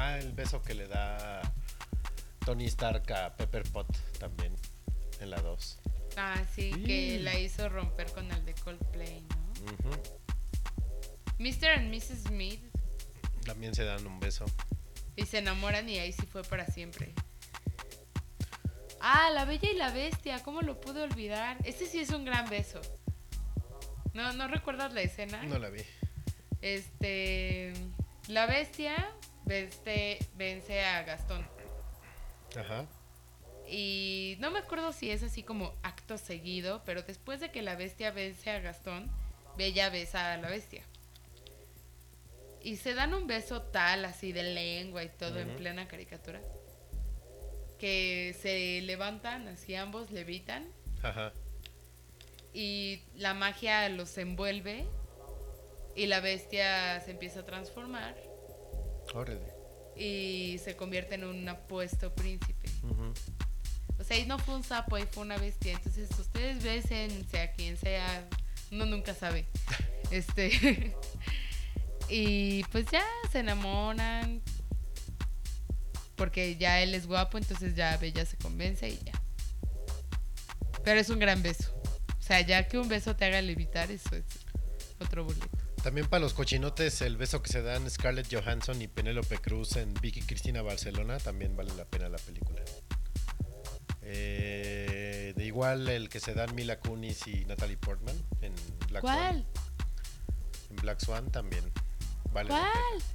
Ah, 0.07 0.19
el 0.19 0.31
beso 0.33 0.63
que 0.63 0.73
le 0.75 0.87
da 0.87 1.43
Tony 2.45 2.67
Stark 2.67 3.11
a 3.13 3.35
Pepper 3.37 3.65
Pot 3.65 3.89
también 4.21 4.55
en 5.21 5.31
la 5.31 5.41
2. 5.41 5.79
Ah, 6.17 6.41
sí, 6.55 6.71
que 6.85 7.19
la 7.19 7.37
hizo 7.37 7.69
romper 7.69 8.13
con 8.13 8.31
el 8.31 8.45
de 8.45 8.55
Coldplay, 8.55 9.23
¿no? 9.23 9.91
Mr. 11.41 11.67
and 11.79 11.93
Mrs. 11.93 12.29
Smith 12.29 12.63
También 13.45 13.75
se 13.75 13.83
dan 13.85 14.07
un 14.07 14.21
beso. 14.21 14.45
y 15.17 15.27
se 15.27 15.39
enamoran 15.39 15.89
y 15.89 15.99
ahí 15.99 16.13
sí 16.13 16.25
fue 16.27 16.43
para 16.45 16.67
siempre. 16.67 17.13
Ah, 19.01 19.31
la 19.35 19.45
Bella 19.45 19.71
y 19.73 19.77
la 19.77 19.91
Bestia, 19.91 20.41
¿cómo 20.45 20.63
lo 20.63 20.81
pude 20.81 21.03
olvidar? 21.03 21.57
Este 21.65 21.87
sí 21.87 21.99
es 21.99 22.11
un 22.11 22.25
gran 22.25 22.49
beso. 22.49 22.81
¿No, 24.15 24.33
¿no 24.35 24.47
recuerdas 24.47 24.93
la 24.95 25.03
escena? 25.03 25.43
No 25.43 25.59
la 25.59 25.69
vi. 25.69 25.83
Este. 26.63 27.73
La 28.29 28.47
bestia 28.47 29.15
vence, 29.47 30.19
vence 30.35 30.85
a 30.85 31.03
Gastón. 31.03 31.47
Ajá. 32.57 32.87
Y 33.69 34.37
no 34.39 34.51
me 34.51 34.61
acuerdo 34.61 34.93
si 34.93 35.11
es 35.11 35.23
así 35.23 35.43
como 35.43 35.75
acto 35.83 36.19
seguido, 36.19 36.83
pero 36.85 37.03
después 37.03 37.41
de 37.41 37.51
que 37.51 37.63
la 37.63 37.75
bestia 37.75 38.11
vence 38.11 38.51
a 38.51 38.61
Gastón, 38.61 39.11
Bella 39.57 39.89
besa 39.89 40.35
a 40.35 40.37
la 40.37 40.49
bestia. 40.49 40.83
Y 42.63 42.77
se 42.77 42.95
dan 42.95 43.15
un 43.15 43.27
beso 43.27 43.63
tal, 43.63 44.05
así 44.05 44.33
de 44.33 44.43
lengua 44.43 45.03
y 45.03 45.09
todo 45.09 45.39
en 45.39 45.57
plena 45.57 45.89
caricatura, 45.89 46.41
que 47.79 48.37
se 48.41 48.83
levantan, 48.83 49.49
así 49.49 49.75
ambos 49.75 50.11
levitan, 50.11 50.67
Ajá. 51.03 51.33
y 52.53 53.03
la 53.15 53.35
magia 53.35 53.89
los 53.89 54.19
envuelve, 54.19 54.85
y 55.95 56.07
la 56.07 56.21
bestia 56.21 57.01
se 57.01 57.13
empieza 57.13 57.41
a 57.41 57.47
transformar, 57.47 58.17
Órale. 59.15 59.55
y 59.97 60.59
se 60.63 60.77
convierte 60.77 61.15
en 61.15 61.25
un 61.25 61.49
apuesto 61.49 62.15
príncipe. 62.15 62.69
O 63.99 64.05
sea, 64.05 64.19
y 64.19 64.27
no 64.27 64.39
fue 64.39 64.57
un 64.57 64.63
sapo, 64.63 64.97
ahí 64.97 65.07
fue 65.11 65.23
una 65.23 65.39
bestia. 65.39 65.73
Entonces, 65.73 66.11
ustedes 66.19 66.63
besen, 66.63 67.27
sea 67.31 67.53
quien 67.53 67.77
sea, 67.77 68.29
uno 68.71 68.87
nunca 68.87 69.15
sabe. 69.15 69.47
Este. 70.13 70.95
y 72.09 72.63
pues 72.65 72.87
ya 72.93 73.05
se 73.33 73.41
enamoran. 73.41 74.41
Porque 76.15 76.57
ya 76.57 76.81
él 76.81 76.95
es 76.95 77.07
guapo, 77.07 77.39
entonces 77.39 77.75
ya 77.75 77.97
Bella 77.97 78.25
se 78.25 78.37
convence 78.37 78.89
y 78.89 78.99
ya. 79.05 79.13
Pero 80.85 81.01
es 81.01 81.11
un 81.11 81.19
gran 81.19 81.43
beso. 81.43 81.75
O 82.19 82.23
sea, 82.23 82.41
ya 82.41 82.69
que 82.69 82.79
un 82.79 82.89
beso 82.89 83.17
te 83.17 83.25
haga 83.25 83.43
levitar, 83.43 83.91
eso 83.91 84.15
es 84.15 84.25
otro 85.01 85.25
boleto. 85.25 85.66
También 85.87 86.09
para 86.09 86.19
los 86.19 86.35
cochinotes, 86.35 87.01
el 87.01 87.17
beso 87.17 87.45
que 87.45 87.49
se 87.49 87.63
dan 87.63 87.89
Scarlett 87.89 88.27
Johansson 88.29 88.83
y 88.83 88.89
Penélope 88.89 89.39
Cruz 89.39 89.77
en 89.77 89.95
Vicky 89.95 90.21
Cristina 90.21 90.61
Barcelona, 90.61 91.19
también 91.19 91.57
vale 91.57 91.73
la 91.77 91.85
pena 91.85 92.09
la 92.09 92.19
película. 92.19 92.61
Eh, 94.03 95.33
de 95.37 95.45
igual 95.45 95.89
el 95.89 96.09
que 96.09 96.19
se 96.19 96.35
dan 96.35 96.53
Mila 96.57 96.81
Kunis 96.81 97.29
y 97.29 97.45
Natalie 97.45 97.77
Portman 97.77 98.17
en 98.41 98.53
Black 98.89 99.03
Swan. 99.03 99.17
¿Cuál? 99.17 99.47
En 100.71 100.77
Black 100.79 100.99
Swan 100.99 101.31
también 101.31 101.63
vale 102.33 102.49
¿Cuál? 102.49 102.73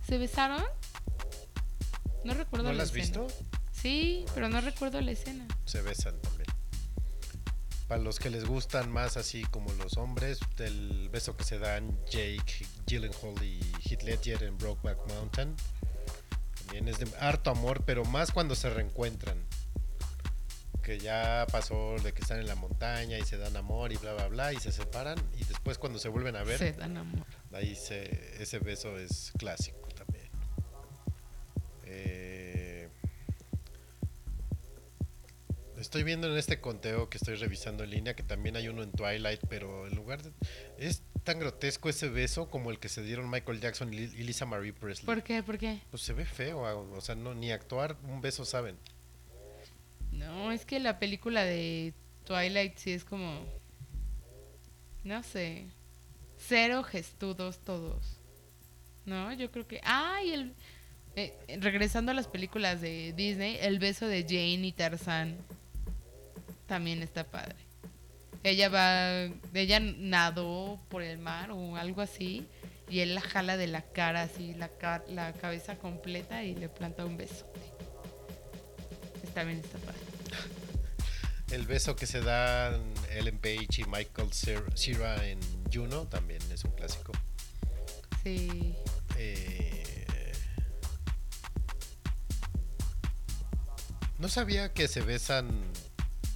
¿Se 0.07 0.18
besaron? 0.18 0.64
No 2.23 2.34
recuerdo. 2.35 2.68
¿No 2.68 2.72
la 2.72 2.77
la 2.77 2.84
has 2.84 2.95
escena. 2.95 3.23
visto? 3.26 3.43
Sí, 3.73 4.23
pero 4.34 4.48
no 4.48 4.61
recuerdo 4.61 5.02
la 5.02 5.11
escena. 5.11 5.45
Se 5.65 5.81
besan 5.81 6.18
también. 6.22 6.40
Para 7.91 8.03
los 8.03 8.19
que 8.19 8.30
les 8.30 8.45
gustan 8.45 8.89
más 8.89 9.18
así 9.18 9.43
como 9.51 9.69
los 9.73 9.97
hombres, 9.97 10.39
el 10.59 11.09
beso 11.09 11.35
que 11.35 11.43
se 11.43 11.59
dan 11.59 11.99
Jake 12.05 12.65
Gyllenhaal 12.88 13.43
y 13.43 13.59
Heath 13.84 14.03
Ledger 14.03 14.43
en 14.43 14.57
Brokeback 14.57 14.97
Mountain. 15.09 15.53
También 16.59 16.88
es 16.88 16.99
de 16.99 17.07
harto 17.19 17.51
amor, 17.51 17.84
pero 17.85 18.05
más 18.05 18.31
cuando 18.31 18.55
se 18.55 18.69
reencuentran. 18.69 19.45
Que 20.81 20.99
ya 20.99 21.45
pasó 21.51 21.97
de 22.01 22.13
que 22.13 22.22
están 22.22 22.39
en 22.39 22.47
la 22.47 22.55
montaña 22.55 23.18
y 23.18 23.23
se 23.23 23.38
dan 23.38 23.57
amor 23.57 23.91
y 23.91 23.97
bla 23.97 24.13
bla 24.13 24.30
bla 24.30 24.53
y 24.53 24.59
se 24.61 24.72
separan 24.72 25.18
y 25.38 25.43
después 25.43 25.77
cuando 25.77 25.99
se 25.99 26.07
vuelven 26.07 26.38
a 26.38 26.43
ver, 26.43 26.59
Se 26.59 26.72
dan 26.72 26.95
amor. 26.95 27.26
ahí 27.51 27.76
se, 27.76 28.41
ese 28.41 28.59
beso 28.59 28.97
es 28.99 29.34
clásico 29.38 29.89
también. 29.89 30.30
Eh, 31.84 32.40
estoy 35.82 36.03
viendo 36.03 36.32
en 36.32 36.38
este 36.38 36.62
conteo 36.62 37.10
que 37.10 37.18
estoy 37.18 37.36
revisando 37.36 37.84
en 37.84 37.90
línea 37.90 38.16
que 38.16 38.24
también 38.24 38.56
hay 38.56 38.68
uno 38.70 38.84
en 38.84 38.91
Twilight, 38.91 39.41
pero 39.49 39.88
en 39.88 39.95
lugar 39.95 40.22
de... 40.24 40.32
Es 40.78 41.03
tan 41.24 41.40
grotesco 41.40 41.90
ese 41.90 42.08
beso 42.10 42.49
como 42.49 42.72
el 42.72 42.80
que 42.80 42.88
se 42.90 43.03
dieron 43.03 43.30
Michael 43.30 43.60
Jackson 43.60 43.94
y 43.94 43.98
Li- 43.98 44.14
y 44.20 44.24
Lisa 44.24 44.45
Marie 44.45 44.74
Presley. 44.74 45.06
¿Por 45.06 45.24
qué? 45.24 45.44
¿Por 45.44 45.58
qué? 45.58 45.82
Pues 45.90 46.02
se 46.03 46.14
ve 46.14 46.26
feo, 46.26 46.66
ah, 46.66 46.76
o 46.76 47.02
sea, 47.02 47.16
no, 47.16 47.34
ni 47.34 47.52
actuar 47.52 47.98
un 48.03 48.22
beso 48.22 48.45
saben. 48.45 48.78
No, 50.12 50.52
es 50.52 50.66
que 50.66 50.80
la 50.80 50.99
película 50.99 51.44
de 51.44 51.94
Twilight 52.26 52.78
sí 52.78 52.91
es 52.91 53.03
como. 53.03 53.45
No 55.03 55.24
sé. 55.24 55.66
Cero 56.38 56.84
gestudos 56.84 57.60
todos. 57.60 58.20
No, 59.06 59.32
yo 59.34 59.52
creo 59.52 59.68
que. 59.68 59.80
¡Ay! 59.84 60.32
El, 60.32 60.56
eh, 61.16 61.34
regresando 61.60 62.12
a 62.12 62.16
las 62.16 62.28
películas 62.28 62.82
de 62.82 63.14
Disney, 63.16 63.58
el 63.62 63.80
beso 63.80 64.08
de 64.08 64.24
Jane 64.24 64.68
y 64.68 64.72
Tarzán 64.72 65.38
también 66.72 67.03
está 67.03 67.26
padre. 67.26 67.57
Ella 68.43 68.69
va. 68.69 69.26
Ella 69.53 69.81
nadó 69.81 70.80
por 70.88 71.02
el 71.03 71.18
mar 71.18 71.52
o 71.52 71.76
algo 71.76 71.99
así. 71.99 72.48
Y 72.89 73.02
él 73.02 73.14
la 73.14 73.19
jala 73.19 73.57
de 73.57 73.68
la 73.68 73.81
cara, 73.81 74.22
así, 74.22 74.53
la, 74.53 74.69
ca- 74.69 75.03
la 75.10 75.34
cabeza 75.34 75.76
completa 75.76 76.41
y 76.45 76.56
le 76.56 76.69
planta 76.69 77.03
un 77.06 77.18
beso. 77.18 77.45
También 79.34 79.60
está 79.60 79.77
padre. 79.80 79.99
El 81.52 81.65
beso 81.68 81.98
que 81.98 82.06
se 82.07 82.22
dan 82.22 82.81
Ellen 83.10 83.38
Page 83.38 83.81
y 83.81 83.84
Michael 83.84 84.30
Cer- 84.30 84.73
Cera 84.76 85.27
en 85.27 85.39
Juno 85.69 86.07
también 86.07 86.41
es 86.53 86.64
un 86.64 86.72
clásico. 86.72 87.11
Sí. 88.23 88.76
Eh, 89.18 89.84
no 94.19 94.30
sabía 94.30 94.73
que 94.73 94.88
se 94.88 95.02
besan 95.02 95.49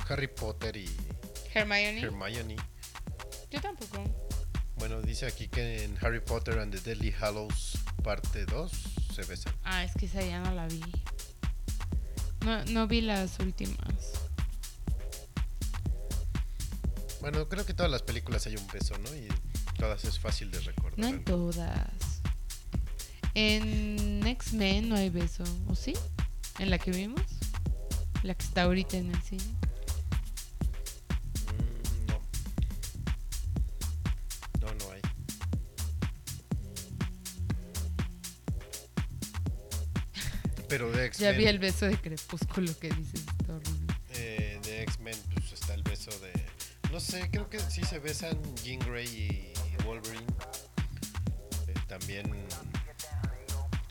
Harry 0.07 0.27
Potter 0.27 0.77
y 0.77 0.89
Hermione. 1.53 2.01
Hermione. 2.01 2.55
Yo 3.49 3.61
tampoco. 3.61 4.03
Bueno, 4.77 5.01
dice 5.01 5.25
aquí 5.25 5.47
que 5.47 5.83
en 5.83 5.97
Harry 6.01 6.19
Potter 6.19 6.59
and 6.59 6.73
the 6.73 6.81
Deadly 6.81 7.13
Hallows 7.19 7.77
parte 8.03 8.45
2 8.45 8.71
se 9.15 9.23
besan. 9.23 9.53
Ah, 9.63 9.83
es 9.83 9.93
que 9.93 10.05
esa 10.05 10.21
ya 10.21 10.41
no 10.41 10.51
la 10.51 10.67
vi. 10.67 10.81
No, 12.45 12.63
no 12.65 12.87
vi 12.87 13.01
las 13.01 13.39
últimas. 13.39 14.21
Bueno, 17.21 17.49
creo 17.49 17.65
que 17.65 17.73
todas 17.73 17.91
las 17.91 18.03
películas 18.03 18.45
hay 18.45 18.55
un 18.55 18.67
beso, 18.67 18.95
¿no? 18.99 19.15
Y 19.15 19.27
todas 19.79 20.05
es 20.05 20.19
fácil 20.19 20.51
de 20.51 20.59
recordar. 20.59 20.99
No 20.99 21.07
en 21.07 21.23
todas. 21.23 22.21
En 23.33 24.25
X-Men 24.27 24.89
no 24.89 24.95
hay 24.95 25.09
beso, 25.09 25.43
¿o 25.67 25.75
sí? 25.75 25.93
¿En 26.59 26.69
la 26.69 26.77
que 26.77 26.91
vimos? 26.91 27.21
La 28.21 28.35
que 28.35 28.45
está 28.45 28.63
ahorita 28.63 28.97
en 28.97 29.11
el 29.11 29.21
cine. 29.23 29.54
Pero 40.77 40.91
de 40.91 41.09
Ya 41.11 41.31
vi 41.31 41.45
el 41.45 41.57
beso 41.57 41.85
de 41.85 41.95
Crepúsculo 41.97 42.77
que 42.77 42.89
dices, 42.89 43.21
está 43.39 43.57
eh, 44.09 44.59
de 44.61 44.81
X-Men, 44.83 45.15
pues 45.33 45.53
está 45.53 45.73
el 45.73 45.83
beso 45.83 46.11
de. 46.19 46.33
No 46.91 46.99
sé, 46.99 47.29
creo 47.31 47.49
que 47.49 47.61
sí 47.61 47.81
se 47.85 47.99
besan 47.99 48.37
Jean 48.61 48.79
Grey 48.79 49.07
y 49.07 49.83
Wolverine. 49.85 50.25
Eh, 51.69 51.73
también 51.87 52.29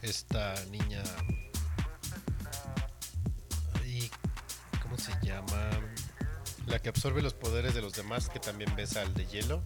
esta 0.02 0.62
niña. 0.66 1.02
Ay, 3.80 4.10
¿Cómo 4.82 4.98
se 4.98 5.12
llama? 5.22 5.70
La 6.66 6.80
que 6.80 6.90
absorbe 6.90 7.22
los 7.22 7.32
poderes 7.32 7.74
de 7.74 7.80
los 7.80 7.94
demás, 7.94 8.28
que 8.28 8.40
también 8.40 8.76
besa 8.76 9.00
al 9.00 9.14
de 9.14 9.24
hielo. 9.24 9.62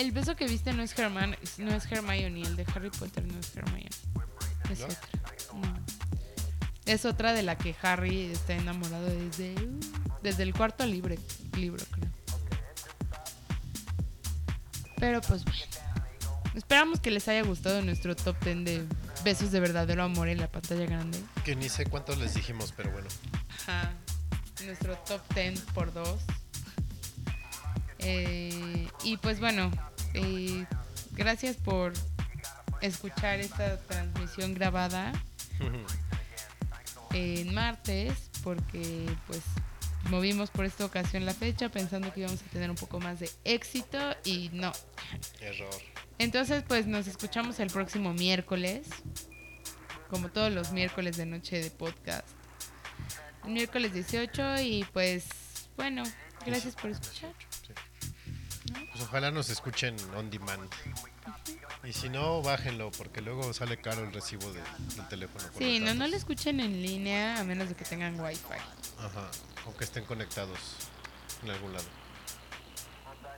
El 0.00 0.12
beso 0.12 0.34
que 0.34 0.46
viste 0.46 0.72
no 0.72 0.82
es, 0.82 0.98
Herman, 0.98 1.36
no 1.58 1.70
es 1.72 1.90
Hermione, 1.90 2.42
el 2.42 2.56
de 2.56 2.64
Harry 2.74 2.90
Potter 2.90 3.24
no 3.24 3.38
es 3.38 3.54
Hermione. 3.54 3.88
Es 4.70 4.80
¿No? 4.80 4.86
otra. 4.86 4.98
No. 5.54 5.84
Es 6.86 7.04
otra 7.04 7.32
de 7.32 7.42
la 7.42 7.56
que 7.56 7.76
Harry 7.82 8.24
está 8.24 8.54
enamorado 8.54 9.06
desde, 9.06 9.54
desde 10.22 10.42
el 10.42 10.54
cuarto 10.54 10.86
libre, 10.86 11.18
libro, 11.56 11.84
creo. 11.90 12.10
Pero 14.96 15.20
pues 15.20 15.44
bueno. 15.44 15.60
Esperamos 16.54 17.00
que 17.00 17.10
les 17.10 17.28
haya 17.28 17.42
gustado 17.42 17.80
nuestro 17.80 18.16
top 18.16 18.36
10 18.42 18.64
de 18.64 18.86
besos 19.22 19.52
de 19.52 19.60
verdadero 19.60 20.02
amor 20.02 20.28
en 20.28 20.38
la 20.38 20.48
pantalla 20.48 20.84
grande. 20.84 21.18
Que 21.44 21.54
ni 21.54 21.68
sé 21.68 21.86
cuántos 21.86 22.18
les 22.18 22.34
dijimos, 22.34 22.72
pero 22.76 22.90
bueno. 22.90 23.08
Ajá. 23.60 23.92
Nuestro 24.64 24.96
top 24.98 25.20
10 25.34 25.60
por 25.72 25.92
2. 25.92 26.20
y 29.04 29.16
pues 29.18 29.38
bueno, 29.38 29.70
eh, 30.14 30.66
gracias 31.12 31.56
por 31.56 31.92
escuchar 32.80 33.40
esta 33.40 33.78
transmisión 33.78 34.54
grabada 34.54 35.12
en 37.12 37.54
martes, 37.54 38.30
porque 38.42 39.06
pues 39.26 39.40
movimos 40.08 40.50
por 40.50 40.64
esta 40.64 40.84
ocasión 40.84 41.26
la 41.26 41.34
fecha 41.34 41.68
pensando 41.68 42.12
que 42.12 42.20
íbamos 42.20 42.42
a 42.42 42.46
tener 42.46 42.70
un 42.70 42.76
poco 42.76 43.00
más 43.00 43.20
de 43.20 43.30
éxito 43.44 43.98
y 44.24 44.50
no. 44.52 44.72
Error. 45.40 45.68
Entonces 46.18 46.62
pues 46.66 46.86
nos 46.86 47.06
escuchamos 47.06 47.60
el 47.60 47.70
próximo 47.70 48.12
miércoles, 48.12 48.88
como 50.08 50.30
todos 50.30 50.52
los 50.52 50.72
miércoles 50.72 51.16
de 51.16 51.26
noche 51.26 51.62
de 51.62 51.70
podcast. 51.70 52.26
El 53.44 53.52
miércoles 53.52 53.92
18 53.92 54.60
y 54.62 54.84
pues 54.92 55.26
bueno, 55.76 56.02
gracias 56.44 56.74
por 56.74 56.90
escuchar. 56.90 57.32
Pues 58.72 59.02
ojalá 59.02 59.30
nos 59.30 59.48
escuchen 59.50 59.96
on 60.16 60.30
demand. 60.30 60.68
Y 61.84 61.92
si 61.92 62.08
no, 62.08 62.42
bájenlo, 62.42 62.90
porque 62.92 63.20
luego 63.22 63.52
sale 63.54 63.78
caro 63.78 64.04
el 64.04 64.12
recibo 64.12 64.52
de- 64.52 64.62
del 64.96 65.08
teléfono. 65.08 65.44
Sí, 65.56 65.80
no, 65.80 65.94
no 65.94 66.06
lo 66.06 66.16
escuchen 66.16 66.60
en 66.60 66.82
línea 66.82 67.40
a 67.40 67.44
menos 67.44 67.68
de 67.68 67.74
que 67.74 67.84
tengan 67.84 68.18
wifi. 68.20 68.42
Ajá, 68.98 69.30
aunque 69.64 69.84
estén 69.84 70.04
conectados 70.04 70.58
en 71.42 71.50
algún 71.50 71.72
lado. 71.72 71.86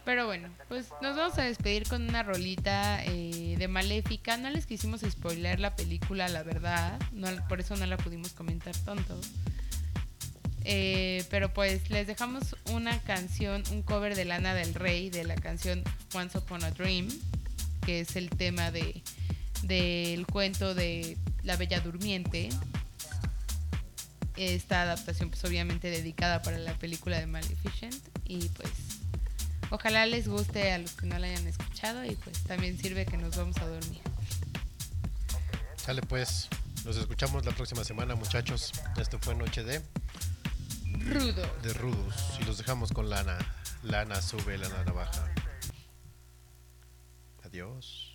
Pero 0.04 0.26
bueno, 0.26 0.48
pues 0.68 0.88
nos 1.00 1.16
vamos 1.16 1.38
a 1.38 1.42
despedir 1.42 1.86
con 1.88 2.08
una 2.08 2.24
rolita 2.24 3.04
eh, 3.04 3.54
de 3.56 3.68
Maléfica. 3.68 4.36
No 4.36 4.50
les 4.50 4.66
quisimos 4.66 5.02
spoiler 5.08 5.60
la 5.60 5.76
película, 5.76 6.28
la 6.28 6.42
verdad. 6.42 6.98
No, 7.12 7.28
por 7.46 7.60
eso 7.60 7.76
no 7.76 7.86
la 7.86 7.96
pudimos 7.96 8.32
comentar 8.32 8.76
tanto. 8.78 9.20
Eh, 10.64 11.24
pero 11.30 11.52
pues 11.52 11.90
les 11.90 12.06
dejamos 12.06 12.56
una 12.70 12.98
canción, 13.00 13.62
un 13.70 13.82
cover 13.82 14.14
de 14.14 14.24
Lana 14.24 14.54
del 14.54 14.74
Rey 14.74 15.10
de 15.10 15.24
la 15.24 15.34
canción 15.34 15.82
Once 16.14 16.38
Upon 16.38 16.64
a 16.64 16.70
Dream, 16.70 17.08
que 17.84 18.00
es 18.00 18.16
el 18.16 18.30
tema 18.30 18.70
de 18.70 19.02
del 19.62 20.26
cuento 20.26 20.74
de 20.74 21.16
La 21.42 21.56
Bella 21.56 21.80
Durmiente. 21.80 22.48
Esta 24.36 24.82
adaptación 24.82 25.30
pues 25.30 25.44
obviamente 25.44 25.90
dedicada 25.90 26.42
para 26.42 26.58
la 26.58 26.74
película 26.74 27.18
de 27.18 27.26
Maleficent 27.26 28.02
y 28.24 28.48
pues 28.48 28.70
Ojalá 29.72 30.04
les 30.04 30.28
guste 30.28 30.70
a 30.70 30.76
los 30.76 30.92
que 30.92 31.06
no 31.06 31.18
la 31.18 31.28
hayan 31.28 31.46
escuchado 31.46 32.04
y 32.04 32.14
pues 32.14 32.42
también 32.44 32.78
sirve 32.78 33.06
que 33.06 33.16
nos 33.16 33.34
vamos 33.34 33.56
a 33.56 33.66
dormir. 33.66 34.02
Sale 35.76 36.02
pues, 36.02 36.50
nos 36.84 36.98
escuchamos 36.98 37.46
la 37.46 37.52
próxima 37.52 37.82
semana, 37.82 38.14
muchachos. 38.14 38.72
Esto 38.98 39.18
fue 39.18 39.34
Noche 39.34 39.64
de, 39.64 39.80
Rudo. 41.00 41.42
de 41.62 41.72
Rudos. 41.74 42.38
Y 42.40 42.44
los 42.44 42.58
dejamos 42.58 42.92
con 42.92 43.08
Lana. 43.10 43.38
Lana 43.82 44.20
sube, 44.20 44.58
Lana 44.58 44.84
baja. 44.92 45.32
Adiós. 47.44 48.11